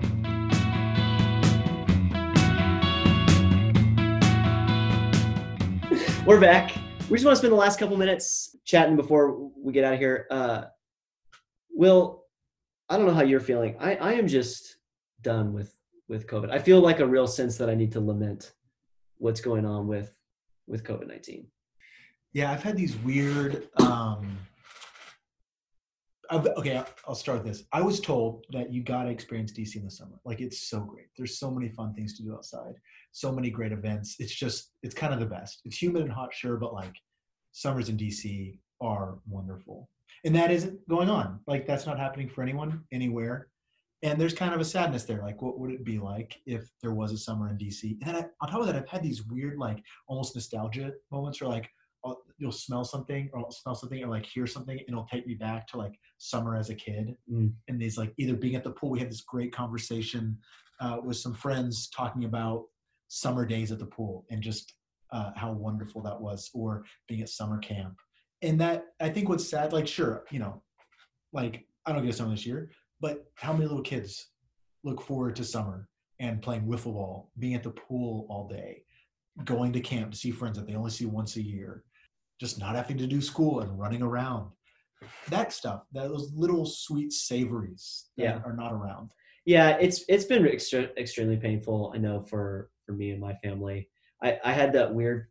we're 6.25 6.39
back. 6.39 6.80
We 7.11 7.17
just 7.17 7.25
want 7.25 7.35
to 7.35 7.39
spend 7.39 7.51
the 7.51 7.57
last 7.57 7.77
couple 7.77 7.97
minutes 7.97 8.55
chatting 8.63 8.95
before 8.95 9.51
we 9.57 9.73
get 9.73 9.83
out 9.83 9.95
of 9.95 9.99
here. 9.99 10.27
Uh, 10.31 10.63
Will, 11.69 12.23
I 12.87 12.95
don't 12.95 13.05
know 13.05 13.13
how 13.13 13.21
you're 13.21 13.41
feeling. 13.41 13.75
I, 13.81 13.95
I 13.95 14.13
am 14.13 14.29
just 14.29 14.77
done 15.21 15.51
with 15.51 15.77
with 16.07 16.25
COVID. 16.25 16.51
I 16.51 16.59
feel 16.59 16.79
like 16.79 17.01
a 17.01 17.05
real 17.05 17.27
sense 17.27 17.57
that 17.57 17.69
I 17.69 17.75
need 17.75 17.91
to 17.91 17.99
lament 17.99 18.53
what's 19.17 19.41
going 19.41 19.65
on 19.65 19.87
with 19.87 20.15
with 20.67 20.85
COVID 20.85 21.09
nineteen. 21.09 21.47
Yeah, 22.31 22.49
I've 22.49 22.63
had 22.63 22.77
these 22.77 22.95
weird. 22.95 23.67
Um, 23.81 24.37
I've, 26.29 26.47
okay, 26.47 26.81
I'll 27.05 27.13
start 27.13 27.43
with 27.43 27.47
this. 27.47 27.65
I 27.73 27.81
was 27.81 27.99
told 27.99 28.45
that 28.51 28.71
you 28.71 28.83
got 28.83 29.03
to 29.03 29.09
experience 29.09 29.51
DC 29.51 29.75
in 29.75 29.83
the 29.83 29.91
summer. 29.91 30.17
Like 30.23 30.39
it's 30.39 30.69
so 30.69 30.79
great. 30.79 31.07
There's 31.17 31.37
so 31.37 31.51
many 31.51 31.67
fun 31.67 31.93
things 31.93 32.15
to 32.17 32.23
do 32.23 32.33
outside 32.33 32.75
so 33.11 33.31
many 33.31 33.49
great 33.49 33.71
events. 33.71 34.15
It's 34.19 34.33
just 34.33 34.71
it's 34.83 34.95
kind 34.95 35.13
of 35.13 35.19
the 35.19 35.25
best. 35.25 35.61
It's 35.65 35.81
humid 35.81 36.03
and 36.03 36.11
hot, 36.11 36.33
sure, 36.33 36.57
but 36.57 36.73
like 36.73 36.95
summers 37.51 37.89
in 37.89 37.97
DC 37.97 38.59
are 38.79 39.19
wonderful. 39.27 39.89
And 40.23 40.35
that 40.35 40.51
isn't 40.51 40.87
going 40.87 41.09
on. 41.09 41.39
Like 41.47 41.65
that's 41.65 41.85
not 41.85 41.99
happening 41.99 42.29
for 42.29 42.41
anyone 42.41 42.83
anywhere. 42.91 43.47
And 44.03 44.19
there's 44.19 44.33
kind 44.33 44.53
of 44.53 44.59
a 44.59 44.65
sadness 44.65 45.03
there. 45.03 45.21
Like, 45.21 45.43
what 45.43 45.59
would 45.59 45.69
it 45.69 45.85
be 45.85 45.99
like 45.99 46.41
if 46.47 46.67
there 46.81 46.93
was 46.93 47.11
a 47.11 47.17
summer 47.17 47.49
in 47.49 47.57
DC? 47.57 47.83
And 47.83 48.01
then 48.01 48.15
I, 48.15 48.25
on 48.41 48.49
top 48.49 48.61
of 48.61 48.65
that, 48.65 48.75
I've 48.75 48.87
had 48.87 49.03
these 49.03 49.27
weird, 49.27 49.59
like, 49.59 49.77
almost 50.07 50.33
nostalgia 50.33 50.93
moments 51.11 51.39
where, 51.39 51.51
like, 51.51 51.69
I'll, 52.03 52.21
you'll 52.37 52.51
smell 52.51 52.83
something 52.83 53.29
or 53.33 53.39
I'll 53.39 53.51
smell 53.51 53.75
something 53.75 54.03
or 54.03 54.07
like 54.07 54.25
hear 54.25 54.47
something 54.47 54.77
and 54.77 54.87
it'll 54.89 55.07
take 55.11 55.27
me 55.27 55.35
back 55.35 55.67
to 55.67 55.77
like 55.77 55.93
summer 56.17 56.55
as 56.55 56.69
a 56.69 56.75
kid. 56.75 57.15
Mm. 57.31 57.53
And 57.67 57.79
these 57.79 57.97
like 57.97 58.13
either 58.17 58.35
being 58.35 58.55
at 58.55 58.63
the 58.63 58.71
pool, 58.71 58.89
we 58.89 58.99
had 58.99 59.09
this 59.09 59.21
great 59.21 59.53
conversation 59.53 60.37
uh, 60.79 60.97
with 61.03 61.17
some 61.17 61.33
friends 61.33 61.89
talking 61.89 62.25
about 62.25 62.65
summer 63.13 63.45
days 63.45 63.73
at 63.73 63.79
the 63.79 63.85
pool 63.85 64.25
and 64.31 64.41
just 64.41 64.73
uh, 65.11 65.31
how 65.35 65.51
wonderful 65.51 66.01
that 66.01 66.19
was, 66.19 66.49
or 66.53 66.85
being 67.09 67.21
at 67.21 67.27
summer 67.27 67.57
camp. 67.57 67.97
And 68.41 68.59
that 68.61 68.85
I 69.01 69.09
think 69.09 69.27
what's 69.27 69.49
sad, 69.49 69.73
like 69.73 69.85
sure, 69.85 70.23
you 70.31 70.39
know, 70.39 70.63
like 71.33 71.65
I 71.85 71.91
don't 71.91 72.03
get 72.03 72.13
a 72.13 72.17
summer 72.17 72.31
this 72.31 72.45
year, 72.45 72.71
but 73.01 73.25
how 73.35 73.51
many 73.51 73.65
little 73.65 73.83
kids 73.83 74.27
look 74.85 75.01
forward 75.01 75.35
to 75.35 75.43
summer 75.43 75.89
and 76.19 76.41
playing 76.41 76.65
wiffle 76.65 76.93
ball, 76.93 77.31
being 77.37 77.53
at 77.53 77.63
the 77.63 77.71
pool 77.71 78.25
all 78.29 78.47
day, 78.47 78.83
going 79.43 79.73
to 79.73 79.81
camp 79.81 80.11
to 80.11 80.17
see 80.17 80.31
friends 80.31 80.57
that 80.57 80.65
they 80.65 80.75
only 80.75 80.91
see 80.91 81.05
once 81.05 81.35
a 81.35 81.41
year, 81.41 81.83
just 82.39 82.59
not 82.59 82.75
having 82.75 82.97
to 82.97 83.07
do 83.07 83.19
school 83.19 83.59
and 83.59 83.77
running 83.77 84.01
around. 84.01 84.49
That 85.27 85.51
stuff, 85.51 85.81
that 85.91 86.07
those 86.07 86.31
little 86.33 86.65
sweet 86.65 87.11
savories 87.11 88.05
that 88.15 88.23
yeah. 88.23 88.39
are 88.45 88.55
not 88.55 88.71
around. 88.71 89.11
Yeah, 89.45 89.77
it's 89.81 90.05
it's 90.07 90.25
been 90.25 90.47
extra, 90.47 90.83
extremely 90.97 91.37
painful. 91.37 91.91
I 91.93 91.97
know 91.97 92.21
for 92.21 92.69
for 92.91 92.97
me 92.97 93.11
and 93.11 93.21
my 93.21 93.33
family. 93.35 93.87
I, 94.21 94.37
I 94.43 94.51
had 94.51 94.73
that 94.73 94.93
weird 94.93 95.27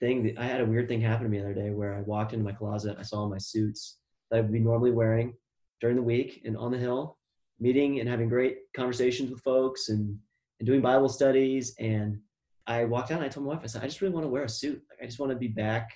thing. 0.00 0.34
I 0.36 0.44
had 0.44 0.60
a 0.60 0.66
weird 0.66 0.88
thing 0.88 1.00
happen 1.00 1.24
to 1.24 1.30
me 1.30 1.38
the 1.38 1.44
other 1.44 1.54
day 1.54 1.70
where 1.70 1.94
I 1.94 2.00
walked 2.00 2.32
into 2.32 2.44
my 2.44 2.52
closet. 2.52 2.96
I 2.98 3.02
saw 3.02 3.28
my 3.28 3.38
suits 3.38 3.98
that 4.30 4.38
I 4.38 4.40
would 4.40 4.52
be 4.52 4.58
normally 4.58 4.90
wearing 4.90 5.34
during 5.80 5.96
the 5.96 6.02
week 6.02 6.42
and 6.44 6.56
on 6.56 6.72
the 6.72 6.78
hill, 6.78 7.16
meeting 7.60 8.00
and 8.00 8.08
having 8.08 8.28
great 8.28 8.58
conversations 8.74 9.30
with 9.30 9.40
folks 9.40 9.88
and, 9.88 10.18
and 10.58 10.66
doing 10.66 10.80
Bible 10.80 11.08
studies. 11.08 11.74
And 11.78 12.18
I 12.66 12.84
walked 12.84 13.12
out 13.12 13.18
and 13.18 13.26
I 13.26 13.28
told 13.28 13.46
my 13.46 13.54
wife, 13.54 13.62
I 13.62 13.68
said, 13.68 13.82
I 13.82 13.86
just 13.86 14.00
really 14.00 14.14
want 14.14 14.24
to 14.24 14.30
wear 14.30 14.44
a 14.44 14.48
suit. 14.48 14.82
Like, 14.90 14.98
I 15.02 15.06
just 15.06 15.20
want 15.20 15.30
to 15.30 15.38
be 15.38 15.48
back 15.48 15.90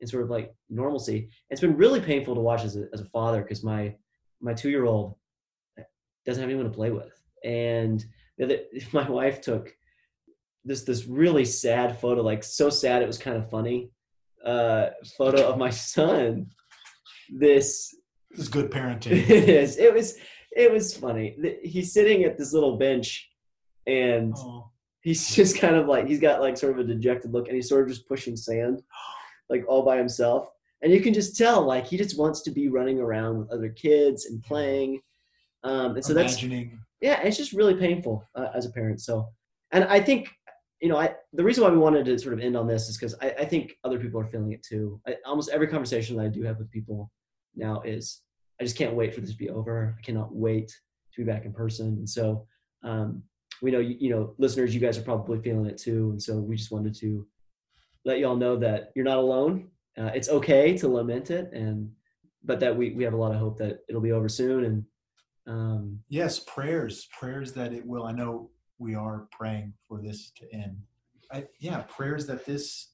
in 0.00 0.08
sort 0.08 0.22
of 0.22 0.30
like 0.30 0.54
normalcy. 0.70 1.28
It's 1.50 1.60
been 1.60 1.76
really 1.76 2.00
painful 2.00 2.34
to 2.34 2.40
watch 2.40 2.64
as 2.64 2.76
a, 2.76 2.86
as 2.94 3.02
a 3.02 3.06
father 3.06 3.42
because 3.42 3.62
my 3.62 3.94
my 4.40 4.54
two 4.54 4.70
year 4.70 4.86
old 4.86 5.16
doesn't 6.24 6.40
have 6.40 6.48
anyone 6.48 6.64
to 6.64 6.74
play 6.74 6.90
with, 6.90 7.12
and 7.44 8.02
my 8.92 9.08
wife 9.08 9.42
took 9.42 9.74
this 10.64 10.82
this 10.82 11.06
really 11.06 11.44
sad 11.44 11.98
photo, 12.00 12.22
like 12.22 12.44
so 12.44 12.70
sad 12.70 13.02
it 13.02 13.06
was 13.06 13.18
kind 13.18 13.36
of 13.36 13.50
funny. 13.50 13.90
Uh, 14.44 14.90
photo 15.18 15.46
of 15.46 15.58
my 15.58 15.70
son. 15.70 16.46
This, 17.30 17.94
this 18.30 18.40
is 18.40 18.48
good 18.48 18.70
parenting. 18.70 19.12
it 19.30 19.48
is. 19.48 19.76
It 19.76 19.92
was 19.94 20.16
it 20.52 20.70
was 20.70 20.96
funny. 20.96 21.36
He's 21.62 21.92
sitting 21.92 22.24
at 22.24 22.36
this 22.36 22.52
little 22.52 22.76
bench, 22.76 23.30
and 23.86 24.34
oh. 24.36 24.70
he's 25.00 25.28
just 25.34 25.58
kind 25.58 25.76
of 25.76 25.86
like 25.86 26.06
he's 26.06 26.20
got 26.20 26.40
like 26.40 26.56
sort 26.56 26.72
of 26.72 26.78
a 26.78 26.84
dejected 26.84 27.32
look, 27.32 27.46
and 27.46 27.54
he's 27.54 27.68
sort 27.68 27.82
of 27.82 27.88
just 27.88 28.08
pushing 28.08 28.36
sand, 28.36 28.82
like 29.48 29.64
all 29.68 29.82
by 29.82 29.96
himself. 29.96 30.48
And 30.82 30.92
you 30.92 31.00
can 31.02 31.12
just 31.12 31.36
tell 31.36 31.62
like 31.62 31.86
he 31.86 31.98
just 31.98 32.18
wants 32.18 32.40
to 32.42 32.50
be 32.50 32.68
running 32.68 33.00
around 33.00 33.38
with 33.38 33.50
other 33.50 33.68
kids 33.68 34.26
and 34.26 34.42
playing. 34.42 35.00
Um, 35.62 35.94
and 35.94 36.04
so 36.04 36.12
Imagining. 36.12 36.70
that's 36.70 36.80
yeah, 37.00 37.20
it's 37.22 37.36
just 37.36 37.52
really 37.52 37.74
painful 37.74 38.26
uh, 38.34 38.48
as 38.54 38.66
a 38.66 38.70
parent. 38.70 39.00
So, 39.00 39.28
and 39.72 39.84
I 39.84 40.00
think 40.00 40.30
you 40.80 40.88
know, 40.88 40.96
I 40.96 41.14
the 41.32 41.44
reason 41.44 41.62
why 41.62 41.70
we 41.70 41.78
wanted 41.78 42.06
to 42.06 42.18
sort 42.18 42.34
of 42.34 42.40
end 42.40 42.56
on 42.56 42.66
this 42.66 42.88
is 42.88 42.96
because 42.96 43.14
I, 43.20 43.30
I, 43.40 43.44
think 43.44 43.76
other 43.84 43.98
people 43.98 44.20
are 44.20 44.26
feeling 44.26 44.52
it 44.52 44.62
too. 44.62 45.00
I, 45.06 45.16
almost 45.26 45.50
every 45.50 45.66
conversation 45.66 46.16
that 46.16 46.24
I 46.24 46.28
do 46.28 46.42
have 46.42 46.58
with 46.58 46.70
people 46.70 47.10
now 47.54 47.82
is 47.82 48.22
I 48.60 48.64
just 48.64 48.76
can't 48.76 48.94
wait 48.94 49.14
for 49.14 49.20
this 49.20 49.30
to 49.30 49.36
be 49.36 49.50
over. 49.50 49.96
I 49.98 50.02
cannot 50.02 50.34
wait 50.34 50.68
to 50.68 51.20
be 51.20 51.30
back 51.30 51.44
in 51.44 51.52
person. 51.52 51.88
And 51.88 52.08
so 52.08 52.46
um, 52.82 53.22
we 53.62 53.70
know 53.70 53.78
you, 53.78 53.96
you 54.00 54.10
know 54.10 54.34
listeners, 54.38 54.74
you 54.74 54.80
guys 54.80 54.96
are 54.96 55.02
probably 55.02 55.40
feeling 55.40 55.66
it 55.66 55.78
too. 55.78 56.10
And 56.12 56.22
so 56.22 56.38
we 56.38 56.56
just 56.56 56.72
wanted 56.72 56.94
to 56.96 57.26
let 58.04 58.18
y'all 58.18 58.36
know 58.36 58.56
that 58.56 58.90
you're 58.94 59.04
not 59.04 59.18
alone. 59.18 59.68
Uh, 59.98 60.10
it's 60.14 60.30
okay 60.30 60.76
to 60.78 60.88
lament 60.88 61.30
it, 61.30 61.52
and 61.52 61.90
but 62.42 62.60
that 62.60 62.74
we 62.74 62.92
we 62.92 63.04
have 63.04 63.12
a 63.12 63.18
lot 63.18 63.32
of 63.32 63.38
hope 63.38 63.58
that 63.58 63.80
it'll 63.88 64.00
be 64.00 64.12
over 64.12 64.28
soon. 64.28 64.64
And 64.64 64.84
um, 65.46 65.98
yes, 66.08 66.38
prayers, 66.38 67.06
prayers 67.18 67.52
that 67.52 67.72
it 67.74 67.84
will. 67.84 68.04
I 68.04 68.12
know 68.12 68.50
we 68.80 68.94
are 68.94 69.28
praying 69.30 69.74
for 69.86 70.00
this 70.00 70.32
to 70.38 70.52
end. 70.52 70.78
I, 71.30 71.44
yeah, 71.60 71.82
prayers 71.82 72.26
that 72.26 72.44
this 72.44 72.88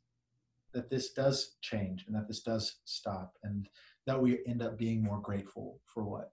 that 0.74 0.90
this 0.90 1.12
does 1.12 1.56
change 1.62 2.04
and 2.06 2.14
that 2.14 2.28
this 2.28 2.40
does 2.42 2.80
stop 2.84 3.32
and 3.44 3.66
that 4.06 4.20
we 4.20 4.40
end 4.46 4.60
up 4.60 4.76
being 4.76 5.02
more 5.02 5.20
grateful 5.20 5.80
for 5.86 6.04
what 6.04 6.32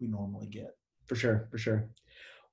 we 0.00 0.06
normally 0.06 0.46
get. 0.46 0.74
For 1.04 1.16
sure, 1.16 1.48
for 1.50 1.58
sure. 1.58 1.86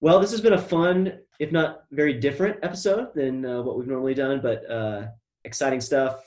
Well, 0.02 0.20
this 0.20 0.32
has 0.32 0.42
been 0.42 0.54
a 0.54 0.62
fun, 0.62 1.20
if 1.40 1.54
not 1.54 1.84
very 1.92 2.20
different 2.20 2.58
episode 2.64 3.14
than 3.16 3.46
uh, 3.46 3.62
what 3.62 3.78
we've 3.78 3.88
normally 3.88 4.16
done, 4.16 4.42
but 4.42 4.70
uh, 4.70 5.08
exciting 5.46 5.80
stuff. 5.80 6.22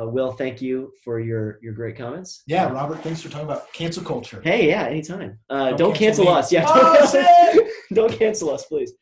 Uh, 0.00 0.06
Will, 0.06 0.32
thank 0.32 0.62
you 0.62 0.92
for 1.04 1.18
your 1.18 1.58
your 1.60 1.72
great 1.74 1.96
comments. 1.96 2.44
Yeah, 2.46 2.70
Robert, 2.70 3.00
thanks 3.00 3.20
for 3.20 3.28
talking 3.28 3.48
about 3.48 3.70
cancel 3.72 4.04
culture. 4.04 4.40
Hey, 4.42 4.68
yeah, 4.68 4.84
anytime. 4.86 5.40
Uh, 5.50 5.70
Don't 5.70 5.78
don't, 5.78 5.96
cancel 5.96 6.24
cancel, 6.24 6.38
us. 6.38 6.52
Yeah, 6.52 6.64
Oh, 6.68 7.10
don't, 7.12 7.70
don't 8.10 8.18
cancel 8.18 8.50
us, 8.50 8.64
please. 8.64 8.92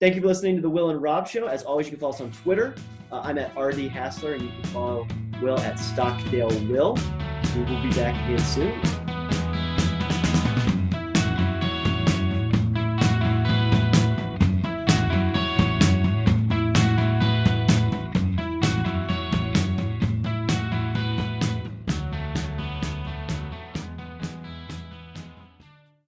Thank 0.00 0.14
you 0.14 0.20
for 0.20 0.28
listening 0.28 0.54
to 0.54 0.62
the 0.62 0.70
Will 0.70 0.90
and 0.90 1.02
Rob 1.02 1.26
Show. 1.26 1.48
As 1.48 1.64
always, 1.64 1.86
you 1.86 1.90
can 1.90 1.98
follow 1.98 2.12
us 2.12 2.20
on 2.20 2.30
Twitter. 2.30 2.76
Uh, 3.10 3.20
I'm 3.24 3.36
at 3.36 3.50
RD 3.58 3.88
Hassler, 3.88 4.34
and 4.34 4.42
you 4.44 4.50
can 4.50 4.62
follow 4.66 5.08
Will 5.42 5.58
at 5.58 5.76
Stockdale 5.76 6.50
Will. 6.68 6.96
We 7.56 7.62
will 7.64 7.82
be 7.82 7.90
back 7.90 8.14
again 8.24 8.38
soon. 8.38 8.97